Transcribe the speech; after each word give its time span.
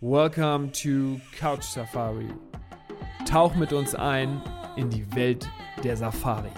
Welcome 0.00 0.70
to 0.72 1.20
Couch 1.36 1.64
Safari. 1.64 2.28
Tauch 3.24 3.56
mit 3.56 3.72
uns 3.72 3.94
ein 3.94 4.42
in 4.76 4.90
die 4.90 5.04
Welt 5.16 5.48
der 5.82 5.96
Safari. 5.96 6.50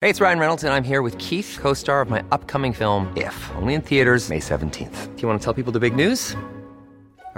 Hey, 0.00 0.08
it's 0.08 0.20
Ryan 0.20 0.38
Reynolds, 0.38 0.64
and 0.64 0.72
I'm 0.72 0.82
here 0.82 1.02
with 1.02 1.18
Keith, 1.18 1.58
co 1.60 1.74
star 1.74 2.00
of 2.00 2.08
my 2.08 2.22
upcoming 2.32 2.72
film, 2.72 3.12
If, 3.16 3.50
only 3.56 3.74
in 3.74 3.82
theaters, 3.82 4.30
May 4.30 4.40
17th. 4.40 5.14
Do 5.14 5.22
you 5.22 5.28
want 5.28 5.40
to 5.40 5.44
tell 5.44 5.52
people 5.52 5.72
the 5.72 5.80
big 5.80 5.94
news? 5.94 6.36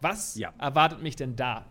Was 0.00 0.36
Ja. 0.36 0.52
erwartet 0.58 1.02
mich 1.02 1.16
denn 1.16 1.36
da? 1.36 1.64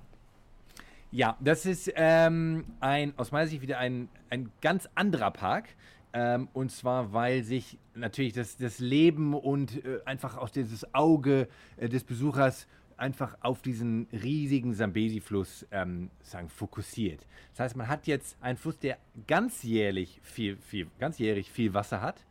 Ja, 1.11 1.37
das 1.39 1.65
ist 1.65 1.91
ähm, 1.95 2.65
ein, 2.81 3.13
aus 3.17 3.31
meiner 3.31 3.47
Sicht 3.47 3.61
wieder 3.61 3.77
ein, 3.77 4.09
ein 4.29 4.51
ganz 4.61 4.89
anderer 4.95 5.31
Park. 5.31 5.69
Ähm, 6.13 6.49
und 6.53 6.71
zwar, 6.71 7.13
weil 7.13 7.43
sich 7.43 7.77
natürlich 7.95 8.33
das, 8.33 8.57
das 8.57 8.79
Leben 8.79 9.33
und 9.33 9.83
äh, 9.85 9.99
einfach 10.05 10.37
auch 10.37 10.49
dieses 10.49 10.93
Auge 10.93 11.47
äh, 11.77 11.89
des 11.89 12.03
Besuchers 12.03 12.67
einfach 12.97 13.37
auf 13.41 13.61
diesen 13.61 14.07
riesigen 14.11 14.73
Sambesi-Fluss 14.73 15.67
ähm, 15.71 16.09
sagen, 16.21 16.49
fokussiert. 16.49 17.25
Das 17.51 17.61
heißt, 17.61 17.75
man 17.75 17.87
hat 17.87 18.07
jetzt 18.07 18.37
einen 18.41 18.57
Fluss, 18.57 18.79
der 18.79 18.97
ganzjährlich 19.27 20.19
viel, 20.23 20.57
viel, 20.57 20.87
ganzjährig 20.99 21.51
viel 21.51 21.73
Wasser 21.73 22.01
hat. 22.01 22.25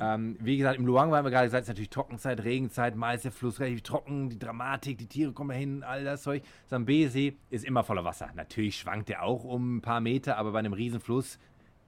Ähm, 0.00 0.36
wie 0.40 0.56
gesagt, 0.56 0.78
im 0.78 0.86
Luangwa 0.86 1.16
haben 1.16 1.24
wir 1.24 1.30
gerade 1.30 1.46
gesagt, 1.46 1.62
es 1.62 1.68
ist 1.68 1.72
natürlich 1.72 1.90
Trockenzeit, 1.90 2.44
Regenzeit, 2.44 2.96
mal 2.96 3.14
ist 3.14 3.24
der 3.24 3.32
Fluss 3.32 3.60
relativ 3.60 3.82
trocken, 3.82 4.28
die 4.28 4.38
Dramatik, 4.38 4.98
die 4.98 5.06
Tiere 5.06 5.32
kommen 5.32 5.50
dahin, 5.50 5.82
all 5.82 6.04
das 6.04 6.22
Zeug. 6.22 6.42
Sambesi 6.66 7.36
ist 7.50 7.64
immer 7.64 7.82
voller 7.82 8.04
Wasser. 8.04 8.30
Natürlich 8.34 8.76
schwankt 8.76 9.10
er 9.10 9.22
auch 9.22 9.44
um 9.44 9.76
ein 9.76 9.80
paar 9.80 10.00
Meter, 10.00 10.36
aber 10.36 10.52
bei 10.52 10.58
einem 10.58 10.72
Riesenfluss 10.72 11.38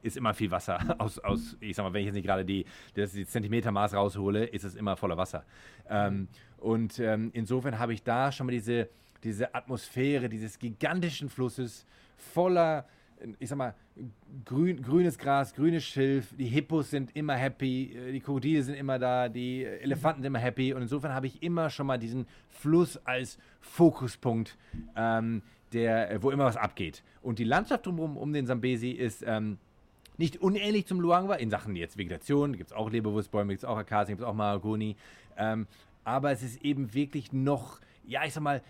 ist 0.03 0.17
immer 0.17 0.35
viel 0.35 0.51
Wasser. 0.51 0.79
Aus, 0.99 1.19
aus 1.19 1.57
ich 1.61 1.77
sag 1.77 1.85
mal, 1.85 1.93
wenn 1.93 2.01
ich 2.01 2.07
jetzt 2.07 2.15
nicht 2.15 2.27
gerade 2.27 2.45
die, 2.45 2.67
das 2.95 3.13
die 3.13 3.27
Zentimetermaß 3.27 3.95
raushole, 3.95 4.45
ist 4.45 4.65
es 4.65 4.75
immer 4.75 4.97
voller 4.97 5.17
Wasser. 5.17 5.45
Ähm, 5.89 6.29
und 6.65 6.99
ähm, 6.99 7.31
insofern 7.33 7.79
habe 7.79 7.93
ich 7.93 8.03
da 8.03 8.33
schon 8.33 8.47
mal 8.47 8.53
diese, 8.53 8.89
diese 9.23 9.55
Atmosphäre 9.55 10.29
dieses 10.29 10.59
gigantischen 10.59 11.29
Flusses 11.29 11.87
voller 12.17 12.87
ich 13.39 13.49
sag 13.49 13.57
mal, 13.57 13.75
grün, 14.45 14.83
grünes 14.83 15.19
Gras, 15.19 15.55
grünes 15.55 15.85
Schilf, 15.85 16.35
die 16.37 16.47
Hippos 16.47 16.91
sind 16.91 17.15
immer 17.17 17.35
happy, 17.35 17.93
äh, 17.95 18.13
die 18.13 18.21
Krokodile 18.21 18.63
sind 18.63 18.75
immer 18.75 18.99
da, 18.99 19.29
die 19.29 19.65
Elefanten 19.65 20.23
sind 20.23 20.29
immer 20.29 20.39
happy. 20.39 20.73
Und 20.75 20.83
insofern 20.83 21.15
habe 21.15 21.27
ich 21.27 21.43
immer 21.43 21.71
schon 21.71 21.87
mal 21.87 21.99
diesen 21.99 22.27
Fluss 22.49 22.97
als 23.05 23.39
Fokuspunkt, 23.61 24.57
ähm, 24.97 25.43
der, 25.73 26.11
äh, 26.11 26.23
wo 26.23 26.31
immer 26.31 26.45
was 26.45 26.57
abgeht. 26.57 27.03
Und 27.23 27.39
die 27.39 27.45
Landschaft 27.45 27.87
drumherum 27.87 28.17
um 28.17 28.33
den 28.33 28.47
Sambesi 28.47 28.91
ist 28.91 29.25
ähm, 29.27 29.59
nicht 30.17 30.41
unähnlich 30.41 30.87
zum 30.87 31.01
Luangwa. 31.01 31.35
In 31.35 31.51
Sachen 31.51 31.77
jetzt 31.77 31.97
Vegetation, 31.97 32.57
gibt 32.57 32.71
es 32.71 32.77
auch 32.77 32.91
Leberwurstbäume, 32.91 33.53
gibt 33.53 33.63
es 33.63 33.69
auch 33.69 33.77
Akazien, 33.77 34.17
gibt 34.17 34.23
es 34.23 34.29
auch 34.29 34.35
Mahagoni, 34.35 34.97
ähm, 35.37 35.67
aber 36.05 36.31
es 36.31 36.43
ist 36.43 36.63
eben 36.63 36.95
wirklich 36.95 37.33
noch 37.33 37.81
ja, 38.07 38.23
ich 38.27 38.35
sag 38.35 38.43
mal, 38.43 38.61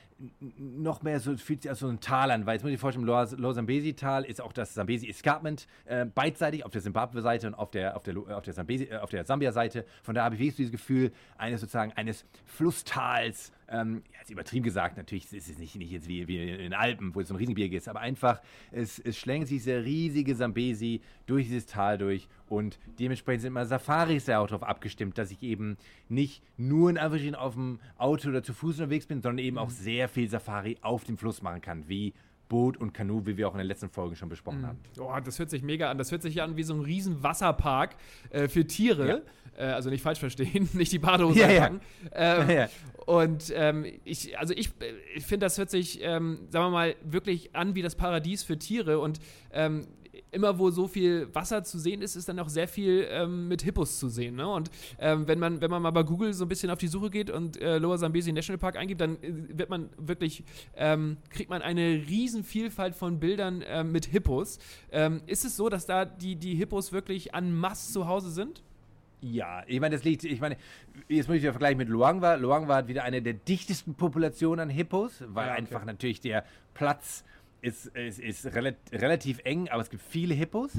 noch 0.57 1.03
mehr 1.03 1.19
so, 1.19 1.37
fühlt 1.37 1.63
sich 1.63 1.69
als 1.69 1.81
so 1.81 1.89
ein 1.89 1.99
Tal 1.99 2.31
an, 2.31 2.47
weil 2.47 2.55
jetzt 2.55 2.63
muss 2.63 2.73
ich 2.73 2.79
vorstellen, 2.79 3.05
Lower, 3.05 3.29
Lower 3.37 3.53
Zambesi-Tal 3.53 4.25
ist 4.25 4.41
auch 4.41 4.53
das 4.53 4.75
Zambesi 4.75 5.09
Escarpment 5.09 5.67
äh, 5.87 6.07
beidseitig 6.07 6.65
auf 6.65 6.71
der 6.71 6.83
Zimbabwe-Seite 6.83 7.49
und 7.49 7.55
auf 7.55 7.73
der, 7.73 7.97
auf 7.97 8.05
der, 8.05 8.15
Lo- 8.15 8.29
auf 8.29 8.45
der, 8.45 8.55
Zambesi, 8.55 8.85
äh, 8.85 8.99
auf 8.99 9.11
der 9.11 9.25
Sambia-Seite. 9.25 9.85
Von 10.05 10.15
daher 10.15 10.27
habe 10.27 10.37
ich 10.37 10.41
wirklich 10.41 10.55
so 10.55 10.57
dieses 10.59 10.71
Gefühl 10.71 11.11
eines 11.37 11.61
sozusagen 11.63 11.93
eines 11.95 12.25
Flusstals, 12.45 13.51
ähm, 13.69 14.03
ja, 14.13 14.21
ist 14.21 14.31
übertrieben 14.31 14.65
gesagt, 14.65 14.97
natürlich 14.97 15.33
ist 15.33 15.49
es 15.49 15.59
nicht, 15.59 15.77
nicht 15.77 15.91
jetzt 15.91 16.09
wie, 16.09 16.27
wie 16.29 16.39
in 16.39 16.59
den 16.59 16.75
Alpen, 16.75 17.15
wo 17.15 17.21
es 17.21 17.29
so 17.29 17.35
ein 17.35 17.39
Riesengebirge 17.39 17.77
ist, 17.77 17.89
aber 17.89 18.01
einfach, 18.01 18.41
es, 18.71 18.99
es 18.99 19.17
schlängelt 19.19 19.49
sich 19.49 19.59
dieser 19.59 19.85
riesige 19.85 20.35
Sambesi 20.35 21.01
durch 21.27 21.47
dieses 21.47 21.67
Tal 21.67 21.99
durch 21.99 22.29
und 22.49 22.79
dementsprechend 22.99 23.43
sind 23.43 23.53
immer 23.53 23.67
Safaris 23.67 24.27
ja 24.27 24.41
auch 24.41 24.47
darauf 24.47 24.63
abgestimmt, 24.63 25.19
dass 25.19 25.31
ich 25.31 25.43
eben 25.43 25.77
nicht 26.09 26.43
nur 26.57 26.91
in 26.91 26.99
Anführungsstrichen 26.99 27.35
auf 27.35 27.55
dem 27.55 27.81
Auto 27.97 28.29
oder 28.29 28.43
zu 28.43 28.53
Fuß 28.53 28.77
unterwegs 28.81 29.07
bin, 29.07 29.23
sondern 29.23 29.45
eben 29.45 29.59
auch 29.59 29.71
sehr 29.71 30.09
viel 30.09 30.29
Safari 30.29 30.79
auf 30.83 31.05
dem 31.05 31.17
Fluss 31.17 31.43
machen 31.43 31.61
kann, 31.61 31.89
wie 31.89 32.13
Boot 32.49 32.77
und 32.77 32.93
Kanu, 32.93 33.25
wie 33.27 33.37
wir 33.37 33.49
auch 33.49 33.53
in 33.53 33.59
der 33.59 33.67
letzten 33.67 33.89
Folge 33.89 34.17
schon 34.17 34.29
besprochen 34.29 34.67
haben. 34.67 34.79
Oh, 34.99 35.13
das 35.25 35.39
hört 35.39 35.51
sich 35.51 35.63
mega 35.63 35.91
an. 35.91 35.99
Das 35.99 36.11
hört 36.11 36.23
sich 36.23 36.43
an 36.43 36.57
wie 36.57 36.63
so 36.63 36.75
ein 36.75 36.81
riesen 36.81 37.23
Wasserpark 37.23 37.97
äh, 38.31 38.49
für 38.49 38.67
Tiere. 38.67 39.23
Äh, 39.57 39.65
also 39.67 39.91
nicht 39.91 40.03
falsch 40.03 40.19
verstehen, 40.19 40.69
nicht 40.75 40.93
die 40.93 40.99
Badehose 40.99 41.41
Ja, 41.41 41.51
ja. 41.51 41.67
Ähm, 41.67 41.81
Ja, 42.13 42.51
ja. 42.51 42.69
Und 43.07 43.53
ähm, 43.55 43.85
ich, 44.05 44.39
also 44.39 44.55
ich, 44.55 44.69
äh, 44.81 44.93
ich 45.15 45.25
finde, 45.25 45.47
das 45.47 45.59
hört 45.59 45.71
sich, 45.71 46.03
ähm, 46.03 46.41
sagen 46.51 46.67
wir 46.67 46.71
mal, 46.71 46.97
wirklich 47.05 47.55
an 47.55 47.75
wie 47.75 47.83
das 47.83 47.95
Paradies 47.95 48.43
für 48.43 48.59
Tiere. 48.59 48.99
Und 48.99 49.21
ähm, 49.53 49.87
immer 50.31 50.59
wo 50.59 50.71
so 50.71 50.89
viel 50.89 51.29
Wasser 51.35 51.65
zu 51.65 51.79
sehen 51.79 52.03
ist, 52.03 52.17
ist 52.17 52.29
dann 52.29 52.39
auch 52.39 52.49
sehr 52.49 52.69
viel 52.69 53.07
ähm, 53.11 53.49
mit 53.49 53.63
Hippos 53.63 53.99
zu 53.99 54.09
sehen. 54.09 54.37
Ne? 54.37 54.49
Und 54.49 54.71
ähm, 54.99 55.27
wenn, 55.27 55.39
man, 55.39 55.61
wenn 55.61 55.71
man 55.71 55.83
mal 55.83 55.91
bei 55.91 56.03
Google 56.03 56.33
so 56.35 56.45
ein 56.45 56.49
bisschen 56.49 56.71
auf 56.71 56.79
die 56.79 56.89
Suche 56.89 57.11
geht 57.11 57.31
und 57.31 57.61
äh, 57.61 57.79
Lower 57.79 57.99
Zambesi 57.99 58.33
National 58.33 58.59
Park 58.59 58.77
eingibt, 58.77 59.01
dann 59.01 59.17
äh, 59.23 59.59
wird 59.59 59.71
man 59.71 59.91
wirklich, 59.97 60.45
ähm, 60.77 61.17
kriegt 61.31 61.51
man 61.51 61.63
eine 61.63 62.05
riesen 62.09 62.45
Vielfalt 62.45 62.95
von 62.95 63.21
Bildern 63.21 63.63
ähm, 63.67 63.93
mit 63.93 64.07
Hippos. 64.07 64.59
Ähm, 64.93 65.23
ist 65.27 65.45
es 65.45 65.57
so, 65.57 65.69
dass 65.69 65.87
da 65.87 66.05
die, 66.05 66.37
die 66.37 66.55
Hippos 66.55 66.93
wirklich 66.93 67.35
an 67.35 67.55
Mass 67.55 67.93
zu 67.93 68.07
Hause 68.07 68.31
sind? 68.31 68.63
Ja, 69.21 69.63
ich 69.67 69.81
meine, 69.81 69.97
das 69.97 70.05
liegt, 70.05 70.25
ich 70.25 70.41
meine, 70.41 70.59
jetzt 71.09 71.29
muss 71.29 71.39
ich 71.39 71.43
ja 71.43 71.53
vergleichen 71.53 71.79
mit 71.79 71.89
Luangwa. 71.89 72.35
Luangwa 72.35 72.77
hat 72.77 72.89
wieder 72.89 73.05
eine 73.05 73.23
der 73.23 73.33
dichtesten 73.33 73.95
Populationen 73.95 74.69
an 74.69 74.69
Hippos, 74.69 75.25
weil 75.29 75.47
Ja, 75.47 75.53
okay. 75.53 75.61
einfach 75.63 75.85
natürlich 75.87 76.21
der 76.21 76.45
Platz 76.75 77.25
ist, 77.65 77.87
ist, 77.87 78.19
ist 78.21 78.47
relat 78.55 78.77
relativ 78.93 79.41
eng, 79.45 79.69
aber 79.69 79.81
es 79.83 79.91
gibt 79.91 80.03
viele 80.03 80.35
Hippos 80.35 80.73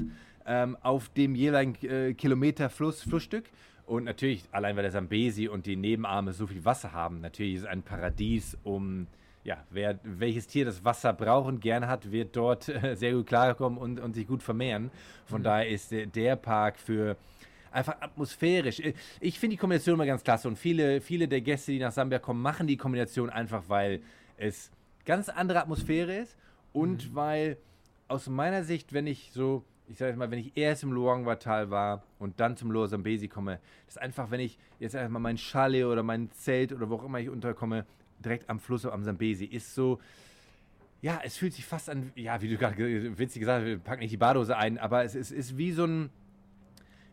ähm, 0.46 0.76
auf 0.82 1.08
dem 1.10 1.34
jeweiligen 1.34 1.74
äh, 1.86 2.14
Kilometer 2.14 2.70
Fluss, 2.70 3.02
Flussstück. 3.02 3.44
Und 3.86 4.04
natürlich, 4.04 4.44
allein 4.52 4.76
weil 4.76 4.82
der 4.82 4.92
Sambesi 4.92 5.48
und 5.48 5.66
die 5.66 5.76
Nebenarme 5.76 6.32
so 6.32 6.46
viel 6.46 6.64
Wasser 6.64 6.92
haben, 6.92 7.20
natürlich 7.20 7.56
ist 7.56 7.60
es 7.62 7.66
ein 7.66 7.82
Paradies, 7.82 8.56
um, 8.64 9.06
ja, 9.44 9.58
wer, 9.70 10.00
welches 10.02 10.46
Tier 10.48 10.64
das 10.64 10.84
Wasser 10.84 11.12
braucht 11.12 11.48
und 11.48 11.60
gerne 11.60 11.86
hat, 11.86 12.10
wird 12.10 12.34
dort 12.36 12.68
äh, 12.68 12.94
sehr 12.96 13.12
gut 13.12 13.26
klarkommen 13.26 13.78
und, 13.78 14.00
und 14.00 14.14
sich 14.14 14.26
gut 14.26 14.42
vermehren. 14.42 14.90
Von 15.26 15.42
daher 15.42 15.68
ist 15.68 15.90
der, 15.90 16.06
der 16.06 16.36
Park 16.36 16.78
für 16.78 17.16
einfach 17.72 18.00
atmosphärisch. 18.00 18.80
Äh, 18.80 18.94
Ich 19.20 19.38
finde 19.38 19.54
die 19.54 19.60
Kombination 19.60 19.94
immer 19.94 20.06
ganz 20.06 20.22
klasse 20.22 20.46
und 20.46 20.56
viele, 20.56 21.00
viele 21.00 21.26
der 21.26 21.40
Gäste, 21.40 21.72
die 21.72 21.78
nach 21.80 21.92
Sambia 21.92 22.20
kommen, 22.20 22.42
machen 22.42 22.66
die 22.66 22.76
Kombination 22.76 23.30
einfach, 23.30 23.64
weil 23.68 24.00
es 24.36 24.70
ganz 25.04 25.28
andere 25.28 25.60
Atmosphäre 25.60 26.14
ist 26.14 26.36
und 26.76 27.14
weil 27.14 27.56
aus 28.08 28.28
meiner 28.28 28.62
Sicht, 28.64 28.92
wenn 28.92 29.06
ich 29.06 29.30
so, 29.32 29.64
ich 29.88 29.98
sage 29.98 30.16
mal, 30.16 30.30
wenn 30.30 30.38
ich 30.38 30.56
erst 30.56 30.82
im 30.82 30.92
Luangwa-Tal 30.92 31.70
war 31.70 32.02
und 32.18 32.38
dann 32.40 32.56
zum 32.56 32.70
Lower 32.70 32.88
Zambesi 32.88 33.28
komme, 33.28 33.58
das 33.86 33.96
ist 33.96 34.02
einfach, 34.02 34.30
wenn 34.30 34.40
ich 34.40 34.58
jetzt 34.78 34.94
erstmal 34.94 35.22
mein 35.22 35.38
Chalet 35.38 35.84
oder 35.84 36.02
mein 36.02 36.30
Zelt 36.32 36.72
oder 36.72 36.88
wo 36.90 36.96
auch 36.96 37.04
immer 37.04 37.18
ich 37.20 37.28
unterkomme, 37.28 37.86
direkt 38.24 38.48
am 38.50 38.58
Fluss 38.60 38.84
am 38.86 39.04
Zambesi, 39.04 39.44
ist 39.44 39.74
so, 39.74 39.98
ja, 41.02 41.20
es 41.24 41.36
fühlt 41.36 41.54
sich 41.54 41.64
fast 41.64 41.88
an, 41.90 42.12
ja, 42.14 42.40
wie 42.42 42.48
du 42.48 42.56
gerade 42.56 42.74
ge- 42.74 43.18
witzig 43.18 43.40
gesagt 43.40 43.60
hast, 43.62 43.66
wir 43.66 43.78
packen 43.78 44.00
nicht 44.00 44.12
die 44.12 44.16
Badehose 44.16 44.56
ein, 44.56 44.78
aber 44.78 45.04
es 45.04 45.14
ist, 45.14 45.30
ist 45.30 45.56
wie 45.56 45.72
so 45.72 45.84
ein, 45.84 46.10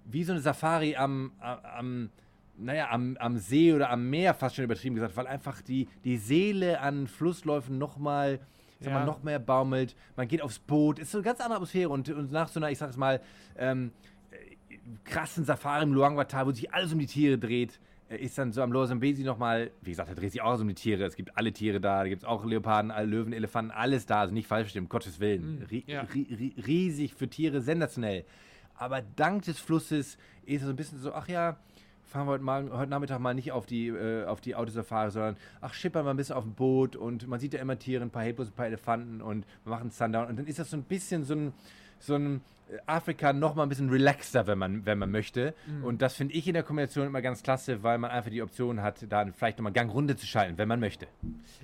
wie 0.05 0.23
so 0.23 0.33
eine 0.33 0.41
Safari 0.41 0.95
am, 0.95 1.31
am, 1.39 2.09
naja, 2.57 2.89
am, 2.91 3.17
am 3.17 3.37
See 3.37 3.73
oder 3.73 3.89
am 3.89 4.09
Meer 4.09 4.33
fast 4.33 4.55
schon 4.55 4.65
übertrieben 4.65 4.95
gesagt, 4.95 5.15
weil 5.15 5.27
einfach 5.27 5.61
die, 5.61 5.87
die 6.03 6.17
Seele 6.17 6.79
an 6.81 7.07
Flussläufen 7.07 7.77
nochmal 7.77 8.37
sag 8.37 8.47
Ja. 8.85 8.99
mal, 8.99 9.05
noch 9.05 9.23
mehr 9.23 9.39
baumelt. 9.39 9.95
Man 10.15 10.27
geht 10.27 10.41
aufs 10.41 10.59
Boot, 10.59 10.99
ist 10.99 11.11
so 11.11 11.19
eine 11.19 11.25
ganz 11.25 11.39
andere 11.39 11.55
Atmosphäre 11.55 11.89
und, 11.89 12.09
und 12.09 12.31
nach 12.31 12.47
so 12.47 12.59
einer, 12.59 12.71
ich 12.71 12.77
sag's 12.77 12.97
mal, 12.97 13.21
ähm, 13.57 13.91
äh, 14.31 14.75
krassen 15.03 15.45
Safari 15.45 15.83
im 15.83 15.93
Luangwa-Tal, 15.93 16.45
wo 16.45 16.51
sich 16.51 16.73
alles 16.73 16.93
um 16.93 16.99
die 16.99 17.07
Tiere 17.07 17.37
dreht, 17.37 17.79
äh, 18.09 18.17
ist 18.17 18.37
dann 18.37 18.51
so 18.51 18.61
am 18.61 18.71
Lower 18.71 18.87
Zambesi 18.87 19.23
nochmal, 19.23 19.71
wie 19.81 19.91
gesagt, 19.91 20.09
da 20.09 20.13
dreht 20.13 20.31
sich 20.31 20.41
auch 20.41 20.49
alles 20.49 20.61
um 20.61 20.67
die 20.67 20.75
Tiere. 20.75 21.03
Es 21.05 21.15
gibt 21.15 21.37
alle 21.37 21.51
Tiere 21.51 21.79
da, 21.79 22.03
da 22.03 22.09
gibt 22.09 22.23
es 22.23 22.27
auch 22.27 22.45
Leoparden, 22.45 22.91
Löwen, 23.09 23.33
Elefanten, 23.33 23.71
alles 23.71 24.05
da, 24.05 24.21
also 24.21 24.33
nicht 24.33 24.47
falsch 24.47 24.65
verstehen, 24.65 24.83
um 24.83 24.89
Gottes 24.89 25.19
Willen. 25.19 25.65
Ri 25.69 25.83
ja. 25.87 26.01
ri 26.13 26.53
riesig 26.65 27.13
für 27.13 27.27
Tiere, 27.27 27.61
sensationell. 27.61 28.25
Aber 28.75 29.01
dank 29.15 29.43
des 29.43 29.59
Flusses 29.59 30.17
ist 30.45 30.61
es 30.61 30.63
so 30.63 30.69
ein 30.69 30.75
bisschen 30.75 30.99
so, 30.99 31.13
ach 31.13 31.27
ja, 31.27 31.57
fahren 32.05 32.27
wir 32.27 32.31
heute, 32.31 32.43
Morgen, 32.43 32.71
heute 32.71 32.89
Nachmittag 32.89 33.19
mal 33.19 33.33
nicht 33.33 33.51
auf 33.51 33.65
die, 33.65 33.87
äh, 33.87 34.25
auf 34.25 34.41
die 34.41 34.55
Autosafari, 34.55 35.11
sondern 35.11 35.37
ach, 35.61 35.73
schippern 35.73 36.05
wir 36.05 36.11
ein 36.11 36.17
bisschen 36.17 36.35
auf 36.35 36.43
dem 36.43 36.53
Boot 36.53 36.95
und 36.95 37.27
man 37.27 37.39
sieht 37.39 37.53
ja 37.53 37.59
immer 37.59 37.77
Tiere, 37.77 38.03
ein 38.03 38.09
paar 38.09 38.23
Hippos, 38.23 38.47
ein 38.49 38.53
paar 38.53 38.67
Elefanten 38.67 39.21
und 39.21 39.45
wir 39.63 39.71
machen 39.71 39.89
Sundown. 39.89 40.27
Und 40.27 40.37
dann 40.37 40.45
ist 40.45 40.59
das 40.59 40.69
so 40.69 40.77
ein 40.77 40.83
bisschen 40.83 41.23
so 41.23 41.33
ein, 41.35 41.53
so 42.03 42.15
ein 42.15 42.41
Afrika 42.87 43.33
noch 43.33 43.53
mal 43.53 43.63
ein 43.63 43.69
bisschen 43.69 43.89
relaxter, 43.89 44.47
wenn 44.47 44.57
man, 44.57 44.85
wenn 44.85 44.97
man 44.97 45.11
möchte. 45.11 45.53
Mhm. 45.67 45.83
Und 45.83 46.01
das 46.01 46.15
finde 46.15 46.33
ich 46.33 46.47
in 46.47 46.53
der 46.55 46.63
Kombination 46.63 47.05
immer 47.05 47.21
ganz 47.21 47.43
klasse, 47.43 47.83
weil 47.83 47.97
man 47.99 48.09
einfach 48.09 48.31
die 48.31 48.41
Option 48.41 48.81
hat, 48.81 49.05
da 49.09 49.25
vielleicht 49.31 49.59
nochmal 49.59 49.73
Gang 49.73 49.93
runter 49.93 50.17
zu 50.17 50.25
schalten, 50.25 50.57
wenn 50.57 50.67
man 50.67 50.79
möchte. 50.79 51.05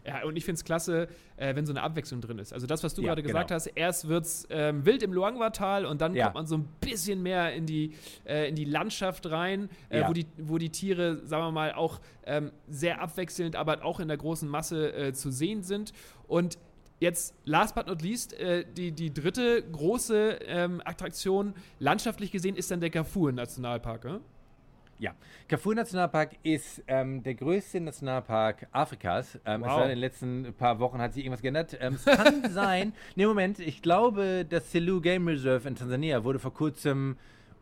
Ja, 0.06 0.24
und 0.24 0.36
ich 0.36 0.46
finde 0.46 0.58
es 0.60 0.64
klasse, 0.66 1.08
äh, 1.38 1.56
wenn 1.56 1.66
so 1.66 1.74
eine 1.74 1.82
Abwechslung 1.82 2.22
drin 2.22 2.38
ist. 2.38 2.54
Also 2.54 2.68
das, 2.68 2.84
was 2.84 2.94
du 2.94 3.02
Ja, 3.02 3.08
gerade 3.10 3.24
gesagt 3.24 3.48
genau. 3.48 3.56
hast, 3.56 3.68
erst 3.68 4.08
wird 4.08 4.26
es 4.26 4.46
ähm, 4.52 4.86
wild 4.86 5.02
im 5.02 5.14
Luangwa-Tal 5.14 5.86
und 5.86 6.00
dann 6.02 6.14
Ja. 6.14 6.26
kommt 6.26 6.36
man 6.36 6.46
so 6.48 6.58
ein 6.58 6.68
bisschen 6.80 7.24
mehr 7.24 7.54
in 7.54 7.66
die, 7.66 7.94
äh, 8.26 8.48
in 8.48 8.56
die 8.56 8.66
Landschaft 8.66 9.32
rein, 9.32 9.70
äh, 9.90 10.02
Ja. 10.02 10.10
wo, 10.10 10.14
die, 10.14 10.28
wo 10.38 10.58
die 10.60 10.70
Tiere, 10.70 11.26
sagen 11.26 11.44
wir 11.44 11.52
mal, 11.52 11.74
auch 11.74 12.02
ähm, 12.26 12.52
sehr 12.68 13.02
abwechselnd, 13.02 13.56
aber 13.56 13.84
auch 13.84 14.00
in 14.00 14.10
der 14.10 14.18
großen 14.18 14.48
Masse 14.48 14.94
äh, 14.94 15.14
zu 15.14 15.32
sehen 15.32 15.64
sind. 15.64 15.92
Und 16.28 16.60
Jetzt, 17.00 17.34
last 17.46 17.76
but 17.76 17.88
not 17.88 18.02
least, 18.02 18.34
äh, 18.34 18.66
die, 18.76 18.92
die 18.92 19.14
dritte 19.14 19.64
große 19.72 20.40
ähm, 20.46 20.82
Attraktion, 20.84 21.54
landschaftlich 21.80 22.32
gesehen, 22.32 22.56
ist 22.56 22.70
dann 22.72 22.82
der 22.82 22.90
Kafur-Nationalpark. 22.90 24.06
Äh? 24.06 24.20
Ja, 25.00 25.16
Kafur 25.48 25.76
Nationalpark 25.76 26.32
ist 26.44 26.84
ähm, 26.88 27.24
der 27.24 27.36
größte 27.36 27.80
Nationalpark 27.80 28.68
Afrikas. 28.74 29.40
Ähm, 29.46 29.62
Es 29.64 29.70
Wow. 29.70 29.78
war 29.78 29.84
in 29.84 29.90
den 29.92 29.98
letzten 30.00 30.54
paar 30.58 30.80
Wochen 30.80 31.00
hat 31.00 31.14
sich 31.14 31.24
irgendwas 31.24 31.42
geändert. 31.42 31.78
Ähm, 31.80 31.94
es 31.94 32.04
kann 32.04 32.44
sein, 32.52 32.92
nee, 33.16 33.26
Moment, 33.26 33.60
ich 33.60 33.82
glaube, 33.82 34.46
das 34.50 34.70
Selous 34.74 35.02
Game 35.02 35.26
Reserve 35.30 35.70
in 35.70 35.76
Tansania 35.76 36.26
wurde 36.26 36.40
vor 36.40 36.54
kurzem 36.54 37.16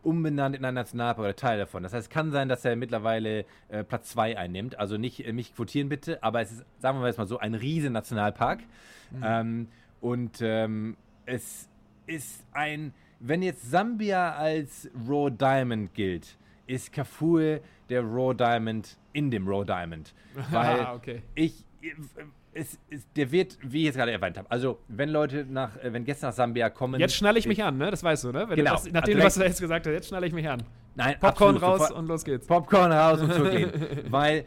umbenannt 0.08 0.56
in 0.56 0.64
einen 0.64 0.74
Nationalpark 0.76 1.18
oder 1.26 1.36
Teil 1.36 1.58
davon. 1.58 1.82
Das 1.82 1.92
heißt, 1.92 2.08
es 2.08 2.10
kann 2.10 2.30
sein, 2.30 2.48
dass 2.48 2.64
er 2.64 2.74
mittlerweile 2.76 3.44
äh, 3.68 3.84
Platz 3.84 4.08
2 4.10 4.38
einnimmt. 4.38 4.78
Also 4.78 4.96
nicht 4.96 5.26
äh, 5.26 5.32
mich 5.32 5.54
quotieren 5.54 5.88
bitte, 5.88 6.22
aber 6.22 6.40
es 6.40 6.50
ist, 6.52 6.64
sagen 6.78 7.00
wir 7.00 7.06
jetzt 7.06 7.18
mal 7.18 7.26
so, 7.26 7.38
ein 7.38 7.54
riesen 7.54 7.92
Nationalpark. 7.92 8.60
Ähm, 9.22 9.68
und 10.00 10.40
ähm, 10.42 10.96
es 11.26 11.68
ist 12.06 12.44
ein, 12.52 12.94
wenn 13.20 13.42
jetzt 13.42 13.70
Sambia 13.70 14.32
als 14.34 14.90
Raw 15.08 15.30
Diamond 15.30 15.92
gilt, 15.94 16.38
ist 16.66 16.92
Kafue 16.92 17.60
der 17.88 18.02
Raw 18.02 18.34
Diamond 18.34 18.96
in 19.12 19.30
dem 19.30 19.46
Raw 19.48 19.64
Diamond. 19.64 20.14
Weil 20.50 20.80
Ah, 20.80 20.94
okay. 20.94 21.22
ich, 21.34 21.64
es, 22.58 22.78
es, 22.90 23.06
der 23.14 23.30
wird, 23.30 23.56
wie 23.62 23.80
ich 23.80 23.84
jetzt 23.86 23.96
gerade 23.96 24.12
erwähnt 24.12 24.36
habe, 24.36 24.50
also 24.50 24.78
wenn 24.88 25.08
Leute 25.08 25.46
nach, 25.48 25.76
äh, 25.76 25.92
wenn 25.92 26.04
Gäste 26.04 26.26
nach 26.26 26.32
Sambia 26.32 26.70
kommen. 26.70 27.00
Jetzt 27.00 27.14
schnalle 27.14 27.38
ich 27.38 27.46
mich 27.46 27.62
an, 27.62 27.78
ne? 27.78 27.90
Das 27.90 28.02
weißt 28.02 28.24
du, 28.24 28.32
ne? 28.32 28.48
Wenn 28.48 28.56
Genau. 28.56 28.76
Du 28.76 28.76
das, 28.76 28.92
nachdem 28.92 29.18
du 29.18 29.24
was 29.24 29.34
du 29.34 29.42
jetzt 29.42 29.60
gesagt 29.60 29.86
hast, 29.86 29.92
jetzt 29.92 30.08
schnalle 30.08 30.26
ich 30.26 30.32
mich 30.32 30.48
an. 30.48 30.62
Nein, 30.94 31.16
Popcorn 31.20 31.56
absolut, 31.56 31.80
raus 31.80 31.90
und 31.92 32.06
los 32.08 32.24
geht's. 32.24 32.46
Popcorn 32.46 32.90
raus 32.90 33.20
und 33.20 33.32
zurückgehen. 33.32 33.70
Weil 34.10 34.44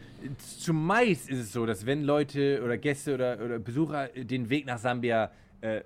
zumeist 0.60 1.30
ist 1.30 1.40
es 1.40 1.54
so, 1.54 1.66
dass 1.66 1.86
wenn 1.86 2.04
Leute 2.04 2.62
oder 2.63 2.78
Gäste 2.78 3.16
oder, 3.16 3.40
oder 3.40 3.58
Besucher 3.60 4.10
den 4.10 4.50
Weg 4.50 4.66
nach 4.66 4.78
Sambia 4.78 5.31
äh, 5.62 5.81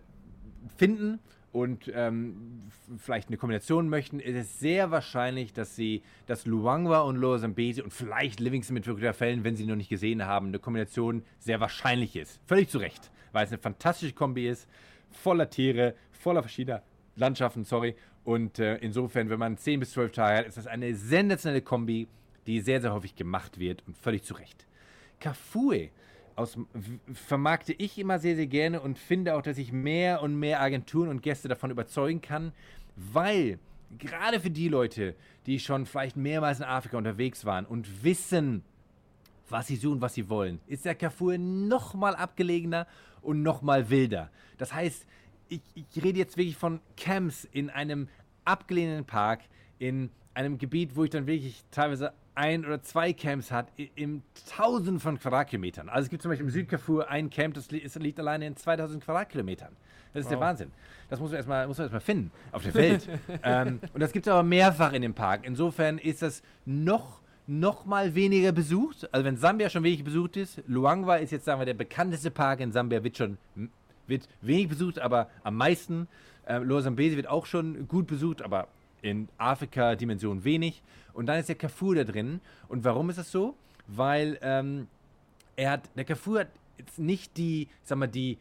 finden 0.76 1.20
und 1.56 1.90
ähm, 1.96 2.64
vielleicht 2.98 3.30
eine 3.30 3.38
Kombination 3.38 3.88
möchten, 3.88 4.20
ist 4.20 4.36
es 4.36 4.60
sehr 4.60 4.92
wahrscheinlich, 4.92 5.54
dass 5.54 5.74
sie 5.74 6.04
das 6.26 6.46
Luangwa 6.46 7.00
und 7.00 7.16
Lower 7.16 7.40
Zambezi 7.40 7.82
und 7.82 7.94
vielleicht 7.94 8.42
Livingston 8.42 8.74
mit 8.74 8.86
Victoria 8.86 9.14
Fällen, 9.14 9.46
wenn 9.46 9.56
sie 9.56 9.66
noch 9.66 9.78
nicht 9.78 9.88
gesehen 9.88 10.26
haben, 10.26 10.48
eine 10.48 10.60
Kombination 10.60 11.24
sehr 11.40 11.62
wahrscheinlich 11.62 12.18
ist. 12.18 12.42
Völlig 12.46 12.68
zu 12.68 12.78
Recht, 12.78 13.10
weil 13.32 13.46
es 13.46 13.54
eine 13.54 13.62
fantastische 13.62 14.12
Kombi 14.12 14.50
ist, 14.50 14.68
voller 15.10 15.50
Tiere, 15.50 15.96
voller 16.12 16.42
verschiedener 16.42 16.84
Landschaften, 17.16 17.64
sorry. 17.64 17.96
Und 18.26 18.60
äh, 18.60 18.76
insofern, 18.80 19.30
wenn 19.30 19.40
man 19.40 19.58
10 19.58 19.80
bis 19.80 19.92
12 19.92 20.12
Tage 20.12 20.40
hat, 20.40 20.48
ist 20.48 20.58
das 20.58 20.68
eine 20.68 20.94
sensationelle 20.94 21.62
Kombi, 21.62 22.10
die 22.48 22.60
sehr, 22.60 22.82
sehr 22.82 22.94
häufig 22.94 23.16
gemacht 23.16 23.60
wird 23.60 23.82
und 23.88 23.98
völlig 23.98 24.24
zu 24.24 24.34
Recht. 24.34 24.68
Kafue 25.22 25.92
aus, 26.36 26.58
vermarkte 27.14 27.74
ich 27.74 27.98
immer 27.98 28.20
sehr, 28.20 28.36
sehr 28.36 28.48
gerne 28.48 28.82
und 28.82 29.00
finde 29.00 29.36
auch, 29.36 29.42
dass 29.42 29.58
ich 29.58 29.72
mehr 29.72 30.22
und 30.22 30.36
mehr 30.36 30.62
Agenturen 30.62 31.10
und 31.10 31.24
Gäste 31.24 31.48
davon 31.48 31.72
überzeugen 31.72 32.22
kann, 32.22 32.52
weil 32.96 33.60
gerade 33.98 34.40
für 34.40 34.50
die 34.50 34.68
Leute, 34.68 35.16
die 35.46 35.60
schon 35.60 35.86
vielleicht 35.86 36.18
mehrmals 36.18 36.60
in 36.60 36.66
Afrika 36.66 36.98
unterwegs 36.98 37.46
waren 37.46 37.66
und 37.66 38.04
wissen, 38.04 38.64
was 39.50 39.68
sie 39.68 39.76
suchen, 39.76 40.02
was 40.02 40.16
sie 40.16 40.30
wollen, 40.30 40.60
ist 40.68 40.86
der 40.86 40.96
Kafur 40.96 41.38
noch 41.38 41.94
mal 41.94 42.16
abgelegener 42.16 42.88
und 43.22 43.44
noch 43.44 43.62
mal 43.62 43.90
wilder. 43.90 44.30
Das 44.58 44.74
heißt, 44.74 45.06
ich, 45.50 45.62
ich 45.76 46.04
rede 46.04 46.18
jetzt 46.18 46.38
wirklich 46.38 46.58
von 46.58 46.80
Camps 46.98 47.48
in 47.52 47.70
einem 47.70 48.08
abgelegenen 48.44 49.06
Park, 49.06 49.42
in 49.80 50.10
einem 50.34 50.58
Gebiet, 50.58 50.96
wo 50.96 51.04
ich 51.04 51.12
dann 51.12 51.28
wirklich 51.28 51.64
teilweise 51.72 52.14
ein 52.36 52.66
oder 52.66 52.82
zwei 52.82 53.14
Camps 53.14 53.52
hat, 53.52 53.68
im 53.96 54.22
Tausenden 54.50 55.00
von 55.00 55.20
Quadratkilometern. 55.20 55.90
Also 55.90 56.06
es 56.06 56.10
gibt 56.10 56.22
zum 56.22 56.30
Beispiel 56.30 56.46
im 56.46 56.52
Südkafur 56.52 57.10
ein 57.10 57.30
Camp, 57.30 57.56
das 57.56 57.72
liegt 57.72 58.20
alleine 58.20 58.48
in 58.48 58.56
2000 58.56 59.04
Quadratkilometern. 59.04 59.76
Das 60.14 60.24
ist 60.24 60.32
der 60.32 60.40
Wahnsinn. 60.40 60.72
Das 61.10 61.20
muss 61.20 61.32
man 61.32 61.38
erstmal, 61.38 61.68
muss 61.68 61.78
man 61.78 61.86
erstmal 61.86 62.02
finden 62.02 62.32
auf 62.52 62.64
der 62.64 62.74
Welt. 62.74 63.08
ähm, 63.44 63.80
und 63.94 64.00
das 64.00 64.14
gibt 64.14 64.28
es 64.28 64.32
aber 64.32 64.44
mehrfach 64.44 64.94
in 64.94 65.02
dem 65.02 65.14
Park. 65.14 65.42
Insofern 65.44 65.98
ist 65.98 66.22
das 66.22 66.42
noch 66.66 67.22
noch 67.48 67.86
mal 67.86 68.16
weniger 68.16 68.52
besucht. 68.52 69.08
Also 69.14 69.24
wenn 69.24 69.38
Sambia 69.38 69.70
schon 69.70 69.84
wenig 69.84 70.04
besucht 70.04 70.36
ist, 70.36 70.64
Luangwa 70.66 71.18
ist 71.18 71.32
jetzt, 71.32 71.46
sagen 71.46 71.62
wir, 71.62 71.66
der 71.66 71.76
bekannteste 71.76 72.32
Park 72.32 72.60
in 72.60 72.72
Sambia, 72.72 73.04
wird 73.04 73.18
schon 73.18 73.38
wird 74.08 74.28
wenig 74.42 74.70
besucht, 74.70 75.00
aber 75.00 75.30
am 75.44 75.56
meisten. 75.56 76.08
Äh, 76.48 76.60
Lower 76.60 76.84
Zambezi 76.84 77.16
wird 77.16 77.28
auch 77.28 77.46
schon 77.46 77.88
gut 77.88 78.08
besucht, 78.08 78.42
aber 78.42 78.68
in 79.06 79.30
Afrika-Dimension 79.38 80.44
wenig. 80.44 80.82
Und 81.14 81.28
dann 81.28 81.40
ist 81.40 81.48
der 81.48 81.56
Kafur 81.56 81.96
da 81.96 82.04
drin. 82.04 82.42
Und 82.68 82.84
warum 82.84 83.10
ist 83.10 83.20
das 83.20 83.32
so? 83.32 83.56
Weil 83.88 84.38
ähm, 84.42 84.88
er 85.56 85.72
hat, 85.72 85.90
der 85.96 86.06
Kafur 86.06 86.42
hat 86.42 86.48
jetzt 86.78 87.00
nicht 87.00 87.38
die, 87.38 87.70
sag 87.84 87.98
mal, 87.98 88.08
die 88.08 88.38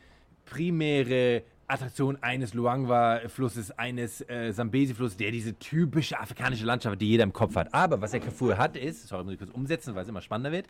primäre 0.46 1.42
Attraktion 1.66 2.18
eines 2.22 2.52
Luangwa-Flusses, 2.54 3.70
eines 3.78 4.20
äh, 4.28 4.52
Zambesi-Flusses, 4.52 5.16
der 5.16 5.30
diese 5.30 5.58
typische 5.58 6.18
afrikanische 6.18 6.64
Landschaft, 6.64 6.94
hat, 6.94 7.00
die 7.00 7.08
jeder 7.08 7.24
im 7.24 7.32
Kopf 7.32 7.56
hat. 7.56 7.72
Aber 7.72 8.00
was 8.00 8.10
der 8.10 8.20
Kafur 8.20 8.58
hat, 8.58 8.76
ist, 8.76 9.08
sorry, 9.08 9.24
muss 9.24 9.34
ich 9.34 9.38
kurz 9.38 9.50
umsetzen, 9.50 9.94
weil 9.94 10.02
es 10.02 10.08
immer 10.08 10.20
spannender 10.20 10.52
wird. 10.52 10.66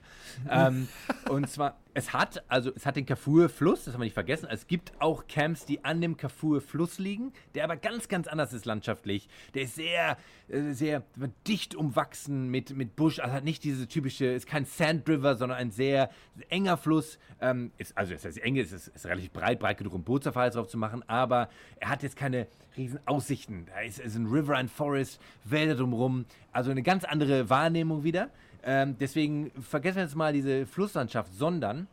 ähm, 0.51 0.89
und 1.31 1.49
zwar, 1.49 1.77
es 1.95 2.13
hat, 2.13 2.45
also 2.49 2.73
es 2.75 2.87
hat 2.87 2.97
den 2.97 3.07
Kafur-Fluss, 3.07 3.85
das 3.85 3.95
haben 3.95 4.01
wir 4.01 4.07
nicht 4.07 4.15
vergessen. 4.15 4.49
Es 4.51 4.67
gibt 4.67 4.93
auch 4.99 5.29
Camps, 5.29 5.65
die 5.65 5.85
an 5.85 6.01
dem 6.01 6.17
Kafur-Fluss 6.17 6.99
liegen, 6.99 7.33
der 7.55 7.63
aber 7.65 7.77
ganz, 7.77 8.09
ganz 8.09 8.27
anders 8.27 8.53
ist 8.53 8.67
landschaftlich. 8.67 9.29
Der 9.55 9.63
ist 9.63 9.77
sehr, 9.77 10.19
äh, 10.49 10.73
sehr 10.73 11.05
dicht 11.47 11.77
umwachsen 11.77 12.51
mit, 12.51 12.77
mit 12.77 12.97
Busch. 12.97 13.21
Also 13.21 13.33
hat 13.33 13.45
nicht 13.45 13.63
diese 13.63 13.87
typische, 13.87 14.27
ist 14.27 14.49
kein 14.49 14.65
Sand 14.65 15.09
River, 15.09 15.37
sondern 15.37 15.57
ein 15.57 15.71
sehr 15.71 16.11
enger 16.49 16.77
Fluss. 16.77 17.19
Ähm, 17.41 17.71
ist, 17.79 17.97
also 17.97 18.13
ist 18.13 18.25
das 18.25 18.39
eng, 18.39 18.57
ist, 18.57 18.73
ist, 18.73 19.07
relativ 19.07 19.31
breit, 19.31 19.61
breit 19.61 19.79
genug, 19.79 19.95
um 19.95 20.03
Bootsafari 20.03 20.51
drauf 20.51 20.67
zu 20.67 20.77
machen, 20.77 21.09
aber 21.09 21.49
er 21.77 21.91
hat 21.91 22.03
jetzt 22.03 22.17
keine 22.17 22.49
riesen 22.77 22.99
Aussichten. 23.07 23.67
Da 23.67 23.81
ist, 23.83 24.01
ist 24.01 24.17
ein 24.17 24.27
River 24.27 24.57
and 24.57 24.71
Forest, 24.71 25.21
Wälder 25.45 25.77
drumherum. 25.77 26.25
Also 26.51 26.73
eine 26.73 26.83
ganz 26.83 27.05
andere 27.05 27.49
Wahrnehmung 27.49 28.03
wieder. 28.03 28.31
Ähm, 28.65 28.97
deswegen 28.99 29.51
vergessen 29.61 29.97
wir 29.97 30.03
jetzt 30.05 30.17
mal 30.17 30.33
diese 30.33 30.67
Flusslandschaft, 30.67 31.33
sondern 31.35 31.87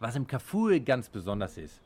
was 0.00 0.16
im 0.16 0.26
Kafue 0.26 0.80
ganz 0.80 1.08
besonders 1.08 1.58
ist. 1.58 1.80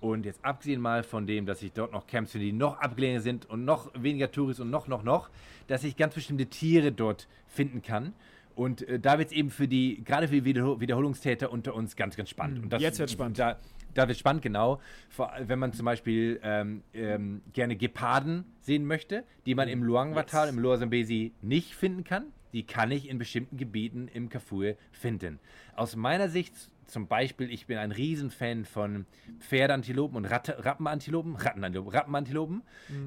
Und 0.00 0.24
jetzt 0.24 0.42
abgesehen 0.42 0.80
mal 0.80 1.02
von 1.02 1.26
dem, 1.26 1.44
dass 1.44 1.62
ich 1.62 1.72
dort 1.72 1.92
noch 1.92 2.06
Camps 2.06 2.32
finde, 2.32 2.46
die 2.46 2.52
noch 2.52 2.78
abgelegener 2.78 3.20
sind 3.20 3.48
und 3.50 3.66
noch 3.66 3.90
weniger 3.94 4.32
Touristen 4.32 4.62
und 4.62 4.70
noch, 4.70 4.88
noch, 4.88 5.02
noch, 5.02 5.28
dass 5.66 5.84
ich 5.84 5.96
ganz 5.96 6.14
bestimmte 6.14 6.46
Tiere 6.46 6.90
dort 6.90 7.28
finden 7.48 7.82
kann. 7.82 8.14
Und 8.56 8.82
äh, 8.88 8.98
da 8.98 9.18
wird 9.18 9.28
es 9.28 9.34
eben 9.34 9.50
für 9.50 9.68
die, 9.68 10.02
gerade 10.04 10.28
für 10.28 10.34
die 10.34 10.44
Wiederhol 10.44 10.80
Wiederholungstäter 10.80 11.52
unter 11.52 11.74
uns 11.74 11.96
ganz, 11.96 12.16
ganz 12.16 12.30
spannend. 12.30 12.62
Und 12.62 12.72
das, 12.72 12.80
jetzt 12.82 12.98
wird's 12.98 13.12
spannend. 13.12 13.38
Da, 13.38 13.58
da 13.92 14.08
wird 14.08 14.18
spannend, 14.18 14.42
genau. 14.42 14.80
Vor, 15.10 15.32
wenn 15.38 15.58
man 15.58 15.74
zum 15.74 15.84
Beispiel 15.84 16.40
ähm, 16.42 16.82
ähm, 16.94 17.42
gerne 17.52 17.76
Geparden 17.76 18.44
sehen 18.60 18.86
möchte, 18.86 19.24
die 19.44 19.54
man 19.54 19.68
im 19.68 19.82
Luangwa-Tal, 19.82 20.48
im 20.48 20.58
Lower 20.58 20.78
Zambezi 20.78 21.32
nicht 21.42 21.74
finden 21.74 22.04
kann. 22.04 22.24
Die 22.52 22.64
kann 22.64 22.90
ich 22.90 23.08
in 23.08 23.18
bestimmten 23.18 23.56
Gebieten 23.56 24.08
im 24.08 24.28
Kafue 24.28 24.76
finden. 24.92 25.38
Aus 25.74 25.96
meiner 25.96 26.28
Sicht 26.28 26.54
zum 26.90 27.06
Beispiel, 27.06 27.50
ich 27.50 27.66
bin 27.66 27.78
ein 27.78 27.92
Riesenfan 27.92 28.64
von 28.64 29.06
Pferdeantilopen 29.38 30.16
und 30.16 30.24
Ratte, 30.24 30.64
Rappenantilopen, 30.64 31.36
Rattenantilopen, 31.36 31.92
Rappenantilopen, 31.92 32.62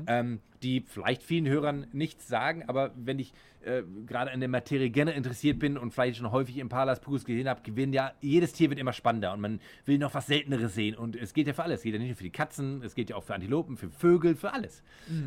ähm, 0.07 0.39
die 0.63 0.81
vielleicht 0.88 1.21
vielen 1.21 1.47
Hörern 1.47 1.88
nichts 1.91 2.27
sagen, 2.27 2.63
aber 2.67 2.91
wenn 2.95 3.19
ich 3.19 3.33
äh, 3.65 3.83
gerade 4.07 4.31
an 4.31 4.39
der 4.39 4.50
Materie 4.50 4.89
gerne 4.89 5.12
interessiert 5.12 5.59
bin 5.59 5.77
und 5.77 5.91
vielleicht 5.91 6.17
schon 6.17 6.31
häufig 6.31 6.57
Impalas 6.57 7.01
Pugus 7.01 7.25
gesehen 7.25 7.50
habe, 7.50 7.62
gewinnen 7.62 7.93
ja, 7.93 8.13
jedes 8.21 8.53
Tier 8.53 8.69
wird 8.69 8.79
immer 8.79 8.93
spannender 8.93 9.33
und 9.33 9.41
man 9.41 9.59
will 9.85 9.97
noch 9.97 10.13
was 10.13 10.27
Selteneres 10.27 10.73
sehen 10.73 10.95
und 10.95 11.15
es 11.15 11.33
geht 11.33 11.47
ja 11.47 11.53
für 11.53 11.63
alles. 11.63 11.79
Es 11.79 11.83
geht 11.83 11.93
ja 11.93 12.00
nicht 12.00 12.09
nur 12.09 12.17
für 12.17 12.23
die 12.23 12.31
Katzen, 12.31 12.81
es 12.83 12.95
geht 12.95 13.09
ja 13.09 13.17
auch 13.17 13.23
für 13.23 13.35
Antilopen, 13.35 13.75
für 13.75 13.89
Vögel, 13.89 14.35
für 14.35 14.53
alles. 14.53 14.81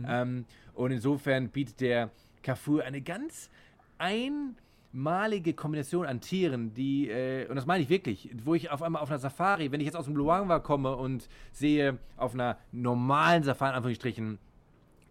Ähm, 0.09 0.47
und 0.73 0.91
insofern 0.93 1.51
bietet 1.51 1.81
der 1.81 2.11
Kafur 2.43 2.85
eine 2.85 3.03
ganz 3.03 3.51
einmalige 3.99 5.55
Kombination 5.55 6.07
an 6.07 6.21
Tieren, 6.21 6.75
die, 6.75 7.09
äh, 7.09 7.47
und 7.49 7.57
das 7.57 7.67
meine 7.67 7.83
ich 7.83 7.89
wirklich, 7.89 8.31
wo 8.45 8.55
ich 8.55 8.71
auf 8.71 8.83
einmal 8.83 9.03
auf 9.03 9.11
einer 9.11 9.19
Safari, 9.19 9.73
wenn 9.73 9.81
ich 9.81 9.87
jetzt 9.87 9.97
aus 9.97 10.07
dem 10.07 10.17
Luangwa 10.17 10.59
komme 10.59 10.97
und 10.97 11.29
sehe 11.53 11.99
auf 12.17 12.35
einer 12.35 12.59
normalen 12.73 13.43
Safari, 13.43 13.71
in 13.71 13.77
Anführungsstrichen, 13.77 14.39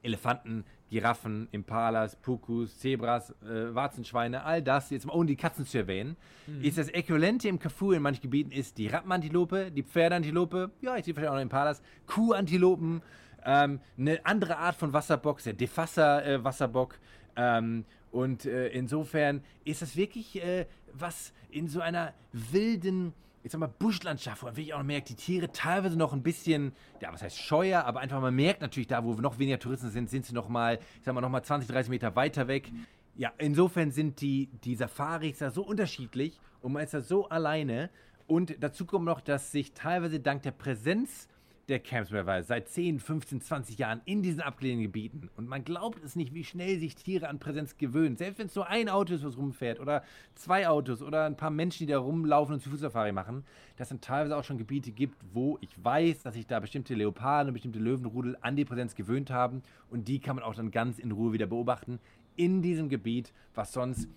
Elefanten, 0.03 0.65
Giraffen, 0.91 1.47
Impalas, 1.51 2.15
Pukus, 2.15 2.77
Zebras, 2.77 3.31
äh, 3.41 3.73
Warzenschweine, 3.73 4.43
all 4.43 4.61
das, 4.61 4.91
jetzt 4.91 5.07
mal 5.07 5.13
ohne 5.13 5.27
die 5.27 5.35
Katzen 5.35 5.65
zu 5.65 5.79
erwähnen, 5.79 6.15
ist 6.61 6.77
das 6.77 6.89
Äquivalente 6.89 7.47
im 7.47 7.57
Kafur 7.57 7.95
in 7.95 8.03
manchen 8.03 8.21
Gebieten 8.21 8.51
ist 8.51 8.77
die 8.77 8.87
Rappenantilope, 8.87 9.71
die 9.71 9.81
Pferdeantilope, 9.81 10.69
ja, 10.81 10.95
ich 10.95 11.05
sehe 11.05 11.15
vielleicht 11.15 11.31
auch 11.31 11.35
noch 11.35 11.41
Impalas, 11.41 11.81
Kuhantilopen, 12.05 13.01
Ähm, 13.47 13.79
eine 13.97 14.25
andere 14.25 14.57
Art 14.57 14.75
von 14.75 14.91
Wasserbock, 14.91 15.41
der 15.43 15.53
Defasser-Wasserbock. 15.53 16.95
Äh, 17.35 17.59
ähm, 17.59 17.85
und 18.15 18.45
äh, 18.45 18.69
insofern 18.69 19.43
ist 19.65 19.81
das 19.81 19.97
wirklich 19.97 20.41
äh, 20.41 20.67
was 20.93 21.33
in 21.49 21.67
so 21.67 21.81
einer 21.81 22.13
wilden, 22.31 23.11
ich 23.43 23.51
sag 23.51 23.59
mal, 23.59 23.67
Buschlandschaft, 23.67 24.41
wo 24.41 24.45
man 24.45 24.55
wirklich 24.55 24.73
auch 24.73 24.83
merkt, 24.83 25.09
die 25.09 25.15
Tiere 25.15 25.51
teilweise 25.51 25.97
noch 25.97 26.13
ein 26.13 26.23
bisschen, 26.23 26.71
ja, 27.01 27.11
was 27.11 27.21
heißt 27.21 27.37
scheuer, 27.37 27.83
aber 27.83 27.99
einfach 27.99 28.21
man 28.21 28.33
merkt 28.33 28.61
natürlich 28.61 28.87
da, 28.87 29.03
wo 29.03 29.15
noch 29.15 29.37
weniger 29.37 29.59
Touristen 29.59 29.89
sind, 29.89 30.09
sind 30.09 30.25
sie 30.25 30.33
noch 30.33 30.47
mal, 30.47 30.79
ich 30.97 31.03
sag 31.03 31.13
mal, 31.13 31.19
noch 31.19 31.29
mal 31.29 31.43
20, 31.43 31.69
30 31.69 31.89
Meter 31.89 32.15
weiter 32.15 32.47
weg. 32.47 32.71
Ja, 33.17 33.33
insofern 33.37 33.91
sind 33.91 34.21
die, 34.21 34.47
die 34.63 34.77
Safaris 34.77 35.39
da 35.39 35.51
so 35.51 35.65
unterschiedlich 35.65 36.39
und 36.61 36.71
man 36.71 36.85
ist 36.85 36.93
da 36.93 37.01
so 37.01 37.27
alleine. 37.27 37.89
Und 38.27 38.63
dazu 38.63 38.85
kommt 38.85 39.03
noch, 39.03 39.19
dass 39.19 39.51
sich 39.51 39.73
teilweise 39.73 40.21
dank 40.21 40.41
der 40.43 40.51
Präsenz 40.51 41.27
der 41.67 41.79
Camps 41.79 42.11
mittlerweile 42.11 42.43
seit 42.43 42.69
10, 42.69 42.99
15, 42.99 43.41
20 43.41 43.77
Jahren 43.77 44.01
in 44.05 44.21
diesen 44.21 44.41
abgelegenen 44.41 44.83
Gebieten. 44.83 45.29
Und 45.35 45.47
man 45.47 45.63
glaubt 45.63 46.03
es 46.03 46.15
nicht, 46.15 46.33
wie 46.33 46.43
schnell 46.43 46.79
sich 46.79 46.95
Tiere 46.95 47.27
an 47.27 47.39
Präsenz 47.39 47.77
gewöhnen. 47.77 48.17
Selbst 48.17 48.39
wenn 48.39 48.47
es 48.47 48.55
nur 48.55 48.67
ein 48.67 48.89
Auto 48.89 49.13
ist, 49.13 49.23
was 49.23 49.37
rumfährt, 49.37 49.79
oder 49.79 50.03
zwei 50.35 50.67
Autos, 50.67 51.01
oder 51.01 51.25
ein 51.25 51.37
paar 51.37 51.49
Menschen, 51.49 51.87
die 51.87 51.91
da 51.91 51.99
rumlaufen 51.99 52.55
und 52.55 52.61
zu 52.61 52.69
Fußsafari 52.69 53.11
machen, 53.11 53.43
dass 53.77 53.91
es 53.91 53.99
teilweise 53.99 54.37
auch 54.37 54.43
schon 54.43 54.57
Gebiete 54.57 54.91
gibt, 54.91 55.17
wo 55.33 55.57
ich 55.61 55.71
weiß, 55.83 56.23
dass 56.23 56.35
sich 56.35 56.45
da 56.45 56.59
bestimmte 56.59 56.93
Leoparden 56.93 57.49
und 57.49 57.53
bestimmte 57.53 57.79
Löwenrudel 57.79 58.37
an 58.41 58.55
die 58.55 58.65
Präsenz 58.65 58.95
gewöhnt 58.95 59.31
haben. 59.31 59.63
Und 59.89 60.07
die 60.07 60.19
kann 60.19 60.35
man 60.35 60.45
auch 60.45 60.55
dann 60.55 60.71
ganz 60.71 60.99
in 60.99 61.11
Ruhe 61.11 61.33
wieder 61.33 61.47
beobachten. 61.47 61.99
In 62.35 62.61
diesem 62.61 62.89
Gebiet, 62.89 63.33
was 63.53 63.73
sonst 63.73 64.07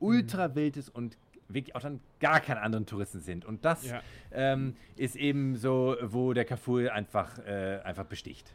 ultra 0.00 0.54
wild 0.54 0.76
ist 0.76 0.88
und 0.88 1.16
wirklich 1.48 1.74
auch 1.74 1.80
dann 1.80 2.00
gar 2.20 2.40
keine 2.40 2.60
anderen 2.60 2.86
Touristen 2.86 3.20
sind. 3.20 3.44
Und 3.44 3.64
das 3.64 3.86
ja. 3.86 4.00
ähm, 4.32 4.76
ist 4.96 5.16
eben 5.16 5.56
so, 5.56 5.96
wo 6.02 6.32
der 6.32 6.44
Carrefour 6.44 6.92
einfach, 6.92 7.38
äh, 7.38 7.80
einfach 7.84 8.04
besticht. 8.04 8.52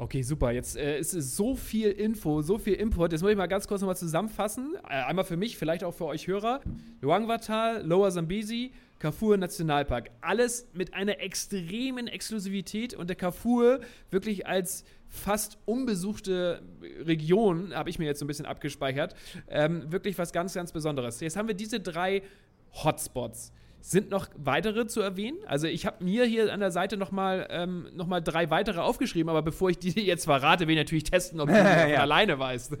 Okay, 0.00 0.22
super. 0.22 0.50
Jetzt 0.50 0.78
äh, 0.78 0.98
ist 0.98 1.12
es 1.12 1.36
so 1.36 1.54
viel 1.54 1.90
Info, 1.90 2.40
so 2.40 2.56
viel 2.56 2.72
Input. 2.72 3.12
Jetzt 3.12 3.20
muss 3.20 3.32
ich 3.32 3.36
mal 3.36 3.48
ganz 3.48 3.68
kurz 3.68 3.82
nochmal 3.82 3.98
zusammenfassen. 3.98 4.74
Äh, 4.88 4.94
einmal 4.94 5.26
für 5.26 5.36
mich, 5.36 5.58
vielleicht 5.58 5.84
auch 5.84 5.92
für 5.92 6.06
euch 6.06 6.26
Hörer. 6.26 6.62
Luangwa-Tal, 7.02 7.84
Lower 7.86 8.10
Zambezi, 8.10 8.72
Carrefour 8.98 9.36
Nationalpark. 9.36 10.10
Alles 10.22 10.68
mit 10.72 10.94
einer 10.94 11.20
extremen 11.20 12.06
Exklusivität 12.06 12.94
und 12.94 13.10
der 13.10 13.16
Carrefour 13.16 13.80
wirklich 14.10 14.46
als 14.46 14.84
fast 15.10 15.58
unbesuchte 15.66 16.62
Region, 17.04 17.74
habe 17.74 17.90
ich 17.90 17.98
mir 17.98 18.06
jetzt 18.06 18.20
so 18.20 18.24
ein 18.24 18.28
bisschen 18.28 18.46
abgespeichert, 18.46 19.14
ähm, 19.48 19.90
wirklich 19.92 20.16
was 20.18 20.32
ganz, 20.32 20.54
ganz 20.54 20.72
Besonderes. 20.72 21.20
Jetzt 21.20 21.36
haben 21.36 21.48
wir 21.48 21.54
diese 21.54 21.80
drei 21.80 22.22
Hotspots. 22.72 23.52
Sind 23.82 24.10
noch 24.10 24.28
weitere 24.36 24.86
zu 24.86 25.00
erwähnen? 25.00 25.38
Also 25.46 25.66
ich 25.66 25.86
habe 25.86 26.04
mir 26.04 26.26
hier 26.26 26.52
an 26.52 26.60
der 26.60 26.70
Seite 26.70 26.98
nochmal 26.98 27.46
ähm, 27.50 27.88
noch 27.94 28.08
drei 28.20 28.50
weitere 28.50 28.78
aufgeschrieben, 28.80 29.30
aber 29.30 29.42
bevor 29.42 29.70
ich 29.70 29.78
die 29.78 30.00
jetzt 30.06 30.26
verrate, 30.26 30.68
will 30.68 30.74
ich 30.74 30.80
natürlich 30.80 31.04
testen, 31.04 31.40
ob 31.40 31.48
du 31.48 31.54
ja. 31.56 32.00
alleine 32.00 32.38
weißt. 32.38 32.76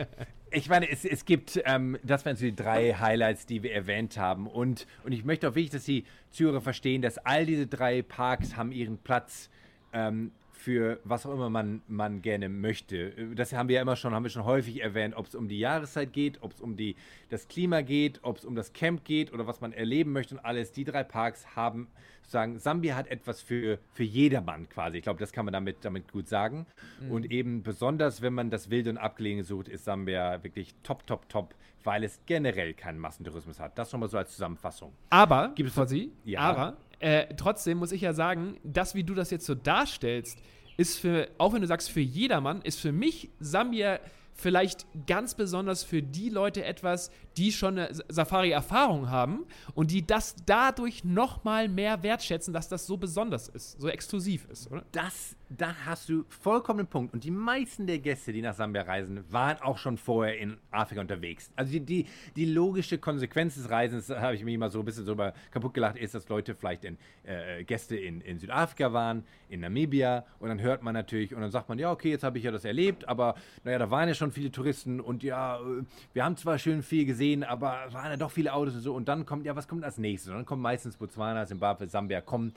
ich 0.52 0.68
meine, 0.68 0.88
es, 0.88 1.04
es 1.04 1.24
gibt, 1.24 1.60
ähm, 1.64 1.98
das 2.04 2.24
waren 2.24 2.36
so 2.36 2.44
die 2.44 2.54
drei 2.54 2.94
Highlights, 2.94 3.46
die 3.46 3.64
wir 3.64 3.72
erwähnt 3.72 4.16
haben. 4.16 4.46
Und, 4.46 4.86
und 5.02 5.12
ich 5.12 5.24
möchte 5.24 5.48
auch 5.48 5.56
wirklich, 5.56 5.70
dass 5.70 5.84
die 5.84 6.04
Zuhörer 6.30 6.60
verstehen, 6.60 7.02
dass 7.02 7.18
all 7.18 7.46
diese 7.46 7.66
drei 7.66 8.02
Parks 8.02 8.56
haben 8.56 8.70
ihren 8.70 8.98
Platz 8.98 9.50
ähm, 9.92 10.30
für 10.64 10.98
was 11.04 11.26
auch 11.26 11.34
immer 11.34 11.50
man, 11.50 11.82
man 11.88 12.22
gerne 12.22 12.48
möchte. 12.48 13.10
Das 13.34 13.52
haben 13.52 13.68
wir 13.68 13.76
ja 13.76 13.82
immer 13.82 13.96
schon, 13.96 14.14
haben 14.14 14.22
wir 14.22 14.30
schon 14.30 14.46
häufig 14.46 14.80
erwähnt, 14.80 15.14
ob 15.14 15.26
es 15.26 15.34
um 15.34 15.46
die 15.46 15.58
Jahreszeit 15.58 16.14
geht, 16.14 16.42
ob 16.42 16.54
es 16.54 16.60
um 16.62 16.74
die, 16.74 16.96
das 17.28 17.48
Klima 17.48 17.82
geht, 17.82 18.20
ob 18.22 18.38
es 18.38 18.46
um 18.46 18.54
das 18.54 18.72
Camp 18.72 19.04
geht 19.04 19.30
oder 19.34 19.46
was 19.46 19.60
man 19.60 19.74
erleben 19.74 20.12
möchte 20.12 20.34
und 20.34 20.40
alles. 20.40 20.72
Die 20.72 20.84
drei 20.84 21.04
Parks 21.04 21.54
haben 21.54 21.88
sozusagen, 22.22 22.58
Sambia 22.58 22.96
hat 22.96 23.08
etwas 23.08 23.42
für, 23.42 23.78
für 23.92 24.04
jedermann 24.04 24.66
quasi. 24.70 24.96
Ich 24.96 25.02
glaube, 25.02 25.20
das 25.20 25.32
kann 25.32 25.44
man 25.44 25.52
damit, 25.52 25.84
damit 25.84 26.10
gut 26.10 26.28
sagen. 26.28 26.64
Mhm. 27.02 27.10
Und 27.10 27.30
eben 27.30 27.62
besonders, 27.62 28.22
wenn 28.22 28.32
man 28.32 28.48
das 28.48 28.70
Wilde 28.70 28.88
und 28.88 28.96
Abgelegene 28.96 29.44
sucht, 29.44 29.68
ist 29.68 29.84
Sambia 29.84 30.42
wirklich 30.42 30.74
top, 30.82 31.06
top, 31.06 31.28
top, 31.28 31.54
weil 31.82 32.04
es 32.04 32.20
generell 32.24 32.72
keinen 32.72 32.98
Massentourismus 32.98 33.60
hat. 33.60 33.76
Das 33.78 33.90
schon 33.90 34.00
mal 34.00 34.08
so 34.08 34.16
als 34.16 34.30
Zusammenfassung. 34.30 34.94
Aber, 35.10 35.52
gibt 35.54 35.76
es 35.76 35.90
Sie? 35.90 36.10
Ja. 36.24 36.40
Aber 36.40 36.76
äh, 37.00 37.34
trotzdem 37.36 37.78
muss 37.78 37.92
ich 37.92 38.00
ja 38.00 38.12
sagen, 38.12 38.56
das, 38.62 38.94
wie 38.94 39.04
du 39.04 39.14
das 39.14 39.30
jetzt 39.30 39.46
so 39.46 39.54
darstellst, 39.54 40.38
ist 40.76 40.98
für, 40.98 41.28
auch 41.38 41.52
wenn 41.52 41.60
du 41.60 41.66
sagst 41.66 41.90
für 41.90 42.00
jedermann, 42.00 42.62
ist 42.62 42.80
für 42.80 42.92
mich 42.92 43.30
Sambia 43.38 44.00
vielleicht 44.34 44.86
ganz 45.06 45.34
besonders 45.34 45.84
für 45.84 46.02
die 46.02 46.28
Leute 46.28 46.64
etwas, 46.64 47.10
die 47.36 47.52
schon 47.52 47.78
eine 47.78 47.94
Safari-Erfahrung 48.08 49.10
haben 49.10 49.44
und 49.74 49.90
die 49.90 50.06
das 50.06 50.36
dadurch 50.46 51.04
noch 51.04 51.44
mal 51.44 51.68
mehr 51.68 52.02
wertschätzen, 52.02 52.54
dass 52.54 52.68
das 52.68 52.86
so 52.86 52.96
besonders 52.96 53.48
ist, 53.48 53.80
so 53.80 53.88
exklusiv 53.88 54.46
ist, 54.50 54.70
oder? 54.70 54.84
Das 54.92 55.36
da 55.58 55.74
hast 55.84 56.08
du 56.08 56.24
vollkommen 56.28 56.86
Punkt. 56.86 57.12
Und 57.12 57.24
die 57.24 57.30
meisten 57.30 57.86
der 57.86 57.98
Gäste, 57.98 58.32
die 58.32 58.42
nach 58.42 58.54
Sambia 58.54 58.82
reisen, 58.82 59.24
waren 59.30 59.58
auch 59.60 59.78
schon 59.78 59.96
vorher 59.96 60.38
in 60.38 60.56
Afrika 60.70 61.00
unterwegs. 61.00 61.50
Also 61.56 61.72
die, 61.72 61.80
die, 61.80 62.06
die 62.36 62.46
logische 62.46 62.98
Konsequenz 62.98 63.54
des 63.54 63.70
Reisens, 63.70 64.10
habe 64.10 64.34
ich 64.34 64.44
mir 64.44 64.52
immer 64.52 64.70
so 64.70 64.80
ein 64.80 64.84
bisschen 64.84 65.04
so 65.04 65.16
kaputt 65.50 65.74
gelacht, 65.74 65.96
ist, 65.96 66.14
dass 66.14 66.28
Leute 66.28 66.54
vielleicht 66.54 66.84
in, 66.84 66.98
äh, 67.24 67.64
Gäste 67.64 67.96
in, 67.96 68.20
in 68.20 68.38
Südafrika 68.38 68.92
waren, 68.92 69.24
in 69.48 69.60
Namibia 69.60 70.24
und 70.40 70.48
dann 70.48 70.60
hört 70.60 70.82
man 70.82 70.94
natürlich 70.94 71.34
und 71.34 71.40
dann 71.40 71.50
sagt 71.50 71.68
man, 71.68 71.78
ja, 71.78 71.90
okay, 71.90 72.10
jetzt 72.10 72.24
habe 72.24 72.38
ich 72.38 72.44
ja 72.44 72.50
das 72.50 72.64
erlebt, 72.64 73.06
aber 73.08 73.34
naja, 73.62 73.78
da 73.78 73.90
waren 73.90 74.08
ja 74.08 74.14
schon 74.14 74.32
viele 74.32 74.50
Touristen 74.50 75.00
und 75.00 75.22
ja, 75.22 75.58
äh, 75.58 75.84
wir 76.12 76.24
haben 76.24 76.36
zwar 76.36 76.58
schön 76.58 76.82
viel 76.82 77.04
gesehen, 77.04 77.23
aber 77.44 77.92
waren 77.92 78.10
ja 78.10 78.16
doch 78.16 78.30
viele 78.30 78.52
Autos 78.52 78.74
und 78.74 78.80
so. 78.80 78.94
Und 78.94 79.08
dann 79.08 79.24
kommt, 79.24 79.46
ja, 79.46 79.56
was 79.56 79.68
kommt 79.68 79.84
als 79.84 79.98
nächstes? 79.98 80.30
Und 80.30 80.36
dann 80.36 80.46
kommt 80.46 80.62
meistens 80.62 80.96
Botswana, 80.96 81.46
Zimbabwe, 81.46 81.86
Sambia, 81.86 82.20
kommen 82.20 82.52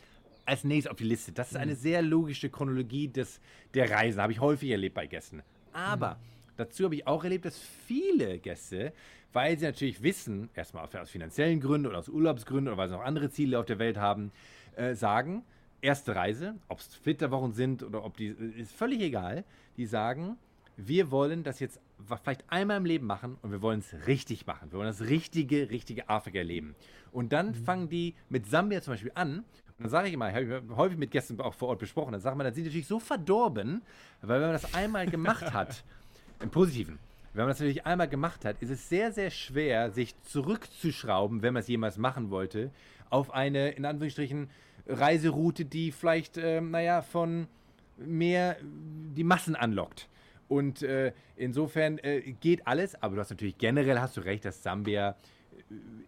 als 0.45 0.63
nächstes 0.63 0.91
auf 0.91 0.97
die 0.97 1.03
Liste. 1.03 1.31
Das 1.31 1.51
ist 1.51 1.57
eine 1.57 1.73
mhm. 1.73 1.77
sehr 1.77 2.01
logische 2.01 2.49
Chronologie 2.49 3.07
des, 3.07 3.39
der 3.73 3.89
Reisen. 3.89 4.21
Habe 4.21 4.31
ich 4.31 4.39
häufig 4.39 4.69
erlebt 4.69 4.95
bei 4.95 5.07
Gästen. 5.07 5.41
Aber 5.73 6.15
mhm. 6.15 6.55
dazu 6.57 6.85
habe 6.85 6.95
ich 6.95 7.07
auch 7.07 7.23
erlebt, 7.23 7.45
dass 7.45 7.59
viele 7.85 8.39
Gäste, 8.39 8.93
weil 9.33 9.57
sie 9.57 9.65
natürlich 9.65 10.01
wissen, 10.01 10.49
erstmal 10.55 10.85
aus 10.85 11.09
finanziellen 11.09 11.59
Gründen 11.59 11.87
oder 11.87 11.99
aus 11.99 12.09
Urlaubsgründen 12.09 12.69
oder 12.69 12.77
weil 12.77 12.89
sie 12.89 12.95
noch 12.95 13.03
andere 13.03 13.29
Ziele 13.29 13.59
auf 13.59 13.65
der 13.65 13.79
Welt 13.79 13.97
haben, 13.97 14.31
äh, 14.75 14.95
sagen, 14.95 15.43
erste 15.81 16.15
Reise, 16.15 16.55
ob 16.67 16.79
es 16.79 16.95
Flitterwochen 16.95 17.53
sind 17.53 17.83
oder 17.83 18.03
ob 18.03 18.17
die, 18.17 18.27
ist 18.27 18.73
völlig 18.73 19.01
egal, 19.01 19.43
die 19.75 19.85
sagen, 19.85 20.37
wir 20.77 21.11
wollen 21.11 21.43
das 21.43 21.59
jetzt 21.59 21.79
vielleicht 22.23 22.49
einmal 22.49 22.77
im 22.77 22.85
Leben 22.85 23.05
machen 23.05 23.37
und 23.41 23.51
wir 23.51 23.61
wollen 23.61 23.79
es 23.79 24.07
richtig 24.07 24.45
machen. 24.45 24.71
Wir 24.71 24.79
wollen 24.79 24.87
das 24.87 25.01
richtige, 25.01 25.69
richtige 25.69 26.07
Afrika 26.09 26.37
erleben. 26.37 26.75
Und 27.11 27.33
dann 27.33 27.47
mhm. 27.47 27.55
fangen 27.55 27.89
die 27.89 28.15
mit 28.29 28.47
Sambia 28.47 28.81
zum 28.81 28.93
Beispiel 28.93 29.11
an 29.15 29.43
dann 29.79 29.89
sage 29.89 30.07
ich 30.07 30.13
immer, 30.13 30.31
habe 30.31 30.43
ich 30.43 30.75
häufig 30.75 30.97
mit 30.97 31.11
Gästen 31.11 31.39
auch 31.39 31.53
vor 31.53 31.69
Ort 31.69 31.79
besprochen, 31.79 32.11
dann 32.11 32.21
sagt 32.21 32.35
man, 32.35 32.45
dann 32.45 32.53
sind 32.53 32.63
die 32.63 32.69
natürlich 32.69 32.87
so 32.87 32.99
verdorben, 32.99 33.83
weil 34.21 34.41
wenn 34.41 34.47
man 34.47 34.53
das 34.53 34.73
einmal 34.73 35.05
gemacht 35.07 35.53
hat, 35.53 35.83
im 36.41 36.49
Positiven, 36.49 36.97
wenn 37.33 37.43
man 37.43 37.49
das 37.49 37.59
natürlich 37.59 37.85
einmal 37.85 38.07
gemacht 38.07 38.43
hat, 38.43 38.59
ist 38.61 38.71
es 38.71 38.89
sehr, 38.89 39.11
sehr 39.11 39.29
schwer, 39.29 39.91
sich 39.91 40.19
zurückzuschrauben, 40.23 41.43
wenn 41.43 41.53
man 41.53 41.61
es 41.61 41.67
jemals 41.67 41.97
machen 41.97 42.31
wollte, 42.31 42.71
auf 43.09 43.31
eine, 43.31 43.69
in 43.69 43.85
Anführungsstrichen, 43.85 44.49
Reiseroute, 44.87 45.65
die 45.65 45.91
vielleicht, 45.91 46.37
äh, 46.37 46.61
naja, 46.61 47.01
von 47.01 47.47
mehr 47.97 48.57
die 48.61 49.23
Massen 49.23 49.55
anlockt. 49.55 50.07
Und 50.47 50.81
äh, 50.81 51.11
insofern 51.35 51.97
äh, 51.99 52.21
geht 52.39 52.65
alles, 52.67 53.01
aber 53.01 53.15
du 53.15 53.21
hast 53.21 53.29
natürlich 53.29 53.57
generell 53.57 53.99
hast 53.99 54.17
du 54.17 54.21
recht, 54.21 54.45
dass 54.45 54.63
Sambia 54.63 55.15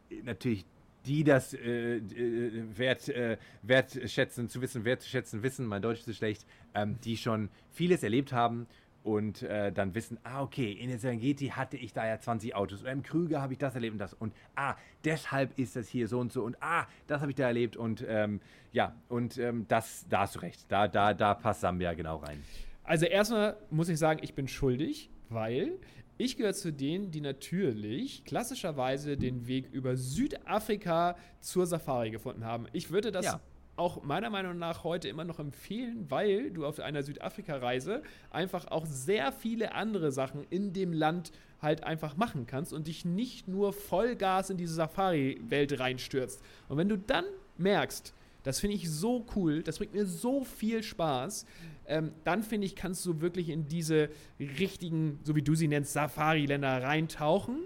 äh, 0.09 0.21
natürlich 0.23 0.65
die 1.05 1.23
das 1.23 1.53
äh, 1.53 1.97
äh, 1.97 2.63
wert, 2.77 3.09
äh, 3.09 3.37
wertschätzen, 3.63 4.49
zu 4.49 4.61
wissen, 4.61 4.85
wertschätzen 4.85 5.43
wissen, 5.43 5.65
mein 5.65 5.81
Deutsch 5.81 6.05
ist 6.05 6.17
schlecht, 6.17 6.45
ähm, 6.75 6.97
die 7.03 7.17
schon 7.17 7.49
vieles 7.71 8.03
erlebt 8.03 8.33
haben 8.33 8.67
und 9.03 9.43
äh, 9.43 9.71
dann 9.71 9.95
wissen, 9.95 10.19
ah, 10.23 10.41
okay, 10.41 10.71
in 10.71 10.89
der 10.89 10.99
Serengeti 10.99 11.47
hatte 11.47 11.77
ich 11.77 11.93
da 11.93 12.05
ja 12.05 12.19
20 12.19 12.53
Autos 12.53 12.81
oder 12.81 12.91
im 12.91 13.01
Krüger 13.01 13.41
habe 13.41 13.53
ich 13.53 13.59
das 13.59 13.75
erlebt 13.75 13.93
und 13.93 13.99
das 13.99 14.13
und 14.13 14.33
ah, 14.55 14.75
deshalb 15.05 15.57
ist 15.57 15.75
das 15.75 15.87
hier 15.87 16.07
so 16.07 16.19
und 16.19 16.31
so 16.33 16.43
und 16.43 16.57
ah, 16.61 16.85
das 17.07 17.21
habe 17.21 17.31
ich 17.31 17.35
da 17.35 17.47
erlebt 17.47 17.77
und 17.77 18.05
ähm, 18.07 18.41
ja, 18.71 18.93
und 19.07 19.37
ähm, 19.37 19.65
das, 19.67 20.05
da 20.09 20.21
hast 20.21 20.35
du 20.35 20.39
recht, 20.39 20.65
da, 20.67 20.87
da, 20.87 21.13
da 21.13 21.33
passt 21.33 21.61
Sambia 21.61 21.93
genau 21.93 22.17
rein. 22.17 22.43
Also 22.89 23.05
erstmal 23.05 23.55
muss 23.69 23.87
ich 23.87 23.99
sagen, 23.99 24.21
ich 24.23 24.33
bin 24.33 24.47
schuldig, 24.47 25.11
weil 25.29 25.77
ich 26.17 26.37
gehöre 26.37 26.55
zu 26.55 26.73
denen, 26.73 27.11
die 27.11 27.21
natürlich 27.21 28.25
klassischerweise 28.25 29.15
den 29.15 29.45
Weg 29.45 29.71
über 29.71 29.95
Südafrika 29.95 31.15
zur 31.39 31.67
Safari 31.67 32.09
gefunden 32.09 32.45
haben. 32.45 32.65
Ich 32.73 32.89
würde 32.89 33.11
das 33.11 33.25
ja. 33.25 33.39
auch 33.75 34.01
meiner 34.01 34.31
Meinung 34.31 34.57
nach 34.57 34.83
heute 34.83 35.07
immer 35.07 35.23
noch 35.23 35.37
empfehlen, 35.37 36.07
weil 36.09 36.49
du 36.49 36.65
auf 36.65 36.79
einer 36.79 37.03
Südafrika-Reise 37.03 38.01
einfach 38.31 38.65
auch 38.65 38.87
sehr 38.87 39.31
viele 39.33 39.75
andere 39.75 40.11
Sachen 40.11 40.47
in 40.49 40.73
dem 40.73 40.91
Land 40.91 41.31
halt 41.61 41.83
einfach 41.83 42.17
machen 42.17 42.47
kannst 42.47 42.73
und 42.73 42.87
dich 42.87 43.05
nicht 43.05 43.47
nur 43.47 43.71
Vollgas 43.71 44.49
in 44.49 44.57
diese 44.57 44.73
Safari-Welt 44.73 45.79
reinstürzt. 45.79 46.41
Und 46.69 46.77
wenn 46.77 46.89
du 46.89 46.97
dann 46.97 47.25
merkst, 47.59 48.15
das 48.43 48.59
finde 48.59 48.75
ich 48.75 48.89
so 48.89 49.25
cool, 49.35 49.63
das 49.63 49.77
bringt 49.77 49.93
mir 49.93 50.05
so 50.05 50.43
viel 50.43 50.83
Spaß, 50.83 51.45
ähm, 51.87 52.11
dann 52.23 52.43
finde 52.43 52.67
ich, 52.67 52.75
kannst 52.75 53.05
du 53.05 53.21
wirklich 53.21 53.49
in 53.49 53.67
diese 53.67 54.09
richtigen, 54.39 55.19
so 55.23 55.35
wie 55.35 55.41
du 55.41 55.55
sie 55.55 55.67
nennst, 55.67 55.93
Safari-Länder 55.93 56.83
reintauchen 56.83 57.57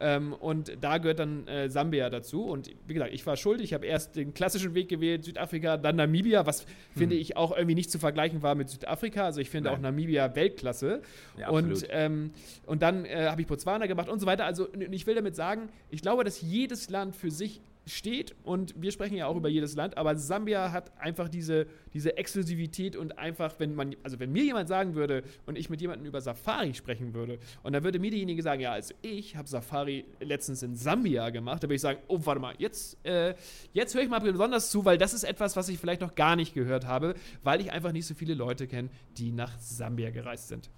Ähm, 0.00 0.32
und 0.32 0.76
da 0.80 0.98
gehört 0.98 1.20
dann 1.20 1.46
äh, 1.46 1.68
Sambia 1.70 2.10
dazu. 2.10 2.44
Und 2.44 2.70
wie 2.86 2.94
gesagt, 2.94 3.12
ich 3.12 3.24
war 3.26 3.36
schuld. 3.36 3.60
Ich 3.60 3.72
habe 3.74 3.86
erst 3.86 4.16
den 4.16 4.34
klassischen 4.34 4.74
Weg 4.74 4.88
gewählt, 4.88 5.24
Südafrika, 5.24 5.76
dann 5.76 5.96
Namibia, 5.96 6.46
was 6.46 6.66
finde 6.96 7.14
ich 7.14 7.36
auch 7.36 7.56
irgendwie 7.56 7.76
nicht 7.76 7.90
zu 7.90 7.98
vergleichen 7.98 8.42
war 8.42 8.54
mit 8.54 8.68
Südafrika. 8.70 9.24
Also 9.24 9.40
ich 9.40 9.50
finde 9.50 9.70
Nein. 9.70 9.78
auch 9.78 9.82
Namibia 9.82 10.34
Weltklasse. 10.34 11.02
Ja, 11.38 11.50
und, 11.50 11.86
ähm, 11.90 12.32
und 12.66 12.82
dann 12.82 13.04
äh, 13.04 13.28
habe 13.28 13.40
ich 13.40 13.46
Botswana 13.46 13.86
gemacht 13.86 14.08
und 14.08 14.18
so 14.18 14.26
weiter. 14.26 14.44
Also 14.44 14.68
und 14.68 14.92
ich 14.92 15.06
will 15.06 15.14
damit 15.14 15.36
sagen, 15.36 15.68
ich 15.90 16.02
glaube, 16.02 16.24
dass 16.24 16.40
jedes 16.40 16.90
Land 16.90 17.14
für 17.14 17.30
sich 17.30 17.60
steht 17.86 18.34
und 18.44 18.74
wir 18.80 18.92
sprechen 18.92 19.16
ja 19.16 19.26
auch 19.26 19.36
über 19.36 19.48
jedes 19.48 19.74
Land, 19.74 19.96
aber 19.96 20.16
Sambia 20.16 20.72
hat 20.72 20.96
einfach 20.98 21.28
diese, 21.28 21.66
diese 21.92 22.16
Exklusivität 22.16 22.96
und 22.96 23.18
einfach, 23.18 23.54
wenn 23.58 23.74
man, 23.74 23.94
also 24.02 24.18
wenn 24.18 24.32
mir 24.32 24.44
jemand 24.44 24.68
sagen 24.68 24.94
würde 24.94 25.22
und 25.46 25.58
ich 25.58 25.70
mit 25.70 25.80
jemandem 25.80 26.06
über 26.06 26.20
Safari 26.20 26.74
sprechen 26.74 27.14
würde 27.14 27.38
und 27.62 27.72
dann 27.72 27.84
würde 27.84 27.98
mir 27.98 28.10
derjenige 28.10 28.42
sagen, 28.42 28.60
ja, 28.60 28.72
also 28.72 28.94
ich 29.02 29.36
habe 29.36 29.48
Safari 29.48 30.04
letztens 30.20 30.62
in 30.62 30.76
Sambia 30.76 31.30
gemacht, 31.30 31.62
da 31.62 31.68
würde 31.68 31.74
ich 31.74 31.80
sagen, 31.80 32.00
oh, 32.08 32.20
warte 32.24 32.40
mal, 32.40 32.54
jetzt, 32.58 33.04
äh, 33.04 33.34
jetzt 33.72 33.94
höre 33.94 34.02
ich 34.02 34.08
mal 34.08 34.20
besonders 34.20 34.70
zu, 34.70 34.84
weil 34.84 34.98
das 34.98 35.12
ist 35.12 35.24
etwas, 35.24 35.56
was 35.56 35.68
ich 35.68 35.78
vielleicht 35.78 36.00
noch 36.00 36.14
gar 36.14 36.36
nicht 36.36 36.54
gehört 36.54 36.86
habe, 36.86 37.14
weil 37.42 37.60
ich 37.60 37.72
einfach 37.72 37.92
nicht 37.92 38.06
so 38.06 38.14
viele 38.14 38.34
Leute 38.34 38.66
kenne, 38.66 38.88
die 39.18 39.30
nach 39.32 39.58
Sambia 39.58 40.10
gereist 40.10 40.48
sind. 40.48 40.70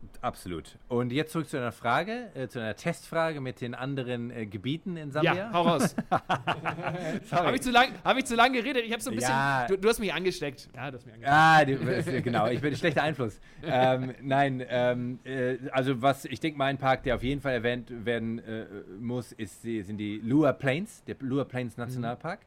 Ab, 0.00 0.18
absolut. 0.22 0.76
Und 0.88 1.12
jetzt 1.12 1.32
zurück 1.32 1.48
zu 1.48 1.56
einer 1.56 1.72
Frage, 1.72 2.30
äh, 2.34 2.48
zu 2.48 2.60
einer 2.60 2.76
Testfrage 2.76 3.40
mit 3.40 3.60
den 3.60 3.74
anderen 3.74 4.30
äh, 4.30 4.46
Gebieten 4.46 4.96
in 4.96 5.10
Sambia. 5.10 5.34
Ja, 5.34 5.52
hau 5.52 5.62
raus. 5.62 5.94
Habe 7.30 7.54
ich, 7.56 7.62
zu 7.62 7.70
lang- 7.70 7.92
hab 8.04 8.16
ich 8.16 8.24
zu 8.24 8.34
lange 8.36 8.60
geredet? 8.60 8.84
Ich 8.84 8.92
habe 8.92 9.02
so 9.02 9.10
ein 9.10 9.16
bisschen. 9.16 9.30
Ja. 9.30 9.66
Du, 9.68 9.76
du 9.76 9.88
hast 9.88 9.98
mich 9.98 10.12
angesteckt. 10.12 10.68
Ja, 10.74 10.90
du 10.90 10.96
hast 10.98 11.06
mich 11.06 11.14
angesteckt. 11.14 11.32
Ah, 11.32 11.64
die, 11.64 12.22
genau, 12.22 12.46
ich 12.48 12.60
bin 12.60 12.72
ein 12.72 12.76
schlechter 12.76 13.02
Einfluss. 13.02 13.40
ähm, 13.62 14.14
nein, 14.22 14.64
ähm, 14.68 15.18
äh, 15.24 15.56
also 15.72 16.00
was, 16.02 16.24
ich 16.24 16.40
denke 16.40 16.58
mal, 16.58 16.66
ein 16.66 16.78
Park, 16.78 17.02
der 17.04 17.14
auf 17.16 17.22
jeden 17.22 17.40
Fall 17.40 17.52
erwähnt 17.54 17.90
werden 18.04 18.38
äh, 18.38 18.66
muss, 19.00 19.32
ist, 19.32 19.64
die, 19.64 19.82
sind 19.82 19.98
die 19.98 20.20
Lua 20.22 20.52
Plains, 20.52 21.02
der 21.04 21.16
Lua 21.20 21.44
Plains 21.44 21.76
Nationalpark. 21.76 22.40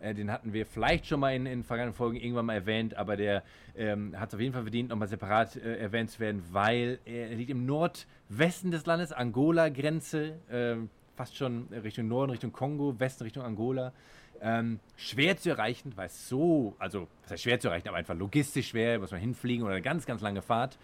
Äh, 0.00 0.14
den 0.14 0.30
hatten 0.30 0.52
wir 0.52 0.66
vielleicht 0.66 1.06
schon 1.06 1.20
mal 1.20 1.34
in, 1.34 1.46
in 1.46 1.62
vergangenen 1.64 1.94
Folgen 1.94 2.16
irgendwann 2.16 2.44
mal 2.46 2.54
erwähnt, 2.54 2.94
aber 2.94 3.16
der 3.16 3.42
ähm, 3.74 4.14
hat 4.20 4.28
es 4.28 4.34
auf 4.34 4.40
jeden 4.40 4.52
Fall 4.52 4.62
verdient, 4.64 4.90
nochmal 4.90 5.08
separat 5.08 5.56
äh, 5.56 5.78
erwähnt 5.78 6.10
zu 6.10 6.20
werden, 6.20 6.42
weil 6.50 6.91
er 7.04 7.34
liegt 7.34 7.50
im 7.50 7.66
Nordwesten 7.66 8.70
des 8.70 8.86
Landes, 8.86 9.12
Angola-Grenze, 9.12 10.38
ähm, 10.50 10.90
fast 11.16 11.36
schon 11.36 11.68
Richtung 11.68 12.08
Norden, 12.08 12.30
Richtung 12.30 12.52
Kongo, 12.52 12.98
Westen 12.98 13.24
Richtung 13.24 13.44
Angola. 13.44 13.92
Ähm, 14.40 14.80
schwer 14.96 15.36
zu 15.36 15.50
erreichen, 15.50 15.92
weil 15.94 16.06
es 16.06 16.28
so, 16.28 16.74
also, 16.78 17.06
was 17.22 17.32
heißt 17.32 17.42
schwer 17.44 17.60
zu 17.60 17.68
erreichen, 17.68 17.88
aber 17.88 17.98
einfach 17.98 18.16
logistisch 18.16 18.70
schwer, 18.70 18.98
muss 18.98 19.12
man 19.12 19.20
hinfliegen 19.20 19.64
oder 19.64 19.74
eine 19.74 19.82
ganz, 19.82 20.04
ganz 20.04 20.20
lange 20.20 20.42
Fahrt. 20.42 20.78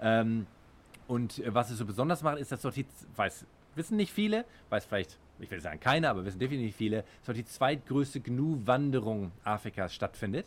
Ähm, 0.00 0.46
und 1.08 1.40
äh, 1.40 1.54
was 1.54 1.70
es 1.70 1.78
so 1.78 1.84
besonders 1.84 2.22
macht, 2.22 2.38
ist, 2.38 2.52
dass 2.52 2.62
dort 2.62 2.76
die, 2.76 2.86
weiß, 3.16 3.44
wissen 3.74 3.96
nicht 3.96 4.12
viele, 4.12 4.46
weiß 4.70 4.86
vielleicht, 4.86 5.18
ich 5.40 5.50
will 5.50 5.60
sagen 5.60 5.80
keine, 5.80 6.08
aber 6.08 6.24
wissen 6.24 6.38
definitiv 6.38 6.76
viele, 6.76 7.02
dass 7.02 7.26
dort 7.26 7.38
die 7.38 7.44
zweitgrößte 7.44 8.20
Gnu-Wanderung 8.20 9.32
Afrikas 9.44 9.94
stattfindet. 9.94 10.46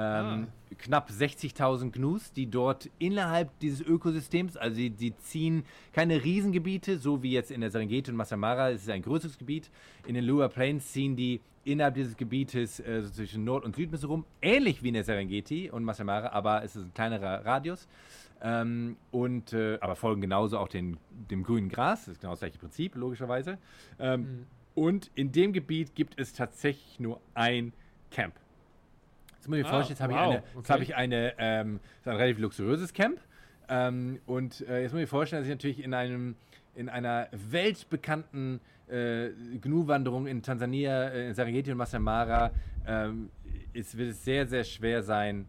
Ähm, 0.00 0.46
Knapp 0.78 1.10
60.000 1.10 1.90
Gnus, 1.90 2.32
die 2.32 2.46
dort 2.46 2.88
innerhalb 2.98 3.58
dieses 3.58 3.82
Ökosystems, 3.82 4.56
also 4.56 4.76
die, 4.76 4.90
die 4.90 5.14
ziehen 5.18 5.64
keine 5.92 6.24
Riesengebiete, 6.24 6.98
so 6.98 7.22
wie 7.22 7.32
jetzt 7.32 7.50
in 7.50 7.60
der 7.60 7.70
Serengeti 7.70 8.10
und 8.10 8.16
Masai 8.16 8.36
Mara, 8.36 8.70
es 8.70 8.82
ist 8.82 8.90
ein 8.90 9.02
größeres 9.02 9.36
Gebiet. 9.36 9.70
In 10.06 10.14
den 10.14 10.24
Lua 10.24 10.48
Plains 10.48 10.90
ziehen 10.92 11.16
die 11.16 11.40
innerhalb 11.64 11.94
dieses 11.94 12.16
Gebietes 12.16 12.80
äh, 12.80 13.02
so 13.02 13.10
zwischen 13.10 13.44
Nord- 13.44 13.64
und 13.64 13.76
Südmitte 13.76 14.06
rum, 14.06 14.24
ähnlich 14.40 14.82
wie 14.82 14.88
in 14.88 14.94
der 14.94 15.04
Serengeti 15.04 15.70
und 15.70 15.84
Masai 15.84 16.04
Mara, 16.04 16.28
aber 16.28 16.64
es 16.64 16.76
ist 16.76 16.84
ein 16.84 16.94
kleinerer 16.94 17.44
Radius. 17.44 17.86
Ähm, 18.42 18.96
und, 19.10 19.52
äh, 19.52 19.76
aber 19.82 19.96
folgen 19.96 20.22
genauso 20.22 20.56
auch 20.58 20.68
den, 20.68 20.96
dem 21.30 21.42
grünen 21.42 21.68
Gras, 21.68 22.06
das 22.06 22.14
ist 22.14 22.20
genau 22.20 22.32
das 22.32 22.40
gleiche 22.40 22.58
Prinzip, 22.58 22.94
logischerweise. 22.94 23.58
Ähm, 23.98 24.46
Und 24.74 25.10
in 25.14 25.32
dem 25.32 25.52
Gebiet 25.52 25.94
gibt 25.94 26.18
es 26.18 26.32
tatsächlich 26.32 27.00
nur 27.00 27.20
ein 27.34 27.74
Camp. 28.10 28.34
Jetzt 29.40 29.48
muss 29.48 29.56
ich 29.56 29.64
mir 29.64 29.68
Ah, 29.70 29.72
vorstellen, 29.72 29.94
jetzt 29.94 30.02
habe 30.02 30.12
wow, 30.12 30.20
ich 30.20 30.26
eine, 30.26 30.34
jetzt 30.34 30.56
okay. 30.56 30.72
habe 30.72 30.82
ich 30.82 30.96
eine, 30.96 31.34
ähm, 31.38 31.80
ein 32.04 32.16
relativ 32.16 32.38
luxuriöses 32.40 32.92
Camp. 32.92 33.18
Ähm, 33.70 34.20
und 34.26 34.60
äh, 34.68 34.82
jetzt 34.82 34.92
muss 34.92 34.98
ich 34.98 35.04
mir 35.04 35.06
vorstellen, 35.06 35.40
dass 35.40 35.48
ich 35.48 35.54
natürlich 35.54 35.82
in 35.82 35.94
einem, 35.94 36.36
in 36.74 36.90
einer 36.90 37.28
weltbekannten 37.32 38.60
äh, 38.88 39.30
Gnu-Wanderung 39.62 40.26
in 40.26 40.42
Tansania, 40.42 41.08
äh, 41.08 41.28
in 41.28 41.34
Serengeti 41.34 41.72
und 41.72 41.78
Masai 41.78 42.00
Mara, 42.00 42.50
ähm, 42.86 43.30
es 43.72 43.96
wird 43.96 44.10
es 44.10 44.22
sehr, 44.22 44.46
sehr 44.46 44.62
schwer 44.64 45.02
sein, 45.02 45.46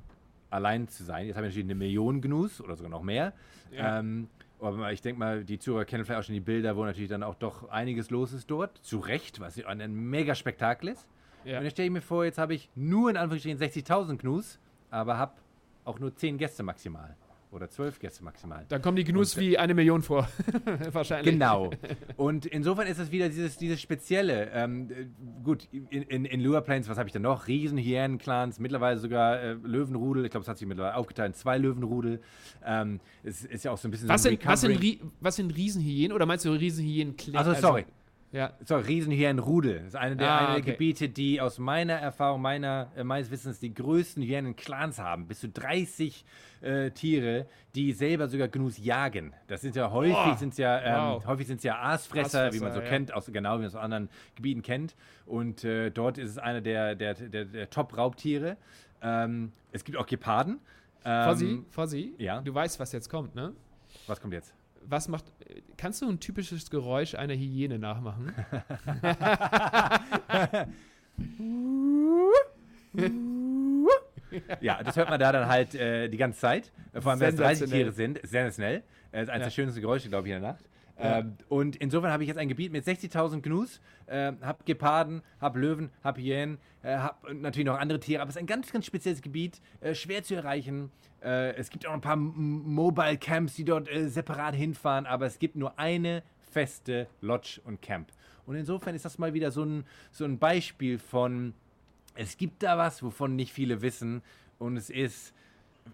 allein 0.49 0.87
zu 0.87 1.03
sein. 1.03 1.27
Jetzt 1.27 1.35
haben 1.35 1.43
wir 1.43 1.49
natürlich 1.49 1.65
eine 1.65 1.75
Million 1.75 2.21
Gnus 2.21 2.61
oder 2.61 2.77
sogar 2.77 2.91
noch 2.91 3.03
mehr. 3.03 3.33
Ja. 3.73 3.99
Ähm, 3.99 4.29
aber 4.61 4.93
ich 4.93 5.01
denke 5.01 5.19
mal, 5.19 5.43
die 5.43 5.59
Zuhörer 5.59 5.83
kennen 5.83 6.05
vielleicht 6.05 6.19
auch 6.21 6.23
schon 6.23 6.35
die 6.35 6.39
Bilder, 6.39 6.77
wo 6.77 6.85
natürlich 6.85 7.09
dann 7.09 7.23
auch 7.23 7.35
doch 7.35 7.67
einiges 7.67 8.09
los 8.09 8.31
ist 8.31 8.49
dort. 8.49 8.77
Zu 8.77 8.99
Recht, 8.99 9.41
was 9.41 9.61
ein, 9.65 9.81
ein 9.81 9.93
mega 9.93 10.33
Spektakel 10.33 10.87
ist. 10.89 11.05
Ja. 11.45 11.57
Und 11.57 11.63
jetzt 11.63 11.73
stelle 11.73 11.87
ich 11.87 11.93
mir 11.93 12.01
vor, 12.01 12.25
jetzt 12.25 12.37
habe 12.37 12.53
ich 12.53 12.69
nur 12.75 13.09
in 13.09 13.17
Anführungsstrichen 13.17 13.59
60.000 13.59 14.17
Gnus, 14.17 14.59
aber 14.89 15.17
habe 15.17 15.33
auch 15.85 15.99
nur 15.99 16.15
10 16.15 16.37
Gäste 16.37 16.63
maximal. 16.63 17.15
Oder 17.51 17.69
12 17.69 17.99
Gäste 17.99 18.23
maximal. 18.23 18.65
Da 18.69 18.79
kommen 18.79 18.95
die 18.95 19.03
Gnus 19.03 19.35
wie 19.35 19.57
eine 19.57 19.73
Million 19.73 20.01
vor. 20.01 20.25
Wahrscheinlich. 20.93 21.33
Genau. 21.33 21.71
Und 22.15 22.45
insofern 22.45 22.87
ist 22.87 22.97
es 22.97 23.11
wieder 23.11 23.27
dieses, 23.27 23.57
dieses 23.57 23.81
Spezielle. 23.81 24.49
Ähm, 24.53 24.89
äh, 24.89 25.05
gut, 25.43 25.67
in, 25.71 26.03
in, 26.03 26.23
in 26.23 26.39
Lua 26.39 26.61
Plains, 26.61 26.87
was 26.87 26.97
habe 26.97 27.09
ich 27.09 27.13
da 27.13 27.19
noch? 27.19 27.47
Riesenhyänen-Clans, 27.47 28.59
mittlerweile 28.59 28.99
sogar 28.99 29.41
äh, 29.41 29.53
Löwenrudel. 29.63 30.23
Ich 30.23 30.31
glaube, 30.31 30.43
es 30.43 30.47
hat 30.47 30.59
sich 30.59 30.67
mittlerweile 30.67 30.95
aufgeteilt 30.95 31.27
in 31.27 31.33
zwei 31.33 31.57
Löwenrudel. 31.57 32.21
Ähm, 32.65 33.01
es 33.23 33.43
ist 33.43 33.65
ja 33.65 33.71
auch 33.71 33.77
so 33.77 33.89
ein 33.89 33.91
bisschen 33.91 34.07
Was 34.07 34.23
so 34.23 34.29
ein 34.29 34.37
sind, 34.37 34.47
was, 34.47 34.61
sind, 34.61 34.99
was 35.19 35.35
sind 35.35 35.53
Riesenhyänen? 35.53 36.15
Oder 36.15 36.25
meinst 36.25 36.45
du 36.45 36.51
Riesenhyänen? 36.51 37.15
Also, 37.33 37.53
sorry. 37.55 37.85
Ja. 38.31 38.53
So, 38.63 38.77
Riesenhyänenrudel. 38.77 39.79
Das 39.79 39.87
ist 39.87 39.95
eine 39.95 40.15
der, 40.15 40.29
Ah, 40.31 40.37
eine 40.37 40.47
der 40.47 40.61
okay. 40.61 40.71
Gebiete, 40.71 41.09
die 41.09 41.41
aus 41.41 41.59
meiner 41.59 41.93
Erfahrung, 41.95 42.41
meiner, 42.41 42.89
äh, 42.95 43.03
meines 43.03 43.29
Wissens 43.29 43.59
die 43.59 43.73
größten 43.73 44.23
Hyänen-Clans 44.23 44.99
haben. 44.99 45.27
Bis 45.27 45.41
zu 45.41 45.49
30 45.49 46.23
äh, 46.61 46.91
Tiere, 46.91 47.45
die 47.75 47.91
selber 47.91 48.27
sogar 48.29 48.47
Gnus 48.47 48.77
jagen. 48.77 49.33
Das 49.47 49.59
sind 49.61 49.75
ja 49.75 49.91
häufig, 49.91 50.13
Boah. 50.13 50.37
sind's 50.37 50.57
ja, 50.57 50.79
ähm, 50.79 51.15
Wow. 51.15 51.25
häufig 51.27 51.47
sind's 51.47 51.63
ja 51.63 51.77
Aasfresser, 51.81 52.53
wie 52.53 52.59
man 52.59 52.71
so 52.71 52.79
Aasfresser, 52.79 52.83
ja. 52.83 52.89
kennt, 52.89 53.13
aus, 53.13 53.25
genau 53.33 53.55
wie 53.55 53.59
man 53.59 53.65
es 53.67 53.75
aus 53.75 53.81
anderen 53.81 54.09
Gebieten 54.35 54.61
kennt. 54.61 54.95
Und 55.25 55.63
äh, 55.65 55.89
dort 55.89 56.17
ist 56.17 56.29
es 56.29 56.37
einer 56.37 56.61
der, 56.61 56.95
der, 56.95 57.15
der, 57.15 57.43
der 57.45 57.69
Top-Raubtiere. 57.69 58.55
Ähm, 59.01 59.51
es 59.73 59.83
gibt 59.83 59.97
auch 59.97 60.05
Geparden. 60.05 60.59
Fossi, 61.03 61.45
Ähm, 61.45 61.65
Fossi, 61.71 62.13
ja. 62.19 62.41
du 62.41 62.53
weißt, 62.53 62.79
was 62.79 62.91
jetzt 62.91 63.09
kommt, 63.09 63.33
ne? 63.35 63.53
was 64.07 64.21
kommt 64.21 64.33
jetzt? 64.35 64.53
Was 64.85 65.07
macht. 65.07 65.25
Kannst 65.77 66.01
du 66.01 66.09
ein 66.09 66.19
typisches 66.19 66.69
Geräusch 66.69 67.15
einer 67.15 67.33
Hyäne 67.33 67.79
nachmachen? 67.79 68.33
Ja, 74.61 74.81
das 74.81 74.95
hört 74.95 75.09
man 75.09 75.19
da 75.19 75.31
dann 75.31 75.47
halt 75.49 75.75
äh, 75.75 76.07
die 76.07 76.17
ganze 76.17 76.39
Zeit. 76.39 76.71
Vor 76.99 77.11
allem, 77.11 77.19
wenn 77.19 77.29
es 77.29 77.35
30 77.35 77.59
Sensationell. 77.59 77.83
Tiere 77.83 77.91
sind. 77.91 78.19
Sensationell. 78.23 78.83
Äh, 79.11 79.23
ist 79.23 79.29
eines 79.29 79.39
Ja. 79.41 79.45
der 79.45 79.49
schönsten 79.51 79.81
Geräusche, 79.81 80.07
glaube 80.09 80.27
ich, 80.27 80.33
in 80.33 80.41
der 80.41 80.51
Nacht. 80.53 80.63
Ähm, 81.01 81.35
und 81.49 81.75
insofern 81.77 82.11
habe 82.11 82.23
ich 82.23 82.27
jetzt 82.27 82.37
ein 82.37 82.47
Gebiet 82.47 82.71
mit 82.71 82.85
60.000 82.85 83.41
Gnus, 83.41 83.81
äh, 84.05 84.33
habe 84.41 84.63
Geparden, 84.65 85.23
habe 85.39 85.59
Löwen, 85.59 85.89
habe 86.03 86.21
Hyänen, 86.21 86.59
äh, 86.83 86.95
habe 86.95 87.33
natürlich 87.33 87.65
noch 87.65 87.79
andere 87.79 87.99
Tiere, 87.99 88.21
aber 88.21 88.29
es 88.29 88.35
ist 88.35 88.39
ein 88.39 88.45
ganz, 88.47 88.71
ganz 88.71 88.85
spezielles 88.85 89.21
Gebiet, 89.21 89.61
äh, 89.79 89.95
schwer 89.95 90.23
zu 90.23 90.35
erreichen. 90.35 90.91
Äh, 91.23 91.55
es 91.55 91.69
gibt 91.69 91.87
auch 91.87 91.93
ein 91.93 92.01
paar 92.01 92.15
Mobile 92.15 93.17
Camps, 93.17 93.55
die 93.55 93.63
dort 93.63 93.89
äh, 93.89 94.09
separat 94.09 94.55
hinfahren, 94.55 95.05
aber 95.05 95.25
es 95.25 95.39
gibt 95.39 95.55
nur 95.55 95.77
eine 95.79 96.23
feste 96.51 97.07
Lodge 97.21 97.61
und 97.63 97.81
Camp. 97.81 98.11
Und 98.45 98.55
insofern 98.55 98.95
ist 98.95 99.05
das 99.05 99.17
mal 99.17 99.33
wieder 99.33 99.51
so 99.51 99.63
ein, 99.63 99.85
so 100.11 100.25
ein 100.25 100.37
Beispiel 100.37 100.99
von, 100.99 101.53
es 102.15 102.37
gibt 102.37 102.63
da 102.63 102.77
was, 102.77 103.01
wovon 103.01 103.35
nicht 103.35 103.53
viele 103.53 103.81
wissen. 103.81 104.21
Und 104.59 104.77
es 104.77 104.89
ist 104.89 105.33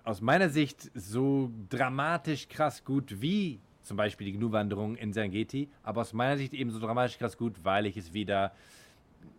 aus 0.03 0.21
meiner 0.21 0.49
Sicht 0.49 0.91
so 0.95 1.51
dramatisch 1.69 2.49
krass 2.49 2.83
gut 2.83 3.21
wie 3.21 3.59
zum 3.87 3.97
Beispiel 3.97 4.25
die 4.25 4.37
Gnu-Wanderung 4.37 4.95
in 4.95 5.13
Serengeti. 5.13 5.69
Aber 5.83 6.01
aus 6.01 6.13
meiner 6.13 6.37
Sicht 6.37 6.53
eben 6.53 6.71
so 6.71 6.79
dramatisch 6.79 7.17
krass 7.17 7.37
gut, 7.37 7.63
weil 7.63 7.85
ich 7.85 7.97
es 7.97 8.13
wieder, 8.13 8.51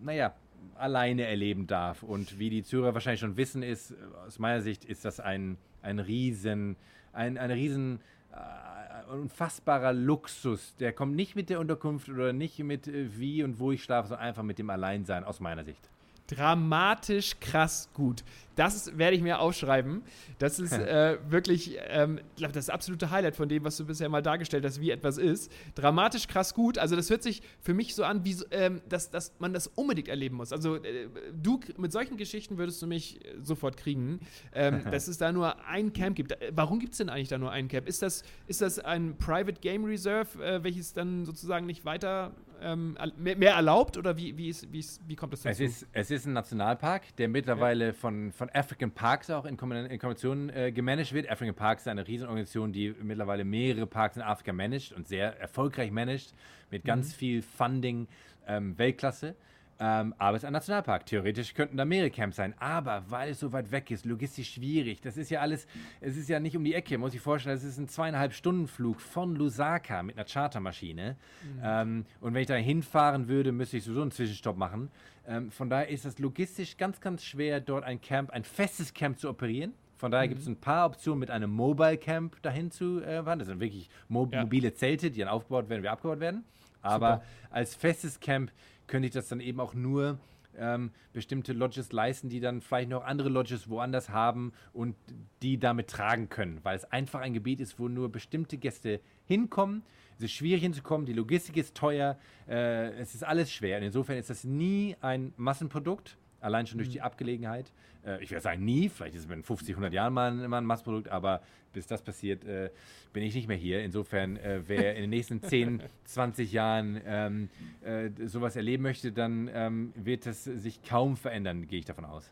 naja, 0.01 0.35
alleine 0.75 1.25
erleben 1.25 1.67
darf. 1.67 2.03
Und 2.03 2.39
wie 2.39 2.51
die 2.51 2.63
Zuhörer 2.63 2.95
wahrscheinlich 2.95 3.21
schon 3.21 3.37
wissen, 3.37 3.63
ist, 3.63 3.95
aus 4.27 4.39
meiner 4.39 4.61
Sicht 4.61 4.85
ist 4.85 5.05
das 5.05 5.21
ein, 5.21 5.57
ein 5.83 5.99
riesen, 5.99 6.77
ein, 7.13 7.39
ein 7.39 7.51
riesen 7.51 8.01
äh, 8.33 9.13
unfassbarer 9.13 9.93
Luxus. 9.93 10.77
Der 10.77 10.93
kommt 10.93 11.17
nicht 11.17 11.37
mit 11.37 11.51
der 11.51 11.61
Unterkunft 11.61 12.09
oder 12.09 12.33
nicht 12.33 12.59
mit 12.61 12.89
äh, 12.89 13.19
wie 13.19 13.43
und 13.43 13.59
wo 13.59 13.73
ich 13.73 13.83
schlafe, 13.83 14.09
sondern 14.09 14.27
einfach 14.27 14.43
mit 14.43 14.59
dem 14.59 14.71
Alleinsein, 14.71 15.25
aus 15.25 15.41
meiner 15.41 15.65
Sicht. 15.65 15.91
Dramatisch 16.29 17.41
krass 17.41 17.89
gut. 17.95 18.23
Das 18.55 18.99
werde 18.99 19.15
ich 19.15 19.23
mir 19.23 19.39
aufschreiben. 19.39 20.03
Das 20.41 20.59
ist 20.59 20.73
äh, 20.73 21.17
wirklich, 21.29 21.79
ähm, 21.87 22.21
das 22.37 22.69
absolute 22.71 23.11
Highlight 23.11 23.37
von 23.37 23.49
dem, 23.49 23.63
was 23.63 23.77
du 23.77 23.87
bisher 23.87 24.09
mal 24.09 24.21
dargestellt 24.21 24.65
hast, 24.65 24.81
wie 24.81 24.91
etwas 24.91 25.17
ist. 25.17 25.53
Dramatisch 25.77 26.27
krass 26.27 26.55
gut. 26.55 26.77
Also, 26.77 26.97
das 26.97 27.09
hört 27.09 27.23
sich 27.23 27.41
für 27.61 27.73
mich 27.73 27.95
so 27.95 28.03
an, 28.03 28.25
wie, 28.25 28.37
ähm, 28.51 28.83
dass, 28.89 29.11
dass 29.11 29.33
man 29.39 29.53
das 29.53 29.69
unbedingt 29.69 30.09
erleben 30.09 30.37
muss. 30.37 30.53
Also, 30.53 30.75
äh, 30.75 31.09
du 31.33 31.61
mit 31.77 31.93
solchen 31.93 32.17
Geschichten 32.17 32.59
würdest 32.59 32.83
du 32.83 32.89
mich 32.89 33.21
sofort 33.45 33.77
kriegen, 33.77 34.19
ähm, 34.53 34.83
dass 34.91 35.07
es 35.07 35.19
da 35.19 35.31
nur 35.31 35.65
ein 35.67 35.93
Camp 35.93 36.17
gibt. 36.17 36.37
Warum 36.51 36.81
gibt 36.81 36.93
es 36.93 36.99
denn 36.99 37.11
eigentlich 37.11 37.29
da 37.29 37.39
nur 37.39 37.53
ein 37.53 37.69
Camp? 37.69 37.87
Ist 37.87 38.03
das, 38.03 38.25
ist 38.49 38.61
das 38.61 38.81
ein 38.81 39.17
Private 39.19 39.61
Game 39.61 39.85
Reserve, 39.85 40.45
äh, 40.45 40.65
welches 40.65 40.93
dann 40.93 41.25
sozusagen 41.25 41.65
nicht 41.67 41.85
weiter 41.85 42.33
ähm, 42.63 42.97
mehr, 43.17 43.37
mehr, 43.37 43.55
erlaubt 43.55 43.97
oder 43.97 44.17
wie, 44.17 44.37
wie, 44.37 44.49
ist, 44.49 44.73
wie, 44.73 44.81
ist, 44.81 45.01
wie 45.07 45.17
kommt 45.17 45.33
das 45.33 45.43
dazu? 45.43 45.63
Es 45.63 45.83
ist, 45.83 45.89
es 45.93 46.11
ist 46.11 46.27
ein 46.27 46.33
Nationalpark, 46.33 47.17
der 47.17 47.29
mittlerweile 47.29 47.87
ja. 47.87 47.93
von, 47.93 48.33
von 48.33 48.51
African 48.51 48.91
Parks 48.91 49.31
auch 49.31 49.45
in, 49.45 49.57
Kombination 49.57 50.51
äh, 50.51 50.73
gemanagt 50.73 51.13
wird. 51.13 51.31
African 51.31 51.55
Parks 51.55 51.83
ist 51.83 51.89
eine 51.89 52.07
Riesenorganisation, 52.07 52.73
die 52.73 52.95
mittlerweile 53.03 53.45
mehrere 53.45 53.87
Parks 53.87 54.17
in 54.17 54.23
Afrika 54.23 54.53
managt 54.53 54.93
und 54.93 55.07
sehr 55.07 55.39
erfolgreich 55.39 55.91
managt, 55.91 56.35
mit 56.71 56.85
ganz 56.85 57.09
mhm. 57.09 57.19
viel 57.19 57.43
Funding, 57.43 58.09
ähm, 58.47 58.79
Weltklasse. 58.79 59.35
Ähm, 59.81 60.15
aber 60.19 60.37
es 60.37 60.43
ist 60.43 60.47
ein 60.47 60.53
Nationalpark. 60.53 61.07
Theoretisch 61.07 61.55
könnten 61.55 61.77
da 61.77 61.85
mehrere 61.85 62.11
Camps 62.11 62.37
sein. 62.37 62.55
Aber 62.59 63.05
weil 63.09 63.31
es 63.31 63.41
so 63.41 63.53
weit 63.53 63.71
weg 63.71 63.91
ist, 63.91 64.05
logistisch 64.05 64.55
schwierig. 64.55 65.01
Das 65.01 65.17
ist 65.17 65.31
ja 65.31 65.41
alles, 65.41 65.67
es 66.01 66.17
ist 66.17 66.29
ja 66.29 66.41
nicht 66.41 66.57
um 66.57 66.65
die 66.65 66.75
Ecke. 66.75 66.99
Muss 66.99 67.15
ich 67.15 67.21
vorstellen, 67.21 67.57
es 67.57 67.63
ist 67.63 67.79
ein 67.79 67.89
zweieinhalb 67.89 68.33
Stunden 68.33 68.67
Flug 68.67 69.01
von 69.01 69.37
Lusaka 69.37 70.03
mit 70.03 70.17
einer 70.17 70.27
Chartermaschine. 70.27 71.17
Mhm. 71.43 71.61
Ähm, 71.63 72.07
und 72.21 72.35
wenn 72.35 72.41
ich 72.41 72.49
da 72.49 72.55
hinfahren 72.55 73.29
würde, 73.29 73.53
müsste 73.53 73.77
ich 73.77 73.85
sowieso 73.85 74.03
einen 74.03 74.11
Zwischenstopp 74.11 74.57
machen. 74.57 74.91
Ähm, 75.27 75.51
von 75.51 75.71
daher 75.71 75.89
ist 75.89 76.05
es 76.05 76.19
logistisch 76.19 76.77
ganz, 76.77 77.01
ganz 77.01 77.23
schwer, 77.23 77.61
dort 77.61 77.85
ein 77.85 78.01
Camp, 78.01 78.31
ein 78.31 78.45
festes 78.45 78.93
Camp 78.95 79.19
zu 79.19 79.29
operieren. 79.29 79.75
Von 79.97 80.11
daher 80.11 80.27
mhm. 80.27 80.31
gibt 80.31 80.43
es 80.43 80.49
ein 80.49 80.57
paar 80.57 80.87
Optionen, 80.87 81.21
mit 81.21 81.31
einem 81.31 81.51
Mobile 81.51 81.99
Camp 81.99 82.41
dahin 82.43 82.71
zu 82.71 83.03
äh, 83.03 83.23
fahren. 83.23 83.39
Das 83.39 83.47
sind 83.47 83.61
wirklich 83.61 83.91
mo 84.09 84.29
ja. 84.33 84.43
mobile 84.43 84.73
Zelte, 84.75 85.11
die 85.11 85.21
dann 85.21 85.29
aufgebaut 85.29 85.69
werden, 85.69 85.83
wie 85.83 85.89
abgebaut 85.89 86.21
werden. 86.21 86.45
Aber 86.83 87.15
Super. 87.15 87.25
als 87.51 87.75
festes 87.75 88.21
Camp 88.21 88.53
könnte 88.89 89.07
ich 89.07 89.13
das 89.13 89.29
dann 89.29 89.41
eben 89.41 89.61
auch 89.61 89.75
nur 89.75 90.19
ähm, 90.57 90.91
bestimmte 91.13 91.53
Lodges 91.53 91.93
leisten, 91.93 92.29
die 92.29 92.41
dann 92.41 92.61
vielleicht 92.61 92.91
noch 92.91 93.05
andere 93.05 93.29
Lodges 93.29 93.69
woanders 93.69 94.11
haben 94.11 94.53
und 94.73 94.97
die 95.43 95.59
damit 95.59 95.89
tragen 95.89 96.29
können, 96.29 96.61
weil 96.65 96.77
es 96.77 96.85
einfach 96.85 97.21
ein 97.21 97.35
Gebiet 97.35 97.61
ist, 97.61 97.79
wo 97.79 97.89
nur 97.89 98.11
bestimmte 98.11 98.59
Gäste 98.59 99.01
hinkommen. 99.25 99.83
Es 100.17 100.25
ist 100.25 100.33
schwierig 100.33 100.63
hinzukommen, 100.63 101.07
die 101.07 101.13
Logistik 101.13 101.57
ist 101.57 101.77
teuer, 101.77 102.19
äh, 102.49 102.91
es 102.95 103.15
ist 103.15 103.23
alles 103.23 103.53
schwer. 103.53 103.79
Und 103.79 103.85
insofern 103.85 104.17
ist 104.17 104.31
das 104.31 104.43
nie 104.43 104.97
ein 105.01 105.33
Massenprodukt, 105.37 106.17
allein 106.41 106.67
schon 106.67 106.79
durch 106.79 106.91
die 106.91 106.99
mhm. 106.99 107.05
Abgelegenheit. 107.05 107.73
Äh, 108.05 108.23
ich 108.23 108.31
würde 108.31 108.43
sagen 108.43 108.65
nie, 108.65 108.89
vielleicht 108.89 109.15
ist 109.15 109.25
es 109.25 109.31
in 109.31 109.43
50, 109.43 109.71
100 109.71 109.93
Jahren 109.93 110.13
mal 110.13 110.31
ein, 110.31 110.51
mal 110.51 110.59
ein 110.59 110.65
Massprodukt, 110.65 111.09
aber 111.09 111.43
bis 111.73 111.87
das 111.87 112.03
passiert, 112.03 112.45
äh, 112.45 112.71
bin 113.13 113.23
ich 113.23 113.35
nicht 113.35 113.49
mehr 113.49 113.57
hier. 113.57 113.83
Insofern, 113.83 114.37
äh, 114.37 114.63
wer 114.67 114.95
in 114.95 115.03
den 115.03 115.11
nächsten 115.11 115.43
10, 115.43 115.83
20 116.05 116.53
Jahren 116.53 117.01
ähm, 117.07 117.49
äh, 117.83 118.11
sowas 118.27 118.57
erleben 118.57 118.83
möchte, 118.83 119.13
dann 119.13 119.51
ähm, 119.53 119.93
wird 119.95 120.27
das 120.27 120.45
sich 120.45 120.83
kaum 120.83 121.17
verändern, 121.17 121.67
gehe 121.67 121.79
ich 121.79 121.85
davon 121.85 122.05
aus. 122.05 122.31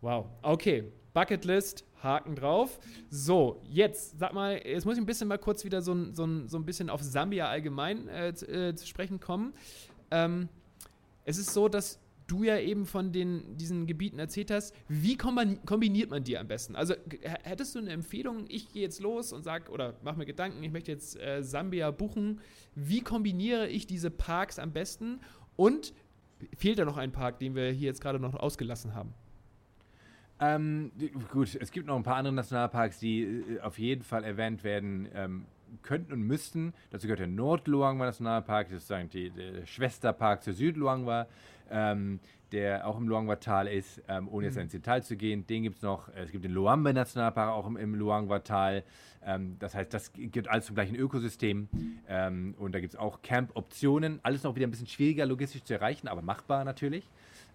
Wow, 0.00 0.26
okay. 0.42 0.84
Bucketlist, 1.12 1.84
Haken 2.02 2.36
drauf. 2.36 2.78
So, 3.10 3.60
jetzt, 3.68 4.18
sag 4.18 4.32
mal, 4.32 4.60
jetzt 4.64 4.86
muss 4.86 4.94
ich 4.94 5.02
ein 5.02 5.06
bisschen 5.06 5.28
mal 5.28 5.38
kurz 5.38 5.64
wieder 5.64 5.82
so, 5.82 6.12
so, 6.12 6.46
so 6.46 6.56
ein 6.56 6.64
bisschen 6.64 6.88
auf 6.88 7.02
Sambia 7.02 7.48
allgemein 7.48 8.08
äh, 8.08 8.32
zu, 8.34 8.46
äh, 8.46 8.74
zu, 8.74 8.86
sprechen 8.86 9.20
kommen. 9.20 9.52
Ähm, 10.10 10.48
es 11.24 11.38
ist 11.38 11.52
so, 11.52 11.68
dass 11.68 11.99
du 12.30 12.44
ja 12.44 12.58
eben 12.58 12.86
von 12.86 13.12
den, 13.12 13.56
diesen 13.56 13.86
Gebieten 13.86 14.18
erzählt 14.18 14.50
hast, 14.50 14.74
wie 14.88 15.16
kombiniert 15.16 16.10
man 16.10 16.24
die 16.24 16.38
am 16.38 16.46
besten? 16.46 16.76
Also 16.76 16.94
hättest 17.42 17.74
du 17.74 17.80
eine 17.80 17.90
Empfehlung, 17.90 18.44
ich 18.48 18.72
gehe 18.72 18.82
jetzt 18.82 19.00
los 19.00 19.32
und 19.32 19.42
sag 19.42 19.68
oder 19.70 19.94
mach 20.02 20.16
mir 20.16 20.26
Gedanken, 20.26 20.62
ich 20.62 20.70
möchte 20.70 20.92
jetzt 20.92 21.18
äh, 21.20 21.42
Sambia 21.42 21.90
buchen, 21.90 22.40
wie 22.74 23.00
kombiniere 23.00 23.68
ich 23.68 23.86
diese 23.86 24.10
Parks 24.10 24.58
am 24.58 24.72
besten? 24.72 25.20
Und 25.56 25.92
fehlt 26.56 26.78
da 26.78 26.84
noch 26.84 26.96
ein 26.96 27.12
Park, 27.12 27.38
den 27.38 27.54
wir 27.54 27.70
hier 27.70 27.88
jetzt 27.88 28.00
gerade 28.00 28.18
noch 28.18 28.34
ausgelassen 28.34 28.94
haben? 28.94 29.12
Ähm, 30.40 30.90
gut, 31.30 31.54
es 31.60 31.70
gibt 31.70 31.86
noch 31.86 31.96
ein 31.96 32.02
paar 32.02 32.16
andere 32.16 32.34
Nationalparks, 32.34 32.98
die 32.98 33.22
äh, 33.22 33.60
auf 33.60 33.78
jeden 33.78 34.02
Fall 34.02 34.24
erwähnt 34.24 34.64
werden 34.64 35.08
ähm, 35.14 35.44
könnten 35.82 36.12
und 36.12 36.22
müssten. 36.22 36.72
Dazu 36.90 37.06
gehört 37.06 37.20
der 37.20 37.26
Nord-Luangwa 37.26 38.06
Nationalpark, 38.06 38.70
das 38.70 38.82
ist 38.82 38.90
der 38.90 39.66
Schwesterpark 39.66 40.42
zur 40.42 40.54
Süd-Luangwa 40.54 41.28
ähm, 41.70 42.20
der 42.52 42.86
auch 42.86 42.98
im 42.98 43.08
Luangwa-Tal 43.08 43.68
ist, 43.68 44.02
ähm, 44.08 44.28
ohne 44.28 44.46
jetzt 44.46 44.56
mhm. 44.56 44.62
ins 44.62 44.72
Detail 44.72 45.02
zu 45.02 45.16
gehen. 45.16 45.46
Den 45.46 45.62
gibt 45.62 45.76
es 45.76 45.82
noch. 45.82 46.08
Es 46.14 46.30
gibt 46.32 46.44
den 46.44 46.52
Luambe-Nationalpark 46.52 47.50
auch 47.50 47.66
im, 47.66 47.76
im 47.76 47.94
Luangwa-Tal. 47.94 48.82
Ähm, 49.24 49.56
das 49.58 49.74
heißt, 49.74 49.92
das 49.92 50.12
gibt 50.12 50.48
alles 50.48 50.66
zum 50.66 50.74
gleichen 50.74 50.96
Ökosystem. 50.96 51.68
Ähm, 52.08 52.54
und 52.58 52.74
da 52.74 52.80
gibt 52.80 52.94
es 52.94 52.98
auch 52.98 53.22
Camp-Optionen. 53.22 54.20
Alles 54.22 54.42
noch 54.42 54.56
wieder 54.56 54.66
ein 54.66 54.70
bisschen 54.70 54.86
schwieriger 54.86 55.26
logistisch 55.26 55.62
zu 55.64 55.74
erreichen, 55.74 56.08
aber 56.08 56.22
machbar 56.22 56.64
natürlich. 56.64 57.08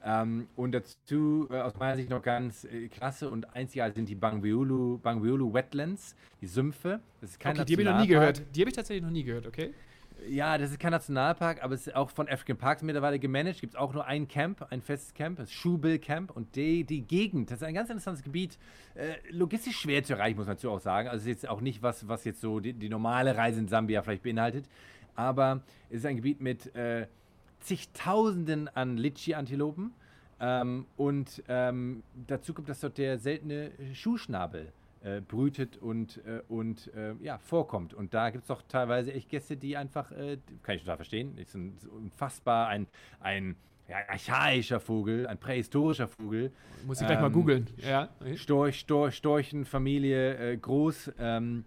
Ähm, 0.07 0.47
und 0.55 0.71
dazu 0.71 1.47
äh, 1.49 1.59
aus 1.61 1.75
meiner 1.77 1.95
Sicht 1.95 2.11
noch 2.11 2.21
ganz 2.21 2.63
äh, 2.65 2.89
klasse 2.89 3.27
und 3.27 3.55
einzigartig 3.55 3.95
sind 3.95 4.07
die 4.07 4.15
Bangweulu 4.15 4.99
Wetlands, 5.01 6.15
die 6.41 6.47
Sümpfe. 6.47 6.99
Das 7.21 7.31
ist 7.31 7.39
kein 7.39 7.59
okay, 7.59 7.65
die 7.65 7.73
habe 7.73 7.81
ich 7.81 7.89
noch 7.89 8.01
nie 8.01 8.07
gehört. 8.07 8.43
Die 8.55 8.61
habe 8.61 8.69
ich 8.69 8.75
tatsächlich 8.75 9.03
noch 9.03 9.09
nie 9.09 9.23
gehört, 9.23 9.47
okay? 9.47 9.73
Ja, 10.29 10.57
das 10.57 10.71
ist 10.71 10.79
kein 10.79 10.91
Nationalpark, 10.91 11.63
aber 11.63 11.75
es 11.75 11.87
ist 11.87 11.95
auch 11.95 12.09
von 12.09 12.27
African 12.27 12.57
Parks 12.57 12.81
mittlerweile 12.81 13.19
gemanagt. 13.19 13.61
Gibt 13.61 13.73
es 13.73 13.79
auch 13.79 13.93
nur 13.93 14.05
ein 14.05 14.27
Camp, 14.27 14.65
ein 14.69 14.81
festes 14.81 15.13
Camp, 15.13 15.37
das 15.37 15.51
Schubil 15.51 15.99
Camp. 15.99 16.31
Und 16.31 16.55
die, 16.55 16.83
die 16.83 17.01
Gegend, 17.01 17.51
das 17.51 17.61
ist 17.61 17.67
ein 17.67 17.73
ganz 17.73 17.89
interessantes 17.89 18.23
Gebiet. 18.23 18.57
Äh, 18.95 19.15
logistisch 19.29 19.77
schwer 19.77 20.03
zu 20.03 20.13
erreichen, 20.13 20.37
muss 20.37 20.47
man 20.47 20.55
dazu 20.55 20.71
auch 20.71 20.79
sagen. 20.79 21.09
Also 21.09 21.17
es 21.17 21.23
ist 21.23 21.43
jetzt 21.43 21.49
auch 21.49 21.61
nicht 21.61 21.81
was, 21.81 22.07
was 22.07 22.23
jetzt 22.23 22.41
so 22.41 22.59
die, 22.59 22.73
die 22.73 22.89
normale 22.89 23.35
Reise 23.35 23.59
in 23.59 23.67
Sambia 23.67 24.01
vielleicht 24.01 24.23
beinhaltet. 24.23 24.65
Aber 25.15 25.61
es 25.89 25.97
ist 25.97 26.05
ein 26.05 26.15
Gebiet 26.15 26.41
mit 26.41 26.73
äh, 26.75 27.07
zigtausenden 27.59 28.67
an 28.69 28.97
Litchi-Antilopen. 28.97 29.93
Ähm, 30.39 30.85
und 30.97 31.43
ähm, 31.47 32.03
dazu 32.27 32.53
kommt, 32.53 32.69
dass 32.69 32.79
dort 32.79 32.97
der 32.97 33.19
seltene 33.19 33.71
Schuhschnabel 33.93 34.61
äh, 34.61 34.84
brütet 35.21 35.77
und, 35.77 36.17
äh, 36.25 36.41
und 36.47 36.91
äh, 36.95 37.13
ja, 37.21 37.37
vorkommt. 37.37 37.93
Und 37.93 38.13
da 38.13 38.29
gibt 38.29 38.43
es 38.43 38.47
doch 38.47 38.61
teilweise 38.63 39.13
echt 39.13 39.29
Gäste, 39.29 39.57
die 39.57 39.77
einfach, 39.77 40.11
äh, 40.11 40.37
kann 40.63 40.75
ich 40.75 40.81
total 40.81 40.97
verstehen, 40.97 41.37
ist 41.37 41.55
ein, 41.55 41.77
unfassbar 41.91 42.67
ein, 42.67 42.87
ein 43.19 43.55
ja, 43.87 43.97
archaischer 44.07 44.79
Vogel, 44.79 45.27
ein 45.27 45.37
prähistorischer 45.37 46.07
Vogel. 46.07 46.51
Muss 46.85 46.97
ich 46.97 47.03
ähm, 47.03 47.07
gleich 47.07 47.21
mal 47.21 47.27
ähm, 47.27 47.33
googeln. 47.33 47.67
Ja. 47.77 48.09
Storch, 48.35 48.79
Storch, 48.79 49.15
Storchenfamilie 49.15 50.53
äh, 50.53 50.57
groß. 50.57 51.11
Ähm, 51.19 51.65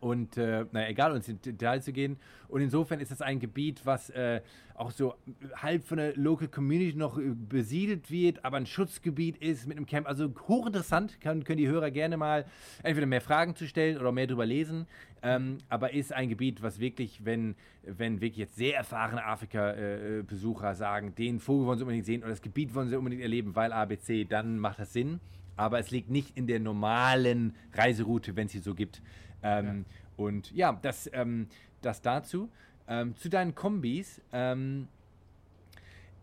und 0.00 0.36
äh, 0.36 0.64
naja, 0.72 0.88
egal, 0.88 1.12
uns 1.12 1.28
in 1.28 1.40
Detail 1.40 1.80
zu 1.80 1.92
gehen. 1.92 2.16
Und 2.48 2.60
insofern 2.60 3.00
ist 3.00 3.10
das 3.10 3.22
ein 3.22 3.40
Gebiet, 3.40 3.80
was 3.84 4.10
äh, 4.10 4.40
auch 4.74 4.90
so 4.90 5.14
halb 5.56 5.84
von 5.84 5.98
der 5.98 6.16
Local 6.16 6.48
Community 6.48 6.96
noch 6.96 7.18
äh, 7.18 7.34
besiedelt 7.34 8.10
wird, 8.10 8.44
aber 8.44 8.56
ein 8.58 8.66
Schutzgebiet 8.66 9.38
ist 9.38 9.66
mit 9.66 9.76
einem 9.76 9.86
Camp. 9.86 10.06
Also 10.06 10.32
hochinteressant, 10.48 11.20
können, 11.20 11.44
können 11.44 11.58
die 11.58 11.68
Hörer 11.68 11.90
gerne 11.90 12.16
mal 12.16 12.44
entweder 12.82 13.06
mehr 13.06 13.20
Fragen 13.20 13.56
zu 13.56 13.66
stellen 13.66 13.98
oder 13.98 14.12
mehr 14.12 14.26
drüber 14.26 14.46
lesen. 14.46 14.86
Ähm, 15.22 15.58
aber 15.68 15.92
ist 15.92 16.12
ein 16.12 16.28
Gebiet, 16.28 16.62
was 16.62 16.78
wirklich, 16.78 17.24
wenn, 17.24 17.56
wenn 17.82 18.20
wirklich 18.20 18.38
jetzt 18.38 18.56
sehr 18.56 18.76
erfahrene 18.76 19.24
Afrika-Besucher 19.24 20.74
sagen, 20.74 21.14
den 21.14 21.40
Vogel 21.40 21.66
wollen 21.66 21.78
sie 21.78 21.84
unbedingt 21.84 22.06
sehen 22.06 22.22
oder 22.22 22.30
das 22.30 22.42
Gebiet 22.42 22.74
wollen 22.74 22.88
sie 22.88 22.96
unbedingt 22.96 23.22
erleben, 23.22 23.56
weil 23.56 23.72
ABC, 23.72 24.24
dann 24.24 24.58
macht 24.58 24.78
das 24.78 24.92
Sinn. 24.92 25.20
Aber 25.56 25.78
es 25.78 25.90
liegt 25.90 26.10
nicht 26.10 26.36
in 26.36 26.46
der 26.46 26.60
normalen 26.60 27.54
Reiseroute, 27.72 28.36
wenn 28.36 28.46
es 28.46 28.52
sie 28.52 28.58
so 28.58 28.74
gibt. 28.74 29.00
Ähm, 29.42 29.84
ja. 29.88 30.24
Und 30.24 30.52
ja, 30.52 30.78
das, 30.82 31.10
ähm, 31.12 31.48
das 31.82 32.02
dazu. 32.02 32.50
Ähm, 32.88 33.16
zu 33.16 33.28
deinen 33.28 33.54
Kombis. 33.54 34.20
Ähm, 34.32 34.88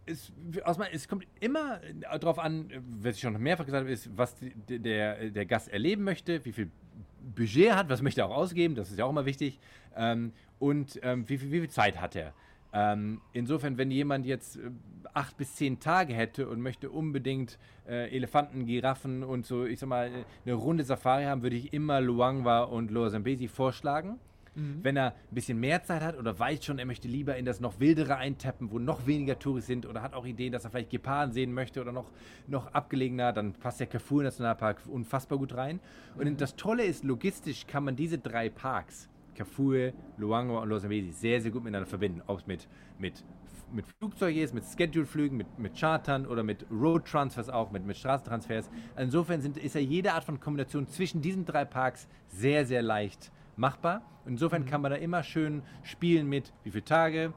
es, 0.06 0.32
aus 0.64 0.78
es 0.92 1.08
kommt 1.08 1.26
immer 1.40 1.80
darauf 2.20 2.40
an, 2.40 2.70
was 3.02 3.16
ich 3.16 3.22
schon 3.22 3.42
mehrfach 3.42 3.66
gesagt 3.66 3.84
habe, 3.84 3.92
ist, 3.92 4.10
was 4.18 4.36
der, 4.68 5.30
der 5.30 5.46
Gast 5.46 5.70
erleben 5.70 6.04
möchte, 6.04 6.44
wie 6.44 6.52
viel 6.52 6.70
Budget 7.36 7.74
hat, 7.74 7.90
was 7.90 8.02
möchte 8.02 8.22
er 8.22 8.28
auch 8.28 8.36
ausgeben, 8.36 8.76
das 8.76 8.92
ist 8.92 9.00
ja 9.00 9.06
auch 9.06 9.10
immer 9.10 9.26
wichtig, 9.26 9.60
ähm, 9.96 10.34
und 10.60 11.00
ähm, 11.04 11.28
wie, 11.30 11.38
viel, 11.38 11.52
wie 11.52 11.60
viel 11.62 11.70
Zeit 11.70 12.00
hat 12.00 12.16
er. 12.16 12.34
Ähm, 12.74 13.22
insofern, 13.34 13.78
wenn 13.78 13.92
jemand 13.92 14.26
jetzt 14.26 14.58
äh, 14.58 14.72
acht 15.14 15.38
bis 15.38 15.56
zehn 15.56 15.80
Tage 15.80 16.14
hätte 16.14 16.50
und 16.50 16.60
möchte 16.60 16.90
unbedingt 16.90 17.60
äh, 17.88 18.10
Elefanten, 18.16 18.66
Giraffen 18.66 19.24
und 19.24 19.46
so, 19.46 19.66
ich 19.66 19.80
sag 19.80 19.90
mal, 19.90 20.10
eine 20.44 20.54
runde 20.56 20.84
Safari 20.84 21.26
haben, 21.26 21.44
würde 21.44 21.56
ich 21.56 21.72
immer 21.72 22.02
Luangwa 22.02 22.62
und 22.62 22.90
Loa 22.90 23.12
Zambesi 23.12 23.48
vorschlagen. 23.48 24.20
Mhm. 24.56 24.80
Wenn 24.82 24.98
er 24.98 25.08
ein 25.12 25.36
bisschen 25.36 25.60
mehr 25.60 25.84
Zeit 25.84 26.02
hat 26.02 26.18
oder 26.18 26.38
weiß 26.38 26.66
schon, 26.66 26.80
er 26.80 26.86
möchte 26.86 27.08
lieber 27.08 27.36
in 27.38 27.46
das 27.46 27.60
noch 27.60 27.80
wildere 27.80 28.18
eintappen, 28.18 28.72
wo 28.72 28.80
noch 28.80 29.06
weniger 29.06 29.38
Touristen 29.38 29.74
sind 29.74 29.86
oder 29.86 30.02
hat 30.02 30.14
auch 30.14 30.26
Ideen, 30.26 30.52
dass 30.52 30.64
er 30.64 30.72
vielleicht 30.72 30.90
Geparden 30.90 31.34
sehen 31.34 31.54
möchte 31.54 31.82
oder 31.82 31.92
noch, 31.92 32.10
noch 32.48 32.74
abgelegener, 32.74 33.34
dann 33.34 33.54
passt 33.54 33.80
der 33.80 33.88
Kafur 33.88 34.24
Nationalpark 34.24 34.82
unfassbar 34.88 35.38
gut 35.38 35.56
rein. 35.56 35.80
Und 36.16 36.26
mhm. 36.26 36.38
das 36.38 36.56
Tolle 36.56 36.86
ist, 36.86 37.04
logistisch 37.04 37.68
kann 37.68 37.84
man 37.84 37.96
diese 37.96 38.18
drei 38.18 38.50
Parks 38.50 39.10
Kafue, 39.36 39.94
Luangwa 40.18 40.62
und 40.62 40.70
Los 40.70 40.84
Ambesi 40.84 41.12
sehr, 41.12 41.42
sehr 41.42 41.52
gut 41.52 41.64
miteinander 41.64 41.88
verbinden. 41.88 42.22
Ob 42.28 42.40
es 42.40 42.48
mit, 42.48 42.68
mit 43.00 43.24
mit 43.74 43.86
Flugzeug 43.88 44.36
ist, 44.36 44.54
mit 44.54 44.64
Schedule-Flügen, 44.64 45.36
mit, 45.36 45.60
mit 45.60 45.78
Chartern 45.78 46.26
oder 46.26 46.44
mit 46.44 46.66
Road-Transfers 46.72 47.50
auch, 47.50 47.72
mit, 47.72 47.86
mit 47.86 47.98
Straßentransfers. 47.98 48.70
Insofern 48.98 49.42
sind, 49.42 49.58
ist 49.58 49.76
ja 49.76 49.82
jede 49.82 50.14
Art 50.14 50.24
von 50.24 50.40
Kombination 50.40 50.88
zwischen 50.88 51.22
diesen 51.22 51.46
drei 51.46 51.66
Parks 51.66 52.08
sehr, 52.28 52.66
sehr 52.66 52.82
leicht 52.82 53.32
machbar. 53.56 54.02
Insofern 54.26 54.64
mhm. 54.64 54.68
kann 54.68 54.82
man 54.82 54.92
da 54.92 54.98
immer 54.98 55.24
schön 55.24 55.64
spielen 55.84 56.30
mit, 56.30 56.54
wie 56.64 56.72
viele 56.72 56.86
Tage, 56.86 57.34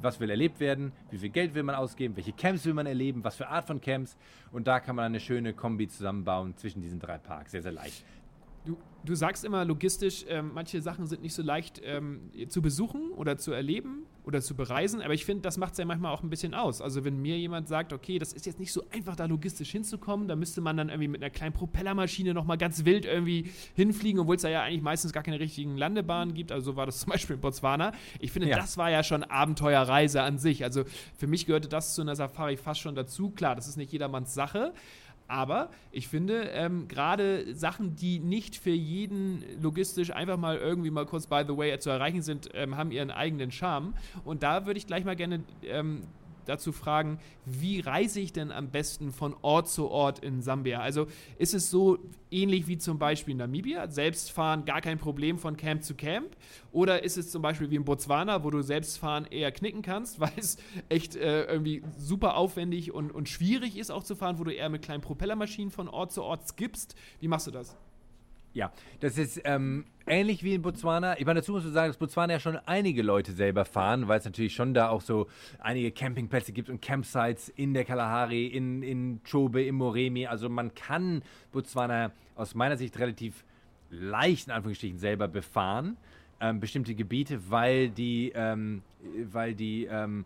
was 0.00 0.20
will 0.20 0.30
erlebt 0.30 0.60
werden, 0.60 0.92
wie 1.10 1.18
viel 1.18 1.30
Geld 1.30 1.54
will 1.54 1.64
man 1.64 1.74
ausgeben, 1.74 2.14
welche 2.16 2.32
Camps 2.32 2.64
will 2.64 2.74
man 2.74 2.86
erleben, 2.86 3.24
was 3.24 3.36
für 3.36 3.48
Art 3.48 3.66
von 3.66 3.80
Camps. 3.80 4.16
Und 4.52 4.66
da 4.68 4.78
kann 4.80 4.94
man 4.94 5.06
eine 5.06 5.20
schöne 5.20 5.54
Kombi 5.54 5.88
zusammenbauen 5.88 6.56
zwischen 6.56 6.82
diesen 6.82 7.00
drei 7.00 7.18
Parks. 7.18 7.50
Sehr, 7.52 7.62
sehr 7.62 7.72
leicht. 7.72 8.04
Du, 8.68 8.76
du 9.02 9.14
sagst 9.14 9.46
immer 9.46 9.64
logistisch, 9.64 10.26
ähm, 10.28 10.50
manche 10.52 10.82
Sachen 10.82 11.06
sind 11.06 11.22
nicht 11.22 11.32
so 11.32 11.42
leicht 11.42 11.80
ähm, 11.82 12.30
zu 12.48 12.60
besuchen 12.60 13.12
oder 13.12 13.38
zu 13.38 13.52
erleben 13.52 14.02
oder 14.24 14.42
zu 14.42 14.54
bereisen, 14.54 15.00
aber 15.00 15.14
ich 15.14 15.24
finde, 15.24 15.40
das 15.40 15.56
macht 15.56 15.72
es 15.72 15.78
ja 15.78 15.86
manchmal 15.86 16.12
auch 16.12 16.22
ein 16.22 16.28
bisschen 16.28 16.52
aus. 16.52 16.82
Also 16.82 17.02
wenn 17.02 17.16
mir 17.22 17.38
jemand 17.38 17.66
sagt, 17.66 17.94
okay, 17.94 18.18
das 18.18 18.34
ist 18.34 18.44
jetzt 18.44 18.60
nicht 18.60 18.74
so 18.74 18.84
einfach, 18.90 19.16
da 19.16 19.24
logistisch 19.24 19.70
hinzukommen, 19.70 20.28
da 20.28 20.36
müsste 20.36 20.60
man 20.60 20.76
dann 20.76 20.90
irgendwie 20.90 21.08
mit 21.08 21.22
einer 21.22 21.30
kleinen 21.30 21.54
Propellermaschine 21.54 22.34
nochmal 22.34 22.58
ganz 22.58 22.84
wild 22.84 23.06
irgendwie 23.06 23.50
hinfliegen, 23.74 24.20
obwohl 24.20 24.36
es 24.36 24.42
da 24.42 24.50
ja 24.50 24.64
eigentlich 24.64 24.82
meistens 24.82 25.14
gar 25.14 25.22
keine 25.22 25.40
richtigen 25.40 25.78
Landebahnen 25.78 26.34
gibt. 26.34 26.52
Also 26.52 26.72
so 26.72 26.76
war 26.76 26.84
das 26.84 27.00
zum 27.00 27.10
Beispiel 27.10 27.36
in 27.36 27.40
Botswana. 27.40 27.92
Ich 28.20 28.32
finde, 28.32 28.50
ja. 28.50 28.56
das 28.56 28.76
war 28.76 28.90
ja 28.90 29.02
schon 29.02 29.24
Abenteuerreise 29.24 30.20
an 30.20 30.36
sich. 30.36 30.62
Also 30.62 30.84
für 31.16 31.26
mich 31.26 31.46
gehörte 31.46 31.68
das 31.68 31.94
zu 31.94 32.02
einer 32.02 32.14
Safari 32.14 32.58
fast 32.58 32.80
schon 32.80 32.94
dazu. 32.94 33.30
Klar, 33.30 33.56
das 33.56 33.66
ist 33.66 33.78
nicht 33.78 33.92
jedermanns 33.92 34.34
Sache. 34.34 34.74
Aber 35.28 35.70
ich 35.92 36.08
finde, 36.08 36.48
ähm, 36.54 36.88
gerade 36.88 37.54
Sachen, 37.54 37.94
die 37.94 38.18
nicht 38.18 38.56
für 38.56 38.70
jeden 38.70 39.44
logistisch 39.62 40.10
einfach 40.10 40.38
mal 40.38 40.56
irgendwie 40.56 40.90
mal 40.90 41.04
kurz 41.04 41.26
by 41.26 41.42
the 41.46 41.56
way 41.56 41.78
zu 41.78 41.90
erreichen 41.90 42.22
sind, 42.22 42.48
ähm, 42.54 42.76
haben 42.76 42.90
ihren 42.90 43.10
eigenen 43.10 43.52
Charme. 43.52 43.94
Und 44.24 44.42
da 44.42 44.66
würde 44.66 44.78
ich 44.78 44.86
gleich 44.86 45.04
mal 45.04 45.16
gerne 45.16 45.44
ähm, 45.62 46.02
dazu 46.48 46.72
fragen, 46.72 47.18
wie 47.44 47.80
reise 47.80 48.20
ich 48.20 48.32
denn 48.32 48.50
am 48.50 48.70
besten 48.70 49.12
von 49.12 49.34
Ort 49.42 49.68
zu 49.68 49.88
Ort 49.88 50.20
in 50.20 50.42
Sambia? 50.42 50.80
Also 50.80 51.06
ist 51.38 51.54
es 51.54 51.70
so 51.70 51.98
ähnlich 52.30 52.66
wie 52.66 52.78
zum 52.78 52.98
Beispiel 52.98 53.32
in 53.32 53.38
Namibia, 53.38 53.90
selbst 53.90 54.30
fahren 54.30 54.64
gar 54.64 54.80
kein 54.80 54.98
Problem 54.98 55.38
von 55.38 55.56
Camp 55.56 55.84
zu 55.84 55.94
Camp? 55.94 56.36
Oder 56.72 57.02
ist 57.02 57.16
es 57.16 57.30
zum 57.30 57.42
Beispiel 57.42 57.70
wie 57.70 57.76
in 57.76 57.84
Botswana, 57.84 58.44
wo 58.44 58.50
du 58.50 58.62
selbst 58.62 58.98
fahren 58.98 59.26
eher 59.26 59.52
knicken 59.52 59.82
kannst, 59.82 60.20
weil 60.20 60.32
es 60.36 60.56
echt 60.88 61.16
äh, 61.16 61.44
irgendwie 61.44 61.82
super 61.96 62.36
aufwendig 62.36 62.92
und, 62.92 63.10
und 63.10 63.28
schwierig 63.28 63.76
ist 63.76 63.90
auch 63.90 64.04
zu 64.04 64.16
fahren, 64.16 64.38
wo 64.38 64.44
du 64.44 64.52
eher 64.52 64.68
mit 64.68 64.82
kleinen 64.82 65.02
Propellermaschinen 65.02 65.70
von 65.70 65.88
Ort 65.88 66.12
zu 66.12 66.22
Ort 66.22 66.48
skippst? 66.48 66.94
Wie 67.20 67.28
machst 67.28 67.46
du 67.46 67.50
das? 67.50 67.76
Ja, 68.54 68.72
das 69.00 69.18
ist 69.18 69.40
ähm, 69.44 69.84
ähnlich 70.06 70.42
wie 70.42 70.54
in 70.54 70.62
Botswana. 70.62 71.18
Ich 71.18 71.26
meine, 71.26 71.40
dazu 71.40 71.52
muss 71.52 71.64
man 71.64 71.72
sagen, 71.72 71.90
dass 71.90 71.98
Botswana 71.98 72.34
ja 72.34 72.40
schon 72.40 72.56
einige 72.66 73.02
Leute 73.02 73.32
selber 73.32 73.64
fahren, 73.64 74.08
weil 74.08 74.18
es 74.18 74.24
natürlich 74.24 74.54
schon 74.54 74.74
da 74.74 74.88
auch 74.88 75.02
so 75.02 75.28
einige 75.58 75.90
Campingplätze 75.90 76.52
gibt 76.52 76.70
und 76.70 76.80
Campsites 76.80 77.50
in 77.50 77.74
der 77.74 77.84
Kalahari, 77.84 78.46
in, 78.46 78.82
in 78.82 79.20
Chobe, 79.30 79.62
in 79.62 79.74
Moremi. 79.74 80.26
Also 80.26 80.48
man 80.48 80.74
kann 80.74 81.22
Botswana 81.52 82.12
aus 82.34 82.54
meiner 82.54 82.76
Sicht 82.76 82.98
relativ 82.98 83.44
leicht, 83.90 84.48
in 84.48 84.52
Anführungsstrichen, 84.52 84.98
selber 84.98 85.28
befahren. 85.28 85.96
Ähm, 86.40 86.60
bestimmte 86.60 86.94
Gebiete, 86.94 87.50
weil 87.50 87.90
die, 87.90 88.32
ähm, 88.34 88.82
weil 89.24 89.54
die, 89.54 89.86
ähm, 89.86 90.24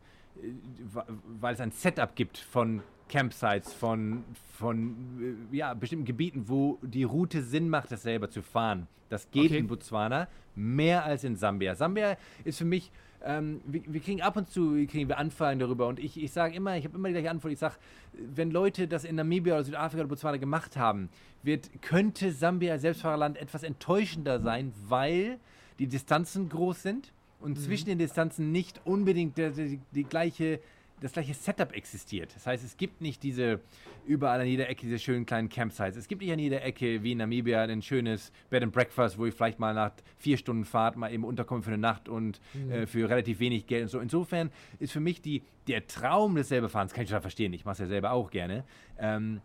weil 1.41 1.55
es 1.55 1.61
ein 1.61 1.71
Setup 1.71 2.15
gibt 2.15 2.39
von 2.39 2.83
Campsites, 3.13 3.75
von, 3.75 4.25
von 4.59 5.47
äh, 5.53 5.57
ja, 5.57 5.75
bestimmten 5.75 6.07
Gebieten, 6.07 6.45
wo 6.47 6.79
die 6.81 7.05
Route 7.05 7.43
Sinn 7.43 7.69
macht, 7.69 7.93
das 7.93 8.03
selber 8.03 8.31
zu 8.31 8.41
fahren. 8.41 8.89
Das 9.11 9.31
geht 9.31 9.51
okay. 9.51 9.59
in 9.59 9.67
Botswana 9.67 10.29
mehr 10.55 11.05
als 11.05 11.23
in 11.23 11.37
Sambia. 11.37 11.75
Sambia 11.75 12.17
ist 12.45 12.57
für 12.57 12.65
mich, 12.65 12.91
ähm, 13.23 13.61
wir, 13.67 13.83
wir, 13.87 14.01
kriegen 14.01 14.23
ab 14.23 14.37
und 14.37 14.49
zu 14.49 14.87
kriegen 14.87 15.09
wir 15.09 15.19
Anfragen 15.19 15.61
darüber 15.61 15.89
und 15.89 15.99
ich, 15.99 16.21
ich 16.23 16.33
sage 16.33 16.55
immer, 16.55 16.77
ich 16.79 16.85
habe 16.87 16.97
immer 16.97 17.09
die 17.09 17.13
gleiche 17.13 17.31
Antwort, 17.31 17.53
ich 17.53 17.59
sage, 17.59 17.75
wenn 18.15 18.51
Leute 18.51 18.89
das 18.89 19.05
in 19.05 19.17
Namibia 19.17 19.55
oder 19.57 19.65
Südafrika 19.65 20.01
oder 20.01 20.09
Botswana 20.09 20.39
gemacht 20.39 20.79
haben, 20.79 21.11
wird, 21.43 21.69
könnte 21.83 22.33
Sambia 22.33 22.73
als 22.73 22.83
Selbstfahrerland 22.83 23.37
etwas 23.37 23.63
enttäuschender 23.63 24.41
sein, 24.41 24.73
weil 24.89 25.39
die 25.79 25.87
Distanzen 25.87 26.49
groß 26.49 26.83
sind 26.83 27.13
und 27.41 27.59
mhm. 27.59 27.63
zwischen 27.63 27.87
den 27.87 27.99
Distanzen 27.99 28.53
nicht 28.53 28.81
unbedingt 28.87 29.37
die, 29.37 29.51
die, 29.51 29.81
die 29.93 30.05
gleiche 30.05 30.61
das 31.03 31.13
gleiche 31.13 31.35
Setup 31.35 31.73
existiert. 31.73 32.35
Das 32.35 32.47
heißt, 32.47 32.65
es 32.65 32.77
gibt 32.77 33.01
nicht 33.01 33.23
diese 33.23 33.61
überall 34.07 34.41
an 34.41 34.47
jeder 34.47 34.69
Ecke 34.69 34.83
diese 34.83 34.99
schönen 34.99 35.27
kleinen 35.27 35.49
Campsites. 35.49 35.97
Es 35.97 36.09
gibt 36.09 36.23
nicht 36.23 36.33
an 36.33 36.39
jeder 36.39 36.63
Ecke 36.63 37.03
wie 37.03 37.13
in 37.13 37.19
Namibia 37.19 37.63
ein 37.63 37.83
schönes 37.83 38.33
Bed 38.51 38.63
and 38.63 38.73
Breakfast, 38.73 39.19
wo 39.19 39.27
ich 39.27 39.35
vielleicht 39.35 39.59
mal 39.59 39.75
nach 39.75 39.93
vier 40.19 40.37
Stunden 40.37 40.65
Fahrt 40.65 40.97
mal 40.97 41.13
eben 41.13 41.25
unterkomme 41.25 41.63
für 41.63 41.71
eine 41.71 41.79
Nacht 41.79 42.09
und 42.09 42.41
mhm. 42.55 42.71
äh, 42.71 42.87
für 42.87 43.09
relativ 43.09 43.41
wenig 43.41 43.67
Geld 43.67 43.83
und 43.85 43.89
so. 43.89 44.01
Insofern 44.01 44.51
ist 44.79 44.93
für 44.93 45.01
mich 45.01 45.21
die, 45.21 45.43
der 45.67 45.87
Traum 45.87 46.35
des 46.35 46.49
selberfahrens, 46.49 46.93
kann 46.93 47.05
ich 47.05 47.11
total 47.11 47.23
verstehen, 47.23 47.53
ich 47.53 47.65
mache 47.65 47.75
es 47.75 47.79
ja 47.81 47.87
selber 47.87 48.13
auch 48.13 48.31
gerne, 48.31 48.65
ähm, 48.99 49.41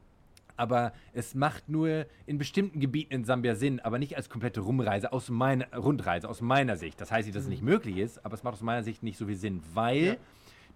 aber 0.57 0.91
es 1.13 1.35
macht 1.35 1.69
nur 1.69 2.07
in 2.25 2.39
bestimmten 2.39 2.79
Gebieten 2.79 3.13
in 3.13 3.23
Sambia 3.25 3.55
Sinn, 3.55 3.79
aber 3.79 3.99
nicht 3.99 4.17
als 4.17 4.27
komplette 4.27 4.61
Rumreise 4.61 5.13
aus 5.13 5.29
meiner 5.29 5.71
Rundreise 5.75 6.27
aus 6.27 6.41
meiner 6.41 6.77
Sicht. 6.77 6.99
Das 6.99 7.11
heißt 7.11 7.27
nicht, 7.27 7.35
dass 7.35 7.43
es 7.43 7.47
mhm. 7.47 7.53
nicht 7.53 7.63
möglich 7.63 7.97
ist, 7.97 8.25
aber 8.25 8.33
es 8.33 8.43
macht 8.43 8.55
aus 8.55 8.61
meiner 8.61 8.83
Sicht 8.83 9.03
nicht 9.03 9.17
so 9.17 9.27
viel 9.27 9.35
Sinn, 9.35 9.61
weil 9.73 10.03
ja. 10.03 10.15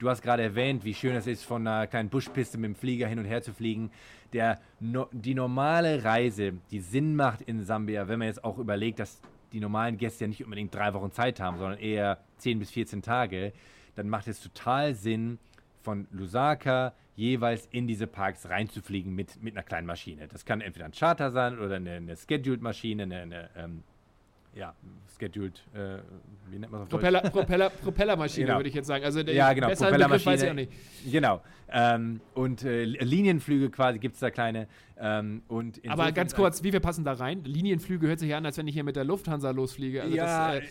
Du 0.01 0.09
hast 0.09 0.23
gerade 0.23 0.41
erwähnt, 0.41 0.83
wie 0.83 0.95
schön 0.95 1.15
es 1.15 1.27
ist, 1.27 1.43
von 1.43 1.67
einer 1.67 1.85
kleinen 1.85 2.09
Buschpiste 2.09 2.57
mit 2.57 2.69
dem 2.69 2.75
Flieger 2.75 3.07
hin 3.07 3.19
und 3.19 3.25
her 3.25 3.43
zu 3.43 3.53
fliegen. 3.53 3.91
Der, 4.33 4.59
no, 4.79 5.07
die 5.11 5.35
normale 5.35 6.03
Reise, 6.03 6.53
die 6.71 6.79
Sinn 6.79 7.15
macht 7.15 7.43
in 7.43 7.63
Sambia, 7.63 8.07
wenn 8.07 8.17
man 8.17 8.27
jetzt 8.27 8.43
auch 8.43 8.57
überlegt, 8.57 8.97
dass 8.97 9.21
die 9.53 9.59
normalen 9.59 9.97
Gäste 9.97 10.23
ja 10.23 10.27
nicht 10.29 10.43
unbedingt 10.43 10.73
drei 10.73 10.91
Wochen 10.95 11.11
Zeit 11.11 11.39
haben, 11.39 11.59
sondern 11.59 11.77
eher 11.77 12.17
10 12.37 12.57
bis 12.57 12.71
14 12.71 13.03
Tage, 13.03 13.53
dann 13.93 14.09
macht 14.09 14.27
es 14.27 14.39
total 14.41 14.95
Sinn, 14.95 15.37
von 15.83 16.07
Lusaka 16.09 16.93
jeweils 17.15 17.67
in 17.67 17.85
diese 17.85 18.07
Parks 18.07 18.49
reinzufliegen 18.49 19.13
mit, 19.13 19.43
mit 19.43 19.55
einer 19.55 19.63
kleinen 19.63 19.85
Maschine. 19.85 20.27
Das 20.27 20.45
kann 20.45 20.61
entweder 20.61 20.85
ein 20.85 20.93
Charter 20.93 21.29
sein 21.29 21.59
oder 21.59 21.75
eine, 21.75 21.91
eine 21.91 22.17
Scheduled-Maschine, 22.17 23.03
eine, 23.03 23.21
eine 23.21 23.49
ähm, 23.55 23.83
ja, 24.53 24.75
scheduled, 25.17 25.63
äh, 25.73 25.97
wie 26.49 26.59
nennt 26.59 26.71
man 26.71 26.81
das? 26.81 26.89
Propeller, 26.89 27.21
Propeller, 27.21 27.69
Propellermaschine, 27.69 28.47
genau. 28.47 28.57
würde 28.59 28.69
ich 28.69 28.75
jetzt 28.75 28.87
sagen. 28.87 29.03
Also 29.05 29.23
der 29.23 29.33
ja, 29.33 29.53
genau, 29.53 29.69
Propellermaschine. 29.69 30.33
Weiß 30.33 30.43
ich 30.43 30.49
auch 30.49 30.53
nicht. 30.53 30.71
Genau. 31.09 31.41
Ähm, 31.73 32.19
und 32.33 32.63
äh, 32.63 32.83
Linienflüge 32.83 33.69
quasi 33.69 33.99
gibt 33.99 34.15
es 34.15 34.19
da 34.19 34.29
kleine. 34.29 34.67
Ähm, 34.97 35.43
und 35.47 35.79
Aber 35.87 36.11
ganz 36.11 36.35
kurz, 36.35 36.63
wie 36.63 36.73
wir 36.73 36.81
passen 36.81 37.05
da 37.05 37.13
rein? 37.13 37.43
Linienflüge 37.45 38.07
hört 38.07 38.19
sich 38.19 38.33
an, 38.35 38.45
als 38.45 38.57
wenn 38.57 38.67
ich 38.67 38.73
hier 38.73 38.83
mit 38.83 38.97
der 38.97 39.05
Lufthansa 39.05 39.51
losfliege. 39.51 40.01
Also 40.01 40.15
ja, 40.15 40.55
das, 40.55 40.63
äh, 40.63 40.67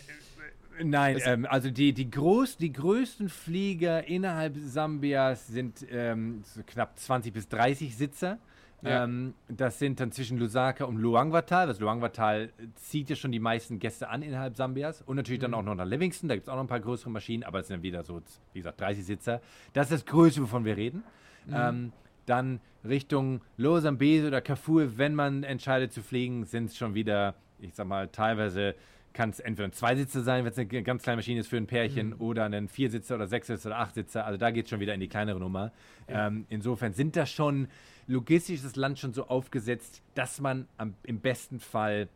Nein, 0.83 1.19
ähm, 1.25 1.45
also 1.49 1.69
die, 1.69 1.93
die, 1.93 2.09
groß, 2.09 2.57
die 2.57 2.71
größten 2.71 3.29
Flieger 3.29 4.07
innerhalb 4.07 4.55
Sambias 4.57 5.47
sind 5.47 5.85
ähm, 5.91 6.41
so 6.43 6.61
knapp 6.65 6.97
20 6.97 7.33
bis 7.33 7.47
30 7.49 7.95
Sitzer. 7.95 8.39
Ja. 8.83 9.03
Ähm, 9.03 9.33
das 9.47 9.79
sind 9.79 9.99
dann 9.99 10.11
zwischen 10.11 10.37
Lusaka 10.37 10.85
und 10.85 10.97
Luangwa-Tal. 10.97 11.67
Das 11.67 11.79
Luangwa-Tal 11.79 12.51
zieht 12.75 13.09
ja 13.09 13.15
schon 13.15 13.31
die 13.31 13.39
meisten 13.39 13.79
Gäste 13.79 14.09
an 14.09 14.21
innerhalb 14.21 14.55
Sambias. 14.55 15.01
Und 15.01 15.17
natürlich 15.17 15.39
mhm. 15.39 15.43
dann 15.43 15.53
auch 15.53 15.63
noch 15.63 15.75
nach 15.75 15.85
Livingston. 15.85 16.29
Da 16.29 16.35
gibt 16.35 16.47
es 16.47 16.49
auch 16.49 16.55
noch 16.55 16.63
ein 16.63 16.67
paar 16.67 16.79
größere 16.79 17.09
Maschinen, 17.09 17.43
aber 17.43 17.59
es 17.59 17.67
sind 17.67 17.77
dann 17.77 17.83
wieder 17.83 18.03
so, 18.03 18.21
wie 18.53 18.59
gesagt, 18.59 18.81
30 18.81 19.05
Sitzer. 19.05 19.41
Das 19.73 19.91
ist 19.91 19.93
das 19.93 20.05
Größte, 20.05 20.41
wovon 20.41 20.65
wir 20.65 20.77
reden. 20.77 21.03
Mhm. 21.45 21.53
Ähm, 21.55 21.93
dann 22.25 22.59
Richtung 22.83 23.41
Losambese 23.57 24.27
oder 24.27 24.41
Kafur, 24.41 24.97
wenn 24.97 25.15
man 25.15 25.43
entscheidet 25.43 25.93
zu 25.93 26.01
fliegen, 26.01 26.45
sind 26.45 26.65
es 26.65 26.77
schon 26.77 26.95
wieder, 26.95 27.35
ich 27.59 27.73
sag 27.73 27.87
mal, 27.87 28.07
teilweise 28.07 28.75
kann 29.13 29.29
es 29.29 29.39
entweder 29.39 29.67
ein 29.67 29.73
Zweisitzer 29.73 30.21
sein, 30.21 30.45
wenn 30.45 30.51
es 30.51 30.57
eine 30.57 30.83
ganz 30.83 31.03
kleine 31.03 31.17
Maschine 31.17 31.41
ist 31.41 31.47
für 31.47 31.57
ein 31.57 31.67
Pärchen, 31.67 32.09
mhm. 32.09 32.21
oder 32.21 32.45
ein 32.45 32.67
Viersitzer 32.67 33.15
oder 33.15 33.27
Sechssitzer 33.27 33.69
oder 33.69 33.79
Achtsitzer. 33.79 34.25
Also 34.25 34.37
da 34.37 34.51
geht 34.51 34.65
es 34.65 34.69
schon 34.69 34.79
wieder 34.79 34.93
in 34.93 34.99
die 34.99 35.09
kleinere 35.09 35.39
Nummer. 35.39 35.71
Ja. 36.09 36.27
Ähm, 36.27 36.45
insofern 36.49 36.93
sind 36.93 37.15
das 37.15 37.29
schon 37.29 37.67
logistisch 38.07 38.61
das 38.61 38.75
Land 38.75 38.99
schon 38.99 39.13
so 39.13 39.27
aufgesetzt, 39.27 40.01
dass 40.15 40.39
man 40.39 40.67
am, 40.77 40.95
im 41.03 41.19
besten 41.19 41.59
Fall 41.59 42.09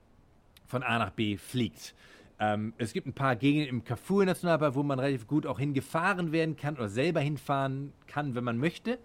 von 0.66 0.84
A 0.84 1.00
nach 1.00 1.12
B 1.12 1.38
fliegt. 1.38 1.96
Ähm, 2.40 2.74
es 2.78 2.92
gibt 2.92 3.08
ein 3.08 3.14
paar 3.14 3.36
Gegenden 3.36 3.70
im 3.70 3.84
Kafur 3.84 4.26
Nationalpark, 4.26 4.76
wo 4.76 4.84
man 4.84 5.00
relativ 5.00 5.28
gut 5.28 5.46
auch 5.46 5.60
hingefahren 5.60 6.32
werden 6.32 6.58
kann 6.58 6.76
oder 6.76 6.90
selber 6.90 7.22
hinfahren 7.22 7.94
kann, 8.08 8.36
wenn 8.36 8.44
man 8.44 8.58
möchte. 8.58 9.00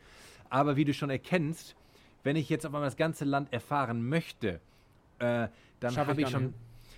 Aber 0.48 0.76
wie 0.76 0.84
du 0.84 0.92
schon 0.92 1.10
erkennst, 1.10 1.76
wenn 2.24 2.36
ich 2.36 2.48
jetzt 2.48 2.66
auf 2.66 2.74
einmal 2.74 2.88
das 2.88 2.96
ganze 2.96 3.24
Land 3.24 3.52
erfahren 3.52 4.06
möchte, 4.08 4.60
äh, 5.20 5.48
dann 5.78 5.96
habe 5.96 6.20
ich 6.20 6.28
schon. 6.28 6.54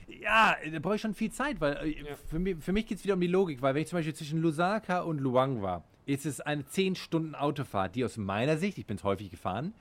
Ja, 0.08 0.56
da 0.70 0.78
brauche 0.78 0.96
ich 0.96 1.00
schon 1.00 1.14
viel 1.14 1.30
Zeit, 1.30 1.60
weil 1.60 1.76
äh, 1.76 2.02
ja. 2.02 2.16
für 2.28 2.38
mich, 2.38 2.56
für 2.60 2.72
mich 2.72 2.86
geht 2.86 2.98
es 2.98 3.04
wieder 3.04 3.14
um 3.14 3.20
die 3.20 3.28
Logik, 3.28 3.62
weil 3.62 3.74
wenn 3.74 3.82
ich 3.82 3.88
zum 3.88 3.98
Beispiel 3.98 4.14
zwischen 4.14 4.40
Lusaka 4.40 5.00
und 5.00 5.18
Luang 5.18 5.62
war, 5.62 5.84
ist 6.06 6.26
es 6.26 6.40
eine 6.40 6.66
10 6.66 6.96
Stunden 6.96 7.34
Autofahrt, 7.34 7.94
die 7.94 8.04
aus 8.04 8.16
meiner 8.16 8.56
Sicht, 8.56 8.78
ich 8.78 8.86
bin 8.86 8.96
es 8.96 9.04
häufig 9.04 9.30
gefahren, 9.30 9.72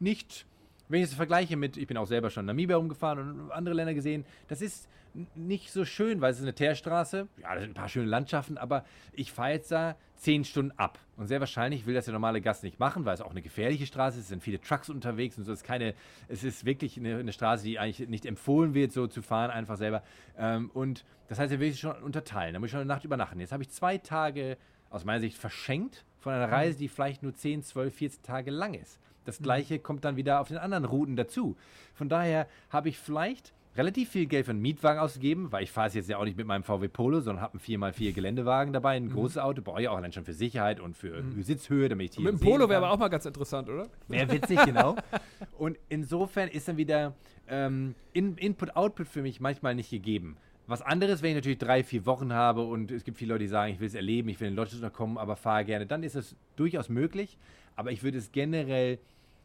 nicht 0.00 0.46
wenn 0.88 1.02
ich 1.02 1.08
es 1.08 1.14
vergleiche 1.14 1.56
mit, 1.56 1.76
ich 1.76 1.86
bin 1.86 1.96
auch 1.96 2.06
selber 2.06 2.30
schon 2.30 2.42
in 2.42 2.46
Namibia 2.46 2.76
rumgefahren 2.76 3.40
und 3.40 3.50
andere 3.52 3.74
Länder 3.74 3.94
gesehen, 3.94 4.24
das 4.48 4.62
ist 4.62 4.88
nicht 5.34 5.70
so 5.72 5.84
schön, 5.84 6.20
weil 6.20 6.30
es 6.30 6.38
ist 6.38 6.44
eine 6.44 6.54
Teerstraße. 6.54 7.28
Ja, 7.40 7.54
da 7.54 7.60
sind 7.60 7.70
ein 7.70 7.74
paar 7.74 7.88
schöne 7.88 8.06
Landschaften, 8.06 8.58
aber 8.58 8.84
ich 9.12 9.32
fahre 9.32 9.52
jetzt 9.52 9.70
da 9.70 9.96
zehn 10.16 10.44
Stunden 10.44 10.72
ab. 10.76 10.98
Und 11.16 11.26
sehr 11.26 11.40
wahrscheinlich 11.40 11.86
will 11.86 11.94
das 11.94 12.04
der 12.04 12.12
normale 12.12 12.40
Gast 12.40 12.62
nicht 12.62 12.78
machen, 12.78 13.04
weil 13.04 13.14
es 13.14 13.20
auch 13.20 13.30
eine 13.30 13.42
gefährliche 13.42 13.86
Straße 13.86 14.18
ist. 14.18 14.24
Es 14.24 14.28
sind 14.28 14.42
viele 14.42 14.60
Trucks 14.60 14.88
unterwegs 14.88 15.36
und 15.38 15.44
so. 15.44 15.52
Es 15.52 15.60
ist 15.60 15.66
keine, 15.66 15.94
es 16.28 16.44
ist 16.44 16.64
wirklich 16.64 16.96
eine, 16.98 17.16
eine 17.16 17.32
Straße, 17.32 17.64
die 17.64 17.78
eigentlich 17.78 18.08
nicht 18.08 18.26
empfohlen 18.26 18.74
wird, 18.74 18.92
so 18.92 19.06
zu 19.06 19.22
fahren, 19.22 19.50
einfach 19.50 19.76
selber. 19.76 20.02
Ähm, 20.36 20.70
und 20.72 21.04
das 21.28 21.38
heißt, 21.38 21.52
er 21.52 21.60
will 21.60 21.70
sich 21.70 21.80
schon 21.80 21.96
unterteilen. 22.02 22.54
Da 22.54 22.60
muss 22.60 22.68
ich 22.68 22.72
schon 22.72 22.80
eine 22.80 22.88
Nacht 22.88 23.04
übernachten. 23.04 23.40
Jetzt 23.40 23.52
habe 23.52 23.62
ich 23.62 23.70
zwei 23.70 23.98
Tage 23.98 24.56
aus 24.90 25.04
meiner 25.04 25.20
Sicht 25.20 25.36
verschenkt, 25.36 26.04
von 26.18 26.32
einer 26.32 26.50
Reise, 26.50 26.78
die 26.78 26.88
vielleicht 26.88 27.22
nur 27.22 27.34
10, 27.34 27.62
12, 27.62 27.94
14 27.94 28.22
Tage 28.22 28.50
lang 28.50 28.74
ist. 28.74 28.98
Das 29.24 29.38
gleiche 29.40 29.78
kommt 29.78 30.04
dann 30.04 30.16
wieder 30.16 30.40
auf 30.40 30.48
den 30.48 30.58
anderen 30.58 30.84
Routen 30.84 31.16
dazu. 31.16 31.56
Von 31.94 32.08
daher 32.08 32.48
habe 32.70 32.88
ich 32.88 32.98
vielleicht 32.98 33.52
relativ 33.76 34.10
viel 34.10 34.26
Geld 34.26 34.46
für 34.46 34.50
einen 34.50 34.60
Mietwagen 34.60 34.98
ausgegeben, 34.98 35.52
weil 35.52 35.62
ich 35.62 35.70
fahre 35.70 35.88
es 35.88 35.94
jetzt 35.94 36.08
ja 36.08 36.18
auch 36.18 36.24
nicht 36.24 36.36
mit 36.36 36.46
meinem 36.46 36.64
VW 36.64 36.88
Polo, 36.88 37.20
sondern 37.20 37.42
habe 37.42 37.58
einen 37.58 37.82
4x4 37.82 38.12
Geländewagen 38.12 38.72
dabei, 38.72 38.96
ein 38.96 39.10
großes 39.10 39.38
Auto, 39.38 39.62
brauche 39.62 39.80
ich 39.80 39.88
auch 39.88 39.96
allein 39.96 40.12
schon 40.12 40.24
für 40.24 40.32
Sicherheit 40.32 40.80
und 40.80 40.96
für 40.96 41.22
Sitzhöhe, 41.40 41.88
damit 41.88 42.06
ich 42.06 42.10
die 42.16 42.22
Mit 42.22 42.32
dem 42.32 42.40
Polo 42.40 42.68
wäre 42.68 42.78
aber 42.78 42.90
auch 42.90 42.98
mal 42.98 43.08
ganz 43.08 43.24
interessant, 43.24 43.68
oder? 43.68 43.88
Wäre 44.08 44.32
witzig, 44.32 44.58
genau. 44.64 44.96
Und 45.56 45.78
insofern 45.88 46.48
ist 46.48 46.66
dann 46.66 46.76
wieder 46.76 47.14
ähm, 47.48 47.94
In 48.12 48.36
Input-Output 48.36 49.08
für 49.08 49.22
mich 49.22 49.40
manchmal 49.40 49.74
nicht 49.74 49.90
gegeben. 49.90 50.36
Was 50.68 50.82
anderes, 50.82 51.22
wenn 51.22 51.30
ich 51.30 51.36
natürlich 51.36 51.56
drei, 51.56 51.82
vier 51.82 52.04
Wochen 52.04 52.34
habe 52.34 52.60
und 52.60 52.90
es 52.90 53.02
gibt 53.02 53.16
viele 53.16 53.32
Leute, 53.32 53.44
die 53.44 53.48
sagen, 53.48 53.72
ich 53.72 53.80
will 53.80 53.86
es 53.86 53.94
erleben, 53.94 54.28
ich 54.28 54.38
will 54.38 54.48
in 54.48 54.54
Lodges 54.54 54.74
unterkommen, 54.74 55.16
aber 55.16 55.34
fahre 55.34 55.64
gerne, 55.64 55.86
dann 55.86 56.02
ist 56.02 56.14
es 56.14 56.36
durchaus 56.56 56.90
möglich. 56.90 57.38
Aber 57.74 57.90
ich 57.90 58.02
würde 58.02 58.18
es 58.18 58.32
generell 58.32 58.98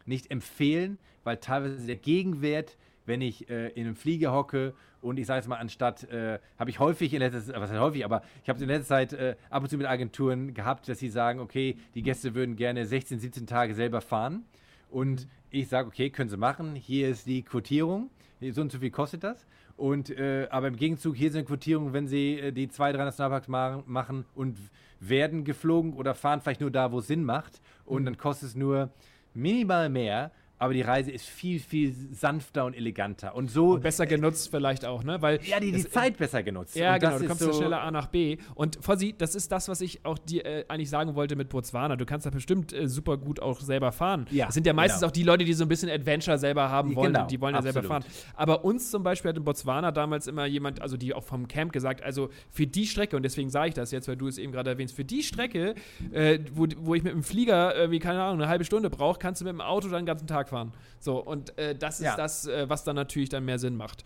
nicht 0.05 0.31
empfehlen, 0.31 0.97
weil 1.23 1.38
teilweise 1.38 1.88
der 1.88 1.95
Gegenwert, 1.95 2.75
wenn 3.05 3.21
ich 3.21 3.49
äh, 3.49 3.69
in 3.69 3.86
einem 3.86 3.95
Flieger 3.95 4.33
hocke 4.33 4.73
und 5.01 5.17
ich 5.17 5.25
sage 5.25 5.38
jetzt 5.38 5.47
mal, 5.47 5.55
anstatt, 5.55 6.03
äh, 6.12 6.39
habe 6.59 6.69
ich 6.69 6.79
häufig 6.79 7.13
in 7.13 7.19
letzter 7.19 7.41
Zeit, 7.41 7.55
was 7.55 7.69
heißt 7.69 7.79
häufig, 7.79 8.03
aber 8.03 8.21
ich 8.41 8.49
habe 8.49 8.57
es 8.57 8.63
in 8.63 8.67
letzter 8.67 8.88
Zeit 8.88 9.13
äh, 9.13 9.38
ab 9.49 9.63
und 9.63 9.69
zu 9.69 9.77
mit 9.77 9.88
Agenturen 9.88 10.53
gehabt, 10.53 10.89
dass 10.89 10.99
sie 10.99 11.07
sagen, 11.07 11.39
okay, 11.39 11.77
die 11.95 12.03
Gäste 12.03 12.36
würden 12.36 12.57
gerne 12.57 12.86
16, 12.86 13.19
17 13.19 13.47
Tage 13.47 13.75
selber 13.75 14.01
fahren. 14.01 14.43
Und 14.89 15.29
ich 15.51 15.69
sage, 15.69 15.88
okay, 15.88 16.09
können 16.09 16.29
Sie 16.29 16.38
machen. 16.38 16.75
Hier 16.75 17.07
ist 17.07 17.27
die 17.27 17.43
Quotierung. 17.43 18.09
So 18.51 18.62
und 18.62 18.71
so 18.71 18.79
viel 18.79 18.91
kostet 18.91 19.23
das. 19.23 19.47
Und 19.75 20.09
äh, 20.12 20.47
aber 20.51 20.67
im 20.67 20.75
Gegenzug, 20.75 21.15
hier 21.15 21.29
ist 21.29 21.36
eine 21.36 21.45
Quotierung, 21.45 21.93
wenn 21.93 22.07
Sie 22.07 22.39
äh, 22.39 22.51
die 22.51 22.69
zwei, 22.69 22.91
drei 22.91 23.05
Nationalparks 23.05 23.47
ma 23.47 23.83
machen 23.88 24.25
und 24.36 24.57
werden 24.99 25.43
geflogen 25.43 25.93
oder 25.93 26.13
fahren 26.13 26.41
vielleicht 26.41 26.62
nur 26.62 26.71
da, 26.71 26.91
wo 26.91 26.99
es 26.99 27.07
Sinn 27.07 27.23
macht. 27.23 27.62
Und 27.86 28.05
dann 28.05 28.17
kostet 28.17 28.49
es 28.49 28.55
nur 28.55 28.89
minimal 29.33 29.89
mehr. 29.89 30.31
Aber 30.63 30.73
die 30.73 30.82
Reise 30.82 31.12
ist 31.12 31.26
viel, 31.28 31.60
viel 31.60 31.93
sanfter 32.12 32.63
und 32.63 32.73
eleganter. 32.73 33.36
Und 33.36 33.52
so, 33.52 33.78
Besser 33.80 34.06
genutzt 34.06 34.49
vielleicht 34.49 34.86
auch, 34.86 35.04
ne? 35.04 35.21
Weil 35.21 35.41
ja, 35.43 35.60
die, 35.60 35.73
die 35.73 35.80
es- 35.82 35.91
Zeit 35.91 36.15
besser 36.15 36.41
genutzt. 36.41 36.73
Ja, 36.78 36.93
und 36.93 36.99
genau, 37.02 37.12
das 37.12 37.21
du 37.21 37.28
kommst 37.28 37.41
so, 37.43 37.49
ja 37.49 37.54
schneller 37.54 37.82
A 37.82 37.91
nach 37.91 38.08
B. 38.08 38.38
Und 38.56 38.78
Fossi, 38.82 39.13
das 39.17 39.36
ist 39.36 39.52
das, 39.52 39.67
was 39.67 39.82
ich 39.82 40.06
auch 40.06 40.17
dir 40.17 40.45
äh, 40.45 40.63
eigentlich 40.69 40.89
sagen 40.89 41.15
wollte 41.15 41.36
mit 41.36 41.49
Botswana. 41.49 41.97
Du 41.97 42.06
kannst 42.06 42.26
da 42.26 42.30
bestimmt 42.30 42.71
äh, 42.71 42.88
super 42.88 43.17
gut 43.17 43.41
auch 43.41 43.60
selber 43.60 43.91
fahren. 43.91 44.26
Ja, 44.32 44.45
das 44.45 44.54
sind 44.54 44.65
ja 44.65 44.71
meistens 44.71 45.02
genau. 45.02 45.10
auch 45.10 45.12
die 45.12 45.23
Leute, 45.23 45.43
die 45.43 45.52
so 45.52 45.65
ein 45.65 45.67
bisschen 45.67 45.89
Adventure 45.89 46.38
selber 46.38 46.69
haben 46.69 46.95
wollen. 46.95 47.12
Genau, 47.12 47.23
und 47.23 47.32
die 47.32 47.41
wollen 47.41 47.56
ja 47.56 47.62
selber 47.62 47.80
absolut. 47.80 48.04
fahren. 48.06 48.13
Aber 48.36 48.63
uns 48.63 48.89
zum 48.89 49.04
Beispiel 49.04 49.30
hat 49.30 49.38
in 49.38 49.43
Botswana 49.43 49.91
damals 49.91 50.28
immer 50.28 50.45
jemand, 50.45 50.82
also 50.82 50.95
die 50.95 51.13
auch 51.13 51.26
vom 51.26 51.49
Camp 51.49 51.73
gesagt, 51.73 52.02
also 52.04 52.30
für 52.49 52.67
die 52.67 52.86
Strecke, 52.86 53.17
und 53.17 53.23
deswegen 53.23 53.49
sage 53.49 53.67
ich 53.67 53.73
das 53.73 53.91
jetzt, 53.91 54.08
weil 54.08 54.15
du 54.15 54.30
es 54.30 54.38
eben 54.38 54.54
gerade 54.54 54.69
erwähnst, 54.69 54.95
für 54.95 55.04
die 55.04 55.23
Strecke, 55.23 55.76
äh, 56.13 56.39
wo, 56.54 56.67
wo 56.78 56.95
ich 56.95 57.04
mit 57.04 57.12
dem 57.12 57.23
Flieger, 57.23 57.76
äh, 57.76 57.91
wie 57.91 57.99
keine 57.99 58.23
Ahnung, 58.23 58.39
eine 58.39 58.47
halbe 58.47 58.63
Stunde 58.63 58.89
brauche, 58.89 59.19
kannst 59.19 59.41
du 59.41 59.45
mit 59.45 59.52
dem 59.52 59.60
Auto 59.60 59.89
dann 59.89 60.04
den 60.04 60.06
ganzen 60.06 60.28
Tag 60.28 60.47
fahren. 60.47 60.53
So, 61.00 61.18
und 61.20 61.58
äh, 61.58 61.76
das 61.76 62.00
ist 62.00 62.06
Ja. 62.06 62.16
das, 62.18 62.46
äh, 62.48 62.70
was 62.70 62.84
dann 62.84 62.96
natürlich 62.96 63.30
dann 63.30 63.46
mehr 63.46 63.60
Sinn 63.60 63.76
macht. 63.76 64.04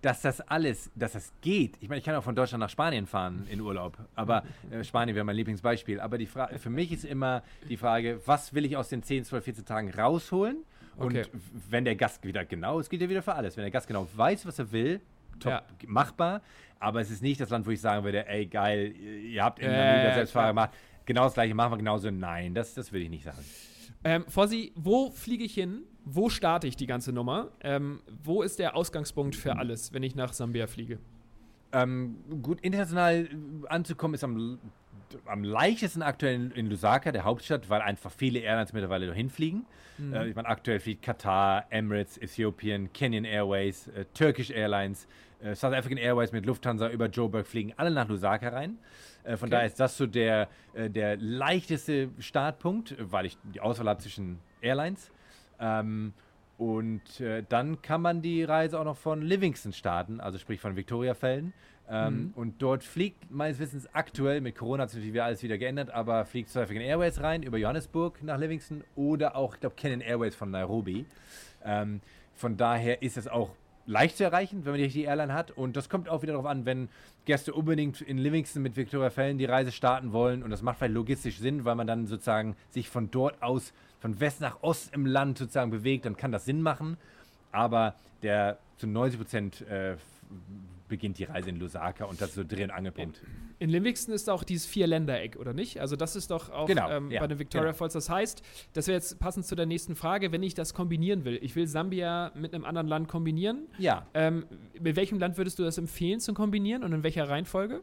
dass 0.00 0.22
das 0.22 0.40
alles, 0.40 0.92
dass 0.94 1.14
das 1.14 1.32
geht. 1.40 1.76
Ich 1.80 1.88
meine, 1.88 1.98
ich 1.98 2.04
kann 2.04 2.14
auch 2.14 2.22
von 2.22 2.36
Deutschland 2.36 2.60
nach 2.60 2.70
Spanien 2.70 3.06
fahren 3.08 3.48
in 3.50 3.60
Urlaub, 3.60 3.98
aber 4.14 4.44
äh, 4.70 4.84
Spanien 4.84 5.16
wäre 5.16 5.24
mein 5.24 5.34
Lieblingsbeispiel. 5.34 5.98
Aber 5.98 6.18
die 6.18 6.26
Fra 6.26 6.46
für 6.56 6.70
mich 6.70 6.92
ist 6.92 7.04
immer 7.04 7.42
die 7.68 7.76
Frage, 7.76 8.20
was 8.24 8.54
will 8.54 8.64
ich 8.64 8.76
aus 8.76 8.88
den 8.90 9.02
10, 9.02 9.24
12, 9.24 9.42
14 9.44 9.64
Tagen 9.64 9.90
rausholen? 9.92 10.58
Und 10.98 11.16
Okay. 11.16 11.24
wenn 11.68 11.84
der 11.84 11.96
Gast 11.96 12.24
wieder 12.24 12.44
genau, 12.44 12.78
es 12.78 12.88
geht 12.88 13.00
ja 13.00 13.08
wieder 13.08 13.22
für 13.22 13.34
alles, 13.34 13.56
wenn 13.56 13.62
der 13.64 13.72
Gast 13.72 13.88
genau 13.88 14.06
weiß, 14.14 14.46
was 14.46 14.60
er 14.60 14.70
will, 14.70 15.00
top, 15.40 15.50
Ja. 15.50 15.62
machbar. 15.88 16.42
Aber 16.78 17.00
es 17.00 17.10
ist 17.10 17.20
nicht 17.20 17.40
das 17.40 17.50
Land, 17.50 17.66
wo 17.66 17.70
ich 17.72 17.80
sagen 17.80 18.04
würde, 18.04 18.24
ey 18.28 18.46
geil, 18.46 18.94
ihr 18.96 19.42
habt 19.42 19.58
Ja, 19.60 19.68
Namibia 19.68 20.10
ja, 20.10 20.14
Selbstfahrer 20.14 20.50
gemacht. 20.50 20.70
Genau 21.06 21.24
das 21.24 21.34
gleiche 21.34 21.54
machen 21.56 21.72
wir 21.72 21.78
genauso. 21.78 22.08
Nein, 22.12 22.54
das, 22.54 22.72
das 22.74 22.92
würde 22.92 23.02
ich 23.04 23.10
nicht 23.10 23.24
sagen. 23.24 23.44
Ähm, 24.04 24.24
Fossi, 24.28 24.72
wo 24.76 25.10
fliege 25.10 25.44
ich 25.44 25.54
hin? 25.54 25.82
Wo 26.04 26.28
starte 26.30 26.66
ich 26.66 26.76
die 26.76 26.86
ganze 26.86 27.12
Nummer? 27.12 27.50
Ähm, 27.60 28.00
wo 28.22 28.42
ist 28.42 28.58
der 28.58 28.76
Ausgangspunkt 28.76 29.36
für 29.36 29.56
alles, 29.56 29.92
wenn 29.92 30.02
ich 30.02 30.14
nach 30.14 30.32
Sambia 30.32 30.66
fliege? 30.66 30.98
Ähm, 31.72 32.16
gut, 32.42 32.60
international 32.62 33.28
anzukommen 33.68 34.14
ist 34.14 34.24
am, 34.24 34.58
am 35.26 35.44
leichtesten 35.44 36.02
aktuell 36.02 36.34
in, 36.34 36.50
in 36.52 36.70
Lusaka, 36.70 37.12
der 37.12 37.24
Hauptstadt, 37.24 37.68
weil 37.70 37.80
einfach 37.80 38.10
viele 38.10 38.40
Airlines 38.40 38.72
mittlerweile 38.72 39.06
dahin 39.06 39.30
fliegen. 39.30 39.66
Äh, 40.12 40.28
ich 40.28 40.36
meine, 40.36 40.48
aktuell 40.48 40.80
fliegt 40.80 41.02
Katar, 41.02 41.66
Emirates, 41.70 42.18
Ethiopian, 42.18 42.92
Kenyan 42.92 43.24
Airways, 43.24 43.88
äh, 43.88 44.04
Turkish 44.14 44.50
Airlines, 44.50 45.08
äh, 45.42 45.54
South 45.54 45.72
African 45.74 45.98
Airways 45.98 46.32
mit 46.32 46.46
Lufthansa 46.46 46.88
über 46.88 47.06
Joburg 47.06 47.46
fliegen 47.46 47.72
alle 47.76 47.90
nach 47.90 48.08
Lusaka 48.08 48.48
rein. 48.48 48.78
Äh, 49.24 49.36
von 49.36 49.48
Okay. 49.48 49.50
daher 49.50 49.66
ist 49.66 49.80
das 49.80 49.96
so 49.96 50.06
der, 50.06 50.48
äh, 50.74 50.88
der 50.88 51.16
leichteste 51.16 52.10
Startpunkt, 52.18 52.94
weil 52.98 53.26
ich 53.26 53.36
die 53.42 53.60
Auswahl 53.60 53.88
habe 53.88 54.00
zwischen 54.00 54.38
Airlines. 54.60 55.10
Ähm, 55.60 56.12
und 56.58 57.20
äh, 57.20 57.44
dann 57.48 57.82
kann 57.82 58.02
man 58.02 58.20
die 58.20 58.42
Reise 58.42 58.80
auch 58.80 58.84
noch 58.84 58.96
von 58.96 59.22
Livingston 59.22 59.72
starten, 59.72 60.20
also 60.20 60.38
sprich 60.38 60.60
von 60.60 60.74
Victoria-Fällen. 60.74 61.52
Ähm, 61.90 62.32
Und 62.36 62.60
dort 62.60 62.84
fliegt 62.84 63.30
meines 63.30 63.58
Wissens 63.58 63.88
aktuell, 63.94 64.40
mit 64.40 64.56
Corona 64.56 64.82
hat 64.82 64.90
sich 64.90 65.00
natürlich 65.00 65.22
alles 65.22 65.42
wieder 65.42 65.56
geändert, 65.56 65.90
aber 65.90 66.24
fliegt 66.26 66.50
South 66.50 66.70
Airways 66.70 67.20
rein 67.22 67.42
über 67.42 67.56
Johannesburg 67.56 68.22
nach 68.22 68.38
Livingston 68.38 68.84
oder 68.94 69.36
auch, 69.36 69.54
ich 69.54 69.60
glaube, 69.60 69.76
Canon 69.76 70.00
Airways 70.00 70.34
von 70.34 70.50
Nairobi. 70.50 71.06
Ähm, 71.64 72.00
von 72.34 72.56
daher 72.56 73.02
ist 73.02 73.16
es 73.16 73.26
auch 73.26 73.50
leicht 73.86 74.18
zu 74.18 74.24
erreichen, 74.24 74.64
wenn 74.64 74.72
man 74.72 74.78
die 74.78 74.84
richtige 74.84 75.06
Airline 75.06 75.32
hat. 75.32 75.50
Und 75.50 75.76
das 75.76 75.88
kommt 75.88 76.08
auch 76.08 76.22
wieder 76.22 76.34
darauf 76.34 76.46
an, 76.46 76.66
wenn 76.66 76.88
Gäste 77.24 77.54
unbedingt 77.54 78.02
in 78.02 78.18
Livingston 78.18 78.62
mit 78.62 78.76
Victoria 78.76 79.10
Fallen 79.10 79.38
die 79.38 79.46
Reise 79.46 79.72
starten 79.72 80.12
wollen. 80.12 80.42
Und 80.42 80.50
das 80.50 80.60
macht 80.60 80.78
vielleicht 80.78 80.94
logistisch 80.94 81.38
Sinn, 81.38 81.64
weil 81.64 81.74
man 81.74 81.86
dann 81.86 82.06
sozusagen 82.06 82.54
sich 82.68 82.90
von 82.90 83.10
dort 83.10 83.42
aus, 83.42 83.72
von 83.98 84.20
West 84.20 84.42
nach 84.42 84.62
Ost 84.62 84.92
im 84.94 85.06
Land 85.06 85.38
sozusagen 85.38 85.70
bewegt, 85.70 86.04
dann 86.04 86.16
kann 86.16 86.32
das 86.32 86.44
Sinn 86.44 86.60
machen. 86.60 86.98
Aber 87.50 87.94
der 88.22 88.58
zu 88.76 88.86
90 88.86 89.18
Prozent 89.18 89.62
äh, 89.62 89.96
beginnt 90.88 91.18
die 91.18 91.24
Reise 91.24 91.50
in 91.50 91.56
Lusaka 91.56 92.04
und 92.04 92.20
das 92.20 92.30
ist 92.30 92.34
so 92.36 92.44
Dreh- 92.44 92.64
und 92.64 92.70
Angelpunkt. 92.70 93.22
In 93.58 93.70
Livingston 93.70 94.14
ist 94.14 94.28
auch 94.30 94.44
dieses 94.44 94.66
Vier-Ländereck, 94.66 95.36
oder 95.36 95.52
nicht? 95.52 95.80
Also 95.80 95.96
das 95.96 96.16
ist 96.16 96.30
doch 96.30 96.50
auch 96.50 96.66
Genau, 96.66 96.90
ähm, 96.90 97.10
ja, 97.10 97.20
bei 97.20 97.26
den 97.26 97.38
Victoria 97.38 97.68
genau. 97.68 97.76
Falls. 97.78 97.92
Das 97.92 98.08
heißt, 98.08 98.42
das 98.72 98.86
wäre 98.86 98.96
jetzt 98.96 99.18
passend 99.18 99.46
zu 99.46 99.54
der 99.54 99.66
nächsten 99.66 99.94
Frage, 99.96 100.32
wenn 100.32 100.42
ich 100.42 100.54
das 100.54 100.74
kombinieren 100.74 101.24
will. 101.24 101.38
Ich 101.42 101.54
will 101.56 101.66
Sambia 101.66 102.32
mit 102.34 102.54
einem 102.54 102.64
anderen 102.64 102.88
Land 102.88 103.08
kombinieren. 103.08 103.66
Ja, 103.78 104.06
Ähm, 104.14 104.46
mit 104.80 104.96
welchem 104.96 105.18
Land 105.18 105.36
würdest 105.38 105.58
du 105.58 105.62
das 105.62 105.78
empfehlen 105.78 106.20
zu 106.20 106.34
kombinieren 106.34 106.82
und 106.84 106.92
in 106.92 107.02
welcher 107.02 107.28
Reihenfolge? 107.28 107.82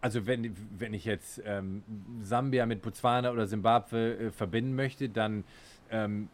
Also 0.00 0.26
wenn, 0.26 0.54
wenn 0.78 0.94
ich 0.94 1.04
jetzt 1.04 1.42
ähm, 1.44 1.82
Sambia 2.22 2.66
mit 2.66 2.82
Botswana 2.82 3.30
oder 3.32 3.46
Simbabwe 3.46 4.18
äh, 4.18 4.30
verbinden 4.30 4.74
möchte, 4.74 5.08
dann 5.08 5.44
ähm, 5.90 6.28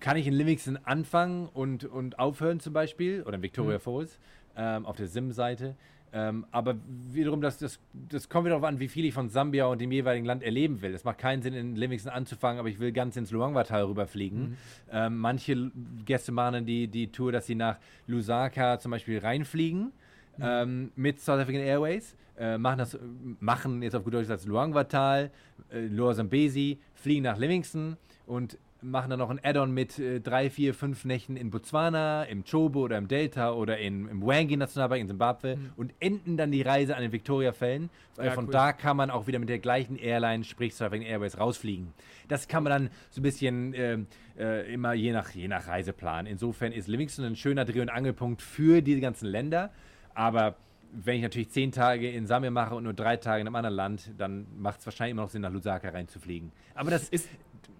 kann 0.00 0.16
ich 0.16 0.26
in 0.26 0.34
Livingston 0.34 0.78
anfangen 0.84 1.48
und, 1.52 1.84
und 1.84 2.18
aufhören 2.18 2.60
zum 2.60 2.72
Beispiel, 2.72 3.22
oder 3.22 3.34
in 3.34 3.42
Victoria 3.42 3.78
Falls 3.78 4.18
ähm, 4.56 4.86
auf 4.86 4.96
der 4.96 5.08
Sim-Seite. 5.08 5.74
Ähm, 6.14 6.44
aber 6.50 6.76
wiederum, 7.10 7.40
das, 7.40 7.56
das, 7.56 7.80
das 8.10 8.28
kommt 8.28 8.44
wieder 8.44 8.56
darauf 8.56 8.68
an, 8.68 8.78
wie 8.80 8.88
viel 8.88 9.06
ich 9.06 9.14
von 9.14 9.30
Sambia 9.30 9.64
und 9.66 9.80
dem 9.80 9.90
jeweiligen 9.90 10.26
Land 10.26 10.42
erleben 10.42 10.82
will. 10.82 10.92
Es 10.92 11.04
macht 11.04 11.18
keinen 11.18 11.40
Sinn, 11.40 11.54
in 11.54 11.74
Livingston 11.74 12.12
anzufangen, 12.12 12.58
aber 12.58 12.68
ich 12.68 12.78
will 12.78 12.92
ganz 12.92 13.16
ins 13.16 13.30
Luangwa-Tal 13.30 13.84
rüberfliegen. 13.84 14.58
Ähm, 14.90 15.16
manche 15.18 15.70
Gäste 16.04 16.30
machen 16.30 16.52
dann 16.52 16.66
die, 16.66 16.88
die 16.88 17.10
Tour, 17.10 17.32
dass 17.32 17.46
sie 17.46 17.54
nach 17.54 17.78
Lusaka 18.06 18.78
zum 18.78 18.90
Beispiel 18.90 19.20
reinfliegen 19.20 19.92
ähm, 20.40 20.92
mit 20.96 21.20
South 21.20 21.40
African 21.40 21.62
Airways, 21.62 22.14
äh, 22.38 22.58
machen 22.58 22.78
das, 22.78 22.98
machen 23.40 23.82
jetzt 23.82 23.94
auf 23.94 24.04
gut 24.04 24.14
Deutsch 24.14 24.28
das 24.28 24.46
Luangwa-Tal, 24.46 25.30
äh, 25.70 25.86
Lower 25.86 26.14
Zambezi, 26.14 26.78
fliegen 26.94 27.22
nach 27.22 27.38
Livingston 27.38 27.96
und 28.26 28.58
machen 28.82 29.10
dann 29.10 29.18
noch 29.18 29.30
ein 29.30 29.40
Add-on 29.42 29.72
mit 29.72 29.98
äh, 29.98 30.20
drei, 30.20 30.50
vier, 30.50 30.74
fünf 30.74 31.04
Nächten 31.04 31.36
in 31.36 31.50
Botswana, 31.50 32.24
im 32.24 32.44
Chobo 32.44 32.80
oder 32.80 32.98
im 32.98 33.08
Delta 33.08 33.52
oder 33.52 33.78
in, 33.78 34.08
im 34.08 34.22
Wangi 34.22 34.56
Nationalpark 34.56 35.00
in 35.00 35.06
Zimbabwe 35.08 35.56
und 35.76 35.92
enden 36.00 36.36
dann 36.36 36.50
die 36.50 36.62
Reise 36.62 36.96
an 36.96 37.02
den 37.02 37.12
Victoria-Fällen. 37.12 37.90
Äh, 38.18 38.26
Ja, 38.26 38.30
von 38.32 38.46
cool. 38.46 38.52
da 38.52 38.72
kann 38.72 38.96
man 38.96 39.10
auch 39.10 39.26
wieder 39.26 39.38
mit 39.38 39.48
der 39.48 39.58
gleichen 39.60 39.96
Airline, 39.96 40.44
sprich 40.44 40.72
African 40.82 41.06
Airways, 41.06 41.38
rausfliegen. 41.38 41.92
Das 42.28 42.48
kann 42.48 42.64
man 42.64 42.70
dann 42.72 42.90
so 43.10 43.20
ein 43.20 43.22
bisschen 43.22 43.72
ähm, 43.74 44.06
äh, 44.38 44.72
immer 44.72 44.94
je 44.94 45.12
nach, 45.12 45.30
je 45.30 45.48
nach 45.48 45.68
Reiseplan. 45.68 46.26
Insofern 46.26 46.72
ist 46.72 46.88
Livingston 46.88 47.24
ein 47.24 47.36
schöner 47.36 47.64
Dreh- 47.64 47.80
und 47.80 47.88
Angelpunkt 47.90 48.42
für 48.42 48.82
diese 48.82 49.00
ganzen 49.00 49.26
Länder. 49.26 49.70
Aber 50.14 50.56
wenn 50.92 51.16
ich 51.16 51.22
natürlich 51.22 51.50
zehn 51.50 51.72
Tage 51.72 52.10
in 52.10 52.26
Sambia 52.26 52.50
mache 52.50 52.74
und 52.74 52.84
nur 52.84 52.92
drei 52.92 53.16
Tage 53.16 53.40
in 53.40 53.46
einem 53.46 53.56
anderen 53.56 53.76
Land, 53.76 54.10
dann 54.18 54.46
macht 54.58 54.80
es 54.80 54.86
wahrscheinlich 54.86 55.12
immer 55.12 55.22
noch 55.22 55.30
Sinn, 55.30 55.40
nach 55.42 55.50
Lusaka 55.52 55.88
reinzufliegen. 55.88 56.52
Aber 56.74 56.90
das 56.90 57.08
Ist- 57.08 57.28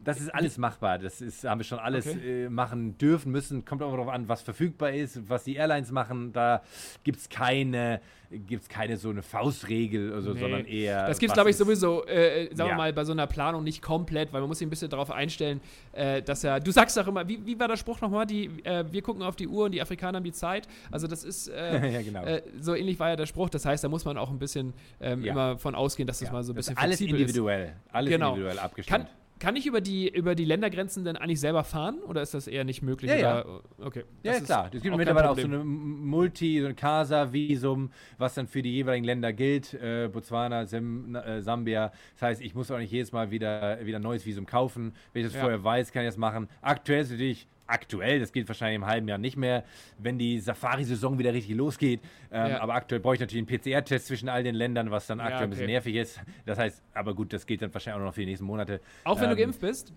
das 0.05 0.21
ist 0.21 0.35
alles 0.35 0.59
machbar. 0.59 0.99
Das 0.99 1.21
ist, 1.21 1.45
haben 1.45 1.61
wir 1.61 1.64
schon 1.64 1.79
alles 1.79 2.07
Okay. 2.09 2.47
äh, 2.47 2.49
machen 2.49 2.99
dürfen, 2.99 3.31
müssen. 3.33 3.64
Kommt 3.64 3.83
auch 3.83 3.90
darauf 3.92 4.09
an, 4.09 4.29
was 4.29 4.42
verfügbar 4.42 4.92
ist, 4.92 5.29
was 5.29 5.45
die 5.45 5.55
Airlines 5.57 5.90
machen. 5.92 6.33
Da 6.33 6.62
gibt 7.05 7.18
es 7.18 7.29
keine 7.29 8.01
gibt 8.49 8.62
es 8.62 8.68
keine 8.71 8.97
so 8.97 9.11
eine 9.11 9.21
Faustregel, 9.23 10.11
also, 10.14 10.33
Nee. 10.33 10.40
sondern 10.40 10.64
eher. 10.64 11.07
Das 11.07 11.18
gibt 11.18 11.33
es, 11.33 11.35
glaube 11.35 11.51
ich, 11.51 11.55
ist- 11.55 11.59
sowieso, 11.59 12.07
äh, 12.07 12.47
sagen 12.55 12.61
Ja. 12.61 12.66
wir 12.68 12.75
mal, 12.77 12.92
bei 12.95 13.05
so 13.05 13.12
einer 13.12 13.27
Planung 13.27 13.62
nicht 13.62 13.83
komplett, 13.83 14.33
weil 14.33 14.40
man 14.40 14.49
muss 14.49 14.59
sich 14.59 14.66
ein 14.66 14.71
bisschen 14.71 14.88
darauf 14.88 15.11
einstellen, 15.11 15.61
äh, 15.93 16.22
dass 16.22 16.43
er, 16.43 16.59
du 16.59 16.70
sagst 16.70 16.97
doch 16.97 17.07
immer, 17.07 17.28
wie, 17.28 17.45
wie 17.45 17.61
war 17.61 17.68
der 17.68 17.76
Spruch 17.76 18.01
nochmal, 18.01 18.24
die, 18.24 18.47
äh, 18.64 18.85
wir 18.91 19.03
gucken 19.03 19.22
auf 19.22 19.37
die 19.37 19.47
Uhr 19.49 19.66
und 19.66 19.72
die 19.72 19.83
Afrikaner 19.83 20.16
haben 20.16 20.24
die 20.24 20.33
Zeit. 20.33 20.66
Also 20.91 21.07
das 21.09 21.24
ist, 21.24 21.49
äh, 21.49 21.53
Ja, 21.93 22.01
genau. 22.01 22.24
äh, 22.24 22.43
so 22.59 22.74
ähnlich 22.74 22.99
war 22.99 23.11
ja 23.11 23.16
der 23.16 23.26
Spruch. 23.26 23.51
Das 23.51 23.66
heißt, 23.66 23.85
da 23.85 23.89
muss 23.91 24.07
man 24.07 24.16
auch 24.16 24.30
ein 24.30 24.39
bisschen 24.39 24.72
ähm, 24.99 25.22
Ja. 25.22 25.33
immer 25.33 25.59
von 25.59 25.74
ausgehen, 25.74 26.07
dass 26.07 26.20
das 26.20 26.28
Ja, 26.28 26.33
mal 26.33 26.43
so 26.43 26.55
ein 26.55 26.57
das 26.57 26.66
bisschen 26.68 26.78
ist 26.78 26.83
alles 26.83 26.97
flexibel 27.01 27.20
individuell. 27.20 27.72
Alles 27.93 28.11
Genau. 28.12 28.28
individuell 28.30 28.55
ist. 28.55 28.61
Kann, 28.61 28.64
abgestimmt. 28.70 29.09
Kann 29.43 29.57
ich 29.57 29.66
über 29.66 29.80
die, 29.80 30.09
über 30.09 30.36
die 30.36 30.45
Ländergrenzen 30.45 31.05
denn 31.05 31.16
eigentlich 31.16 31.40
selber 31.40 31.64
fahren 31.64 31.99
oder 32.07 32.22
ist 32.22 32.32
das 32.32 32.47
eher 32.47 32.62
nicht 32.62 32.80
möglich? 32.80 33.11
Ja, 33.11 33.16
ja. 33.16 33.45
oder, 33.45 33.61
Okay. 33.80 34.05
Ja, 34.22 34.34
ist 34.34 34.45
klar. 34.45 34.70
Es 34.72 34.80
gibt 34.82 34.95
auch 34.95 34.97
mittlerweile 34.97 35.30
auch 35.30 35.36
so 35.36 35.49
eine 35.49 35.64
Multi, 35.64 36.61
so 36.61 36.68
ein 36.68 36.76
Casa-Visum, 36.76 37.90
was 38.18 38.34
dann 38.34 38.47
für 38.47 38.62
die 38.62 38.70
jeweiligen 38.72 39.05
Länder 39.05 39.32
gilt. 39.32 39.74
Äh, 39.74 40.09
Botswana, 40.12 40.64
Sim, 40.66 41.16
äh, 41.16 41.43
Sambia. 41.43 41.90
Das 42.14 42.22
heißt, 42.22 42.40
ich 42.40 42.55
muss 42.55 42.70
auch 42.70 42.78
nicht 42.78 42.93
jedes 42.93 43.11
Mal 43.11 43.32
wieder, 43.32 43.84
wieder 43.84 43.99
ein 43.99 44.03
neues 44.03 44.24
Visum 44.24 44.47
kaufen. 44.47 44.95
Wenn 45.12 45.22
ich 45.22 45.26
das 45.26 45.34
Ja. 45.34 45.40
vorher 45.40 45.64
weiß, 45.64 45.90
kann 45.90 46.03
ich 46.05 46.09
das 46.09 46.18
machen. 46.18 46.49
Aktuell 46.61 47.03
ist 47.03 47.11
natürlich 47.11 47.49
aktuell, 47.66 48.20
das 48.20 48.32
geht 48.32 48.48
wahrscheinlich 48.48 48.76
im 48.76 48.86
halben 48.86 49.08
Jahr 49.08 49.18
nicht 49.18 49.36
mehr, 49.36 49.64
wenn 49.98 50.18
die 50.18 50.38
Safari-Saison 50.38 51.18
wieder 51.18 51.32
richtig 51.32 51.56
losgeht. 51.56 52.00
Ähm, 52.30 52.50
Ja. 52.52 52.60
Aber 52.60 52.74
aktuell 52.74 53.00
brauche 53.00 53.14
ich 53.14 53.20
natürlich 53.20 53.48
einen 53.48 53.60
PCR-Test 53.60 54.06
zwischen 54.06 54.28
all 54.28 54.42
den 54.42 54.54
Ländern, 54.54 54.90
was 54.90 55.06
dann 55.06 55.18
Ja, 55.18 55.24
aktuell 55.26 55.44
ein 55.44 55.50
bisschen 55.50 55.64
okay. 55.64 55.72
nervig 55.72 55.94
ist. 55.96 56.20
Das 56.46 56.58
heißt, 56.58 56.82
aber 56.94 57.14
gut, 57.14 57.32
das 57.32 57.46
geht 57.46 57.62
dann 57.62 57.72
wahrscheinlich 57.72 58.00
auch 58.02 58.06
noch 58.06 58.14
für 58.14 58.20
die 58.20 58.26
nächsten 58.26 58.44
Monate. 58.46 58.80
Auch 59.04 59.20
wenn 59.20 59.28
du 59.30 59.34
Ähm, 59.36 59.38
geimpft 59.42 59.60
bist? 59.60 59.92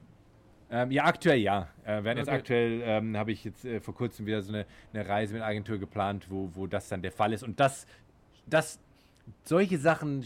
ähm, 0.72 0.91
ja, 0.91 1.03
aktuell 1.05 1.39
ja. 1.39 1.70
Äh, 1.84 2.03
während 2.03 2.18
jetzt 2.20 2.28
Okay. 2.28 2.38
aktuell 2.38 2.82
ähm, 2.84 3.18
habe 3.18 3.32
ich 3.32 3.43
jetzt 3.43 3.66
äh, 3.66 3.80
vor 3.80 3.93
kurzem 3.93 4.26
wieder 4.26 4.41
so 4.41 4.51
eine, 4.53 4.66
eine 4.93 5.07
Reise 5.07 5.34
mit 5.34 5.41
einer 5.43 5.51
Agentur 5.51 5.78
geplant, 5.78 6.26
wo, 6.30 6.49
wo 6.53 6.68
das 6.68 6.89
dann 6.89 7.01
der 7.01 7.11
Fall 7.11 7.34
ist. 7.34 7.43
Und 7.43 7.59
das, 7.59 7.86
das 8.47 8.80
solche 9.44 9.78
Sachen 9.78 10.24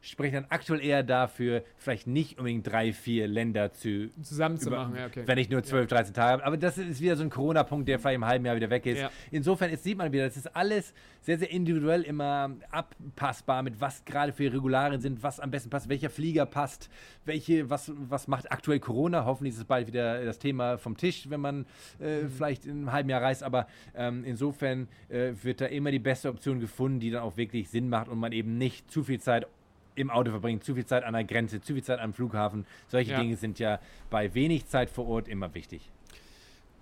sprechen 0.00 0.34
dann 0.34 0.46
aktuell 0.48 0.80
eher 0.84 1.02
dafür, 1.02 1.62
vielleicht 1.76 2.06
nicht 2.06 2.38
unbedingt 2.38 2.66
drei, 2.66 2.92
vier 2.92 3.26
Länder 3.28 3.72
zu 3.72 4.10
Zusammen 4.22 4.58
zu 4.58 4.68
über- 4.68 4.78
machen, 4.78 4.96
ja, 4.96 5.06
okay. 5.06 5.22
wenn 5.26 5.38
ich 5.38 5.48
nur 5.50 5.62
12, 5.62 5.88
13 5.88 6.14
Tage 6.14 6.32
habe. 6.32 6.44
Aber 6.44 6.56
das 6.56 6.78
ist 6.78 7.00
wieder 7.00 7.16
so 7.16 7.22
ein 7.24 7.30
Corona-Punkt, 7.30 7.88
der 7.88 7.98
vielleicht 7.98 8.16
im 8.16 8.24
halben 8.24 8.44
Jahr 8.44 8.56
wieder 8.56 8.70
weg 8.70 8.86
ist. 8.86 8.98
Ja. 9.00 9.10
Insofern, 9.30 9.70
jetzt 9.70 9.84
sieht 9.84 9.98
man 9.98 10.12
wieder, 10.12 10.24
das 10.26 10.36
ist 10.36 10.54
alles 10.56 10.92
sehr, 11.22 11.38
sehr 11.38 11.50
individuell 11.50 12.02
immer 12.02 12.50
abpassbar, 12.70 13.62
mit 13.62 13.80
was 13.80 14.04
gerade 14.04 14.32
für 14.32 14.52
Regularien 14.52 15.00
sind, 15.00 15.22
was 15.22 15.40
am 15.40 15.50
besten 15.50 15.70
passt, 15.70 15.88
welcher 15.88 16.10
Flieger 16.10 16.46
passt, 16.46 16.88
welche, 17.24 17.68
was, 17.70 17.92
was 18.08 18.28
macht 18.28 18.50
aktuell 18.50 18.80
Corona. 18.80 19.24
Hoffentlich 19.24 19.54
ist 19.54 19.58
es 19.60 19.64
bald 19.64 19.86
wieder 19.88 20.24
das 20.24 20.38
Thema 20.38 20.78
vom 20.78 20.96
Tisch, 20.96 21.28
wenn 21.30 21.40
man 21.40 21.66
äh, 22.00 22.22
Mhm. 22.22 22.30
vielleicht 22.30 22.64
in 22.66 22.72
einem 22.72 22.92
halben 22.92 23.10
Jahr 23.10 23.22
reist. 23.22 23.42
Aber 23.42 23.66
ähm, 23.94 24.24
insofern 24.24 24.88
äh, 25.08 25.32
wird 25.42 25.60
da 25.60 25.66
immer 25.66 25.90
die 25.90 25.98
beste 25.98 26.28
Option 26.28 26.60
gefunden, 26.60 27.00
die 27.00 27.10
dann 27.10 27.22
auch 27.22 27.36
wirklich 27.36 27.68
Sinn 27.68 27.88
macht 27.88 28.08
und 28.08 28.18
man 28.18 28.27
eben 28.32 28.58
nicht 28.58 28.90
zu 28.90 29.04
viel 29.04 29.20
Zeit 29.20 29.46
im 29.94 30.10
Auto 30.10 30.30
verbringt, 30.30 30.62
zu 30.64 30.74
viel 30.74 30.86
Zeit 30.86 31.04
an 31.04 31.12
der 31.14 31.24
Grenze, 31.24 31.60
zu 31.60 31.74
viel 31.74 31.82
Zeit 31.82 31.98
am 31.98 32.12
Flughafen. 32.12 32.66
Solche 32.86 33.12
Ja. 33.12 33.20
Dinge 33.20 33.36
sind 33.36 33.58
ja 33.58 33.80
bei 34.10 34.32
wenig 34.34 34.66
Zeit 34.66 34.90
vor 34.90 35.08
Ort 35.08 35.28
immer 35.28 35.54
wichtig. 35.54 35.90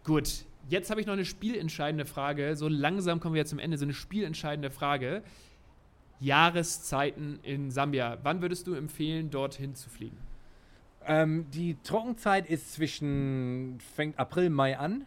Gut, 0.05 0.45
jetzt 0.69 0.91
habe 0.91 1.01
ich 1.01 1.07
noch 1.07 1.15
eine 1.15 1.25
spielentscheidende 1.25 2.05
Frage. 2.05 2.57
So 2.57 2.69
langsam 2.69 3.19
kommen 3.21 3.35
wir 3.35 3.41
jetzt 3.41 3.51
zum 3.51 3.59
Ende. 3.59 3.79
So 3.79 3.85
eine 3.85 3.95
spielentscheidende 3.95 4.71
Frage. 4.71 5.23
Jahreszeiten 6.21 7.39
in 7.43 7.71
Sambia. 7.71 8.19
Wann 8.23 8.41
würdest 8.43 8.67
du 8.67 8.75
empfehlen, 8.75 9.31
dorthin 9.31 9.75
zu 9.75 9.89
fliegen? 9.91 10.17
Ähm, 11.07 11.47
die 11.53 11.77
Trockenzeit 11.85 12.49
ist 12.49 12.73
zwischen, 12.73 13.79
fängt 13.95 14.19
April, 14.19 14.51
Mai 14.51 14.79
an 14.79 15.07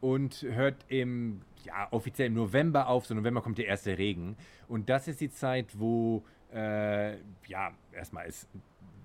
und 0.00 0.42
hört 0.42 0.76
im, 0.88 1.40
ja, 1.66 1.88
offiziell 1.90 2.28
im 2.28 2.34
November 2.34 2.88
auf. 2.88 3.06
So 3.06 3.14
November 3.14 3.42
kommt 3.42 3.58
der 3.58 3.66
erste 3.66 3.98
Regen. 3.98 4.36
Und 4.68 4.88
das 4.88 5.08
ist 5.08 5.20
die 5.20 5.30
Zeit, 5.30 5.66
wo, 5.74 6.24
äh, 6.52 7.16
ja, 7.46 7.72
erstmal 7.92 8.26
es 8.26 8.46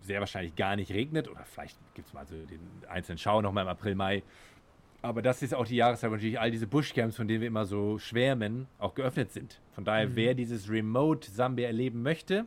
sehr 0.02 0.20
wahrscheinlich 0.20 0.56
gar 0.56 0.76
nicht 0.76 0.92
regnet. 0.92 1.30
Oder 1.30 1.44
vielleicht 1.46 1.78
gibt 1.94 2.08
es 2.08 2.14
mal 2.14 2.26
so 2.26 2.36
den 2.36 2.60
einzelnen 2.90 3.18
Schauer 3.18 3.42
nochmal 3.42 3.64
im 3.64 3.70
April, 3.70 3.96
Mai. 3.96 4.24
Aber 5.04 5.22
das 5.22 5.42
ist 5.42 5.54
auch 5.56 5.66
die 5.66 5.78
Jahreszeit, 5.78 6.12
wo 6.12 6.16
natürlich 6.16 6.40
all 6.40 6.52
diese 6.52 6.68
Bushcamps, 6.68 7.16
von 7.16 7.28
denen 7.28 7.42
wir 7.42 7.48
immer 7.48 7.66
so 7.66 7.98
schwärmen, 7.98 8.68
auch 8.78 8.94
geöffnet 8.94 9.32
sind. 9.32 9.60
Von 9.74 9.84
daher, 9.84 10.16
wer 10.16 10.36
dieses 10.36 10.70
Remote 10.70 11.30
Sambia 11.32 11.68
erleben 11.68 12.04
möchte, 12.04 12.46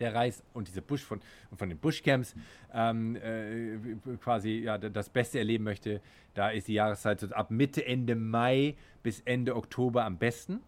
der 0.00 0.14
reist 0.14 0.42
und 0.54 0.68
diese 0.68 0.82
Bush 0.82 1.02
von, 1.02 1.20
von 1.56 1.68
den 1.68 1.78
Bushcamps 1.78 2.34
ähm, 2.72 3.16
äh, 3.16 3.78
quasi 4.22 4.62
ja, 4.64 4.78
das 4.78 5.08
Beste 5.08 5.38
erleben 5.38 5.64
möchte, 5.64 6.00
da 6.34 6.50
ist 6.50 6.68
die 6.68 6.74
Jahreszeit 6.74 7.20
so 7.20 7.28
ab 7.28 7.50
Mitte, 7.50 7.84
Ende 7.84 8.16
Mai 8.16 8.74
bis 9.02 9.20
Ende 9.20 9.56
Oktober 9.56 10.04
am 10.04 10.18
besten, 10.18 10.60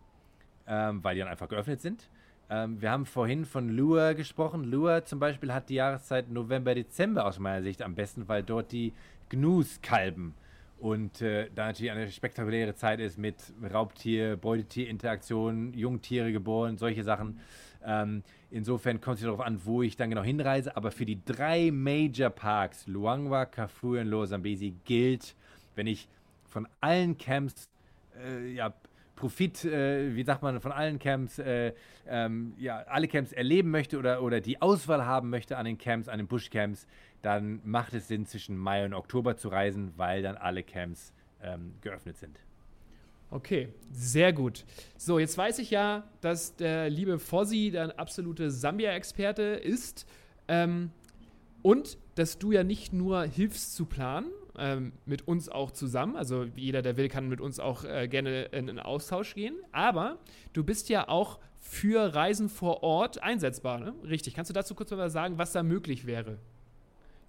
ähm, 0.66 1.02
weil 1.02 1.14
die 1.14 1.20
dann 1.20 1.30
einfach 1.30 1.48
geöffnet 1.48 1.80
sind. 1.80 2.08
Ähm, 2.50 2.80
wir 2.82 2.90
haben 2.90 3.06
vorhin 3.06 3.44
von 3.44 3.70
Lua 3.70 4.12
gesprochen. 4.12 4.64
Lua 4.64 5.04
zum 5.04 5.18
Beispiel 5.18 5.54
hat 5.54 5.70
die 5.70 5.76
Jahreszeit 5.76 6.30
November, 6.30 6.74
Dezember 6.74 7.24
aus 7.26 7.38
meiner 7.38 7.62
Sicht 7.62 7.80
am 7.80 7.94
besten, 7.94 8.28
weil 8.28 8.42
dort 8.42 8.72
die 8.72 8.92
Gnus 9.30 9.80
kalben. 9.80 10.34
Und 10.78 11.22
äh, 11.22 11.48
da 11.54 11.66
natürlich 11.66 11.92
eine 11.92 12.10
spektakuläre 12.10 12.74
Zeit 12.74 12.98
ist 12.98 13.16
mit 13.16 13.36
Raubtier, 13.72 14.36
Beutetier-Interaktion, 14.36 15.72
Jungtiere 15.74 16.32
geboren, 16.32 16.76
solche 16.76 17.04
Sachen. 17.04 17.38
Ähm, 17.84 18.22
insofern 18.50 19.00
kommt 19.00 19.18
es 19.18 19.24
darauf 19.24 19.40
an, 19.40 19.60
wo 19.64 19.82
ich 19.82 19.96
dann 19.96 20.10
genau 20.10 20.22
hinreise. 20.22 20.76
Aber 20.76 20.90
für 20.90 21.04
die 21.04 21.24
drei 21.24 21.70
Major 21.70 22.30
Parks, 22.30 22.86
Luangwa, 22.86 23.46
Kafue 23.46 24.00
und 24.00 24.28
Zambezi, 24.28 24.74
gilt, 24.84 25.34
wenn 25.74 25.86
ich 25.86 26.08
von 26.48 26.68
allen 26.80 27.16
Camps 27.18 27.68
äh, 28.22 28.52
ja, 28.52 28.74
Profit, 29.16 29.64
äh, 29.64 30.14
wie 30.14 30.24
sagt 30.24 30.42
man, 30.42 30.60
von 30.60 30.72
allen 30.72 30.98
Camps, 30.98 31.38
äh, 31.38 31.72
ähm, 32.08 32.54
ja, 32.58 32.78
alle 32.82 33.08
Camps 33.08 33.32
erleben 33.32 33.70
möchte 33.70 33.98
oder, 33.98 34.22
oder 34.22 34.40
die 34.40 34.60
Auswahl 34.60 35.06
haben 35.06 35.30
möchte 35.30 35.56
an 35.56 35.64
den 35.64 35.78
Camps, 35.78 36.08
an 36.08 36.18
den 36.18 36.26
Bushcamps, 36.26 36.86
dann 37.22 37.60
macht 37.64 37.94
es 37.94 38.08
Sinn, 38.08 38.26
zwischen 38.26 38.56
Mai 38.56 38.84
und 38.84 38.94
Oktober 38.94 39.36
zu 39.36 39.48
reisen, 39.48 39.92
weil 39.96 40.22
dann 40.22 40.36
alle 40.36 40.62
Camps 40.62 41.12
ähm, 41.42 41.74
geöffnet 41.80 42.16
sind. 42.18 42.38
Okay, 43.32 43.68
sehr 43.90 44.34
gut. 44.34 44.66
So, 44.98 45.18
jetzt 45.18 45.38
weiß 45.38 45.58
ich 45.60 45.70
ja, 45.70 46.04
dass 46.20 46.54
der 46.56 46.90
liebe 46.90 47.18
Fossi 47.18 47.70
der 47.72 47.98
absolute 47.98 48.50
Sambia-Experte 48.50 49.42
ist. 49.42 50.06
Ähm, 50.48 50.90
und 51.62 51.96
dass 52.14 52.38
du 52.38 52.52
ja 52.52 52.62
nicht 52.62 52.92
nur 52.92 53.22
hilfst 53.22 53.74
zu 53.74 53.86
planen, 53.86 54.26
ähm, 54.58 54.92
mit 55.06 55.26
uns 55.26 55.48
auch 55.48 55.70
zusammen, 55.70 56.14
also 56.14 56.44
jeder, 56.56 56.82
der 56.82 56.98
will, 56.98 57.08
kann 57.08 57.26
mit 57.30 57.40
uns 57.40 57.58
auch 57.58 57.84
äh, 57.84 58.06
gerne 58.06 58.44
in 58.52 58.68
einen 58.68 58.80
Austausch 58.80 59.34
gehen, 59.34 59.54
aber 59.72 60.18
du 60.52 60.62
bist 60.62 60.90
ja 60.90 61.08
auch 61.08 61.38
für 61.58 62.14
Reisen 62.14 62.50
vor 62.50 62.82
Ort 62.82 63.22
einsetzbar, 63.22 63.78
ne? 63.78 63.94
Richtig. 64.04 64.34
Kannst 64.34 64.50
du 64.50 64.52
dazu 64.52 64.74
kurz 64.74 64.90
mal 64.90 65.08
sagen, 65.08 65.38
was 65.38 65.52
da 65.52 65.62
möglich 65.62 66.04
wäre? 66.04 66.36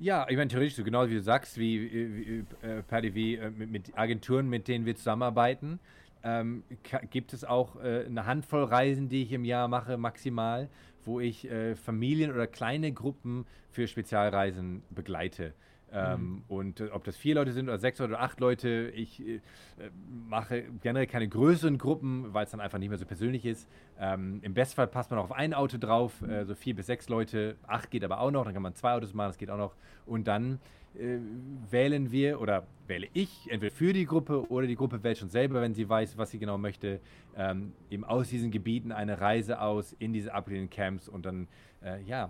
Ja, 0.04 0.26
ich 0.28 0.36
meine, 0.36 0.50
theoretisch, 0.50 0.76
so 0.76 0.84
genau 0.84 1.08
wie 1.08 1.14
du 1.14 1.22
sagst, 1.22 1.58
wie, 1.58 1.90
wie 1.90 2.44
äh, 2.62 2.82
Paddy, 2.84 3.16
wie 3.16 3.36
äh, 3.36 3.50
mit, 3.50 3.72
mit 3.72 3.98
Agenturen, 3.98 4.50
mit 4.50 4.68
denen 4.68 4.86
wir 4.86 4.98
zusammenarbeiten, 4.98 5.80
ähm, 6.26 6.64
gibt 7.10 7.32
es 7.32 7.46
auch 7.46 7.82
äh, 7.82 8.04
eine 8.06 8.26
Handvoll 8.26 8.66
Reisen, 8.66 9.08
die 9.08 9.24
ich 9.24 9.32
im 9.32 9.46
Jahr 9.46 9.70
mache, 9.70 9.96
maximal, 9.96 10.68
wo 11.06 11.22
ich 11.22 11.50
äh, 11.50 11.76
Familien 11.76 12.34
oder 12.34 12.48
kleine 12.48 12.92
Gruppen 12.92 13.46
für 13.72 13.88
Spezialreisen 13.88 14.84
begleite. 14.90 15.54
Ähm, 15.94 16.44
Und 16.48 16.80
äh, 16.80 16.90
ob 16.90 17.04
das 17.04 17.16
vier 17.16 17.36
Leute 17.36 17.52
sind 17.52 17.70
oder 17.70 17.78
sechs 17.78 18.02
oder 18.02 18.20
acht 18.20 18.40
Leute, 18.40 18.92
ich 18.96 19.20
äh, 19.22 19.40
mache 20.28 20.64
generell 20.82 21.06
keine 21.06 21.28
größeren 21.28 21.78
Gruppen, 21.78 22.34
weil 22.34 22.46
es 22.46 22.52
dann 22.52 22.62
einfach 22.62 22.80
nicht 22.80 22.90
mehr 22.90 22.98
so 22.98 23.06
persönlich 23.06 23.46
ist. 23.46 23.70
Ähm, 24.00 24.40
Im 24.42 24.56
Bestfall 24.56 24.88
passt 24.88 25.12
man 25.12 25.20
auch 25.20 25.26
auf 25.26 25.32
ein 25.32 25.54
Auto 25.54 25.78
drauf, 25.78 26.22
äh, 26.24 26.46
so 26.46 26.56
vier 26.56 26.76
bis 26.76 26.88
sechs 26.88 27.10
Leute, 27.10 27.58
acht 27.68 27.92
geht 27.92 28.04
aber 28.04 28.20
auch 28.20 28.32
noch, 28.32 28.44
dann 28.44 28.54
kann 28.54 28.64
man 28.64 28.74
zwei 28.74 28.94
Autos 28.94 29.14
machen, 29.14 29.30
das 29.30 29.38
geht 29.38 29.52
auch 29.52 29.58
noch. 29.58 29.76
Und 30.08 30.28
dann 30.28 30.60
äh, 30.96 31.20
wählen 31.70 32.12
wir 32.12 32.42
oder 32.42 32.66
wähle 32.88 33.08
ich 33.14 33.48
entweder 33.52 33.74
für 33.74 33.94
die 33.94 34.06
Gruppe 34.06 34.50
oder 34.50 34.66
die 34.66 34.76
Gruppe 34.76 35.04
wählt 35.04 35.20
schon 35.20 35.30
selber, 35.30 35.62
wenn 35.62 35.76
sie 35.76 35.88
weiß, 35.88 36.18
was 36.18 36.32
sie 36.32 36.40
genau 36.40 36.58
möchte, 36.58 37.00
ähm, 37.38 37.74
eben 37.92 38.04
aus 38.04 38.30
diesen 38.30 38.50
Gebieten 38.50 38.92
eine 38.92 39.22
Reise 39.22 39.62
aus 39.62 39.94
in 40.00 40.12
diese 40.12 40.34
abgelehnten 40.34 40.70
Camps 40.70 41.08
und 41.08 41.26
dann, 41.26 41.48
äh, 41.84 42.02
ja, 42.04 42.30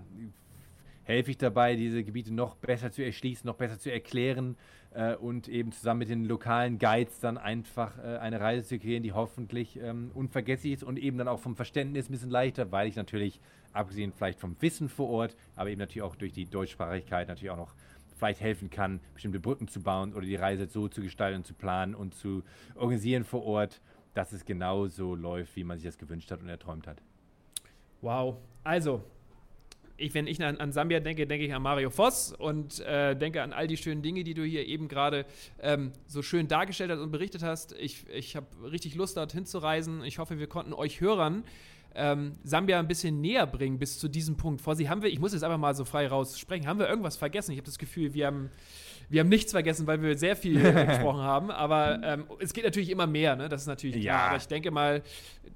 helfe 1.03 1.31
ich 1.31 1.37
dabei, 1.37 1.75
diese 1.75 2.03
Gebiete 2.03 2.33
noch 2.33 2.55
besser 2.55 2.91
zu 2.91 3.03
erschließen, 3.03 3.47
noch 3.47 3.55
besser 3.55 3.79
zu 3.79 3.91
erklären 3.91 4.55
äh, 4.93 5.15
und 5.15 5.47
eben 5.47 5.71
zusammen 5.71 5.99
mit 5.99 6.09
den 6.09 6.25
lokalen 6.25 6.79
Guides 6.79 7.19
dann 7.19 7.37
einfach 7.37 7.97
äh, 7.97 8.17
eine 8.17 8.39
Reise 8.39 8.67
zu 8.67 8.79
kreieren, 8.79 9.03
die 9.03 9.11
hoffentlich 9.11 9.79
ähm, 9.79 10.11
unvergesslich 10.13 10.73
ist 10.73 10.83
und 10.83 10.97
eben 10.97 11.17
dann 11.17 11.27
auch 11.27 11.39
vom 11.39 11.55
Verständnis 11.55 12.09
ein 12.09 12.13
bisschen 12.13 12.29
leichter, 12.29 12.71
weil 12.71 12.87
ich 12.87 12.95
natürlich, 12.95 13.39
abgesehen 13.73 14.13
vielleicht 14.13 14.39
vom 14.39 14.55
Wissen 14.59 14.89
vor 14.89 15.09
Ort, 15.09 15.35
aber 15.55 15.69
eben 15.69 15.79
natürlich 15.79 16.03
auch 16.03 16.15
durch 16.15 16.31
die 16.31 16.45
Deutschsprachigkeit 16.45 17.27
natürlich 17.27 17.51
auch 17.51 17.57
noch 17.57 17.73
vielleicht 18.15 18.41
helfen 18.41 18.69
kann, 18.69 19.01
bestimmte 19.13 19.39
Brücken 19.39 19.67
zu 19.67 19.81
bauen 19.81 20.13
oder 20.13 20.25
die 20.25 20.35
Reise 20.35 20.67
so 20.67 20.87
zu 20.87 21.01
gestalten 21.01 21.43
zu 21.43 21.53
planen 21.53 21.95
und 21.95 22.15
zu 22.15 22.43
organisieren 22.75 23.25
vor 23.25 23.43
Ort, 23.43 23.81
dass 24.13 24.31
es 24.31 24.45
genau 24.45 24.87
so 24.87 25.15
läuft, 25.15 25.55
wie 25.55 25.63
man 25.63 25.77
sich 25.77 25.87
das 25.87 25.97
gewünscht 25.97 26.31
hat 26.31 26.41
und 26.41 26.47
erträumt 26.47 26.87
hat. 26.87 27.01
Wow. 28.01 28.37
Also, 28.63 29.03
ich, 29.97 30.13
wenn 30.13 30.27
ich 30.27 30.43
an, 30.43 30.57
an 30.57 30.71
Sambia 30.71 30.99
denke, 30.99 31.27
denke 31.27 31.45
ich 31.45 31.53
an 31.53 31.61
Mario 31.61 31.89
Voss 31.89 32.33
und 32.33 32.79
äh, 32.81 33.15
denke 33.15 33.41
an 33.41 33.53
all 33.53 33.67
die 33.67 33.77
schönen 33.77 34.01
Dinge, 34.01 34.23
die 34.23 34.33
du 34.33 34.43
hier 34.43 34.65
eben 34.65 34.87
gerade 34.87 35.25
ähm, 35.59 35.93
so 36.07 36.21
schön 36.21 36.47
dargestellt 36.47 36.91
hast 36.91 36.99
und 36.99 37.11
berichtet 37.11 37.43
hast. 37.43 37.73
Ich, 37.79 38.07
ich 38.09 38.35
habe 38.35 38.47
richtig 38.71 38.95
Lust, 38.95 39.17
dorthin 39.17 39.45
zu 39.45 39.59
reisen. 39.59 40.03
Ich 40.03 40.19
hoffe, 40.19 40.39
wir 40.39 40.47
konnten 40.47 40.73
euch 40.73 41.01
Hörern 41.01 41.43
ähm, 41.95 42.33
Sambia 42.43 42.79
ein 42.79 42.87
bisschen 42.87 43.21
näher 43.21 43.45
bringen 43.45 43.79
bis 43.79 43.99
zu 43.99 44.07
diesem 44.07 44.35
Punkt. 44.35 44.61
Vor 44.61 44.75
sie 44.75 44.89
haben 44.89 45.01
wir, 45.01 45.09
ich 45.09 45.19
muss 45.19 45.33
jetzt 45.33 45.43
einfach 45.43 45.57
mal 45.57 45.75
so 45.75 45.85
frei 45.85 46.07
raussprechen, 46.07 46.67
haben 46.67 46.79
wir 46.79 46.89
irgendwas 46.89 47.17
vergessen? 47.17 47.51
Ich 47.51 47.57
habe 47.57 47.65
das 47.65 47.77
Gefühl, 47.77 48.13
wir 48.13 48.27
haben, 48.27 48.49
wir 49.09 49.21
haben 49.21 49.29
nichts 49.29 49.51
vergessen, 49.51 49.85
weil 49.85 50.01
wir 50.01 50.17
sehr 50.17 50.35
viel 50.35 50.59
gesprochen 50.87 51.21
haben. 51.21 51.51
Aber 51.51 52.01
ähm, 52.03 52.25
es 52.39 52.53
geht 52.53 52.63
natürlich 52.63 52.89
immer 52.89 53.07
mehr, 53.07 53.35
ne? 53.35 53.49
Das 53.49 53.61
ist 53.61 53.67
natürlich 53.67 54.01
klar. 54.01 54.05
Ja. 54.05 54.27
Aber 54.27 54.37
ich 54.37 54.47
denke 54.47 54.71
mal, 54.71 55.03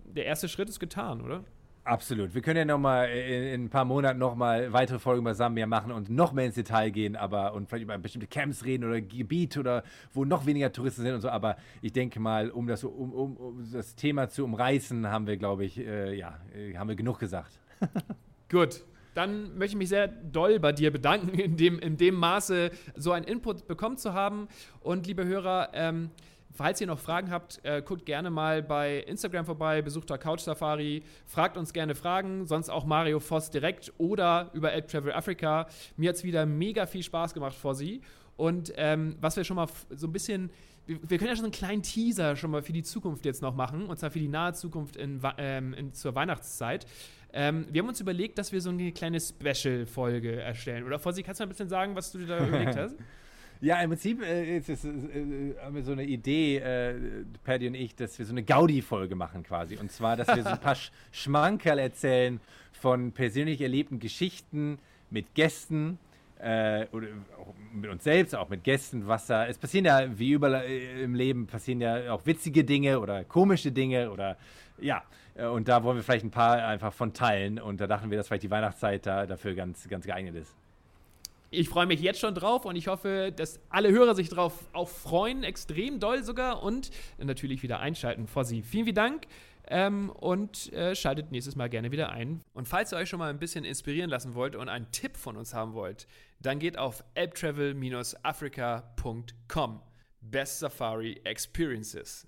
der 0.06 0.26
erste 0.26 0.48
Schritt 0.48 0.70
ist 0.70 0.80
getan, 0.80 1.22
oder? 1.22 1.44
Absolut. 1.88 2.36
Wir 2.36 2.42
können 2.42 2.58
ja 2.58 2.66
noch 2.66 2.80
mal 2.80 3.06
in, 3.06 3.44
in 3.44 3.64
ein 3.64 3.70
paar 3.70 3.86
Monaten 3.86 4.20
noch 4.20 4.36
mal 4.36 4.74
weitere 4.74 5.00
Folgen 5.00 5.22
über 5.22 5.34
Sambia 5.34 5.66
machen 5.66 5.94
und 5.94 6.10
noch 6.10 6.34
mehr 6.34 6.46
ins 6.46 6.56
Detail 6.56 6.90
gehen, 6.90 7.16
aber 7.16 7.54
und 7.54 7.70
vielleicht 7.70 7.84
über 7.84 7.98
bestimmte 7.98 8.28
Camps 8.28 8.66
reden 8.66 8.84
oder 8.84 9.00
Gebiete 9.00 9.62
oder 9.62 9.84
wo 10.14 10.26
noch 10.26 10.46
weniger 10.46 10.70
Touristen 10.74 11.04
sind 11.04 11.14
und 11.14 11.22
so. 11.22 11.30
Aber 11.30 11.56
ich 11.82 11.94
denke 11.94 12.20
mal, 12.20 12.50
um 12.52 12.68
das, 12.68 12.84
um, 12.84 13.14
um, 13.14 13.38
um 13.38 13.72
das 13.72 13.96
Thema 13.96 14.28
zu 14.28 14.44
umreißen, 14.44 15.08
haben 15.08 15.28
wir, 15.28 15.38
glaube 15.38 15.64
ich, 15.64 15.80
äh, 15.80 16.14
ja, 16.14 16.38
äh, 16.54 16.76
haben 16.76 16.90
wir 16.90 16.98
genug 16.98 17.20
gesagt. 17.20 17.58
Gut. 18.50 18.84
Dann 19.14 19.58
möchte 19.58 19.76
ich 19.76 19.78
mich 19.78 19.90
sehr 19.90 20.10
doll 20.10 20.60
bei 20.60 20.74
dir 20.74 20.92
bedanken, 20.92 21.40
in 21.40 21.56
dem, 21.56 21.80
in 21.80 21.96
dem 21.96 22.16
Maße 22.16 22.70
so 22.96 23.14
einen 23.14 23.26
Input 23.26 23.66
bekommen 23.66 23.98
zu 23.98 24.14
haben. 24.14 24.50
Und 24.82 25.08
liebe 25.08 25.26
Hörer, 25.26 25.70
ähm, 25.74 26.12
falls 26.58 26.82
ihr 26.82 26.88
noch 26.88 27.00
Fragen 27.00 27.30
habt, 27.30 27.64
äh, 27.64 27.84
guckt 27.84 28.06
gerne 28.06 28.32
mal 28.32 28.64
bei 28.64 29.00
Instagram 29.02 29.46
vorbei, 29.46 29.84
besucht 29.84 30.10
da 30.10 30.18
Couch 30.18 30.40
Safari, 30.42 31.04
fragt 31.26 31.56
uns 31.56 31.72
gerne 31.72 31.94
Fragen, 31.94 32.48
sonst 32.48 32.70
auch 32.70 32.86
Mario 32.86 33.20
Voss 33.20 33.52
direkt 33.52 33.94
oder 34.00 34.50
über 34.54 34.74
App 34.74 34.88
Travel 34.88 35.14
Africa. 35.14 35.68
Mir 35.98 36.10
hat 36.10 36.16
es 36.16 36.24
wieder 36.24 36.46
mega 36.48 36.88
viel 36.88 37.04
Spaß 37.04 37.36
gemacht 37.36 37.56
vor 37.56 37.76
sie. 37.76 38.02
Und 38.38 38.74
ähm, 38.76 39.16
was 39.22 39.38
wir 39.38 39.44
schon 39.44 39.56
mal 39.56 39.68
so 39.92 40.08
ein 40.08 40.12
bisschen, 40.12 40.50
wir, 40.88 40.98
wir 41.08 41.18
können 41.20 41.30
ja 41.30 41.36
schon 41.36 41.46
einen 41.46 41.52
kleinen 41.52 41.84
Teaser 41.84 42.36
schon 42.36 42.50
mal 42.50 42.64
für 42.64 42.74
die 42.74 42.84
Zukunft 42.84 43.26
jetzt 43.26 43.44
noch 43.44 43.56
machen, 43.56 43.86
und 43.86 44.00
zwar 44.00 44.10
für 44.10 44.20
die 44.20 44.28
nahe 44.28 44.54
Zukunft 44.54 44.96
in, 44.96 45.22
ähm, 45.38 45.74
in, 45.76 45.94
zur 45.94 46.16
Weihnachtszeit. 46.16 46.88
Ähm, 47.34 47.68
wir 47.70 47.82
haben 47.82 47.90
uns 47.90 48.02
überlegt, 48.02 48.40
dass 48.40 48.52
wir 48.52 48.62
so 48.62 48.70
eine 48.72 48.92
kleine 48.94 49.20
Special-Folge 49.20 50.42
erstellen. 50.42 50.86
Oder 50.86 50.98
Fossi, 50.98 51.22
kannst 51.22 51.40
du 51.40 51.44
mal 51.44 51.48
ein 51.48 51.50
bisschen 51.50 51.70
sagen, 51.70 51.96
was 51.96 52.12
du 52.12 52.18
dir 52.18 52.28
da 52.28 52.48
überlegt 52.48 52.76
hast? 52.78 52.96
Ja, 53.62 53.82
im 53.82 53.90
Prinzip 53.90 54.22
äh, 54.22 54.58
ist 54.58 54.70
es, 54.70 54.86
äh, 54.86 55.56
haben 55.62 55.76
wir 55.76 55.84
so 55.84 55.92
eine 55.92 56.04
Idee, 56.04 56.58
äh, 56.58 56.96
Paddy 57.44 57.68
und 57.68 57.76
ich, 57.76 57.96
dass 57.96 58.18
wir 58.20 58.26
so 58.26 58.34
eine 58.34 58.44
Gaudi-Folge 58.44 59.16
machen 59.16 59.44
quasi. 59.44 59.78
Und 59.78 59.92
zwar, 59.92 60.16
dass 60.16 60.28
wir 60.28 60.44
so 60.44 60.50
ein 60.50 60.60
paar 60.60 60.76
Sch 60.76 60.92
Schmankerl 61.12 61.80
erzählen 61.80 62.40
von 62.72 63.12
persönlich 63.12 63.62
erlebten 63.62 64.00
Geschichten 64.00 64.78
mit 65.10 65.34
Gästen 65.34 65.98
äh, 66.40 66.86
oder 66.92 67.08
auch 67.40 67.54
mit 67.74 67.90
uns 67.90 68.04
selbst, 68.04 68.36
auch 68.36 68.50
mit 68.50 68.64
Gästen, 68.64 69.08
was 69.08 69.26
da. 69.26 69.48
Es 69.48 69.58
passieren 69.58 69.86
ja, 69.86 70.20
wie 70.20 70.32
überall 70.32 70.64
äh, 70.66 71.04
im 71.04 71.16
Leben, 71.16 71.48
passieren 71.48 71.82
ja 71.82 72.14
auch 72.14 72.26
witzige 72.26 72.64
Dinge 72.64 73.00
oder 73.00 73.24
komische 73.24 73.72
Dinge 73.72 74.12
oder 74.12 74.38
ja. 74.80 75.04
äh, 75.36 75.46
Und 75.46 75.68
da 75.68 75.84
wollen 75.84 75.98
wir 75.98 76.04
vielleicht 76.04 76.26
ein 76.26 76.32
paar 76.32 76.64
einfach 76.66 76.94
von 76.94 77.14
teilen. 77.14 77.60
Und 77.60 77.82
da 77.82 77.88
dachten 77.88 78.12
wir, 78.12 78.18
dass 78.18 78.28
vielleicht 78.28 78.44
die 78.44 78.52
Weihnachtszeit 78.52 79.06
da 79.06 79.26
dafür 79.26 79.56
ganz, 79.56 79.88
ganz 79.88 80.06
geeignet 80.06 80.36
ist. 80.36 80.56
Ich 81.50 81.70
freue 81.70 81.86
mich 81.86 82.02
jetzt 82.02 82.20
schon 82.20 82.36
drauf 82.36 82.66
und 82.66 82.76
ich 82.76 82.88
hoffe, 82.88 83.32
dass 83.36 83.60
alle 83.70 83.90
Hörer 83.90 84.16
sich 84.16 84.28
drauf 84.28 84.54
auch 84.74 84.90
freuen, 84.90 85.44
extrem 85.44 86.00
doll 86.00 86.24
sogar 86.24 86.62
und 86.62 86.92
natürlich 87.18 87.64
wieder 87.64 87.80
einschalten. 87.80 88.28
Fossi, 88.28 88.64
vielen, 88.64 88.84
vielen 88.84 88.96
Dank 88.96 89.28
ähm, 89.68 90.10
und 90.10 90.74
äh, 90.74 90.94
schaltet 90.96 91.32
nächstes 91.32 91.56
Mal 91.56 91.70
gerne 91.70 91.92
wieder 91.92 92.12
ein. 92.12 92.42
Und 92.54 92.68
falls 92.68 92.92
ihr 92.92 92.98
euch 92.98 93.08
schon 93.10 93.20
mal 93.20 93.30
ein 93.30 93.40
bisschen 93.40 93.64
inspirieren 93.64 94.10
lassen 94.10 94.36
wollt 94.36 94.58
und 94.58 94.70
einen 94.70 94.92
Tipp 94.92 95.16
von 95.16 95.38
uns 95.38 95.54
haben 95.54 95.74
wollt, 95.74 96.08
dann 96.40 96.60
geht 96.60 96.78
auf 96.78 97.06
elbtravel-africa.com. 97.16 99.82
Best 100.20 100.60
Safari 100.60 101.22
Experiences. 101.24 102.28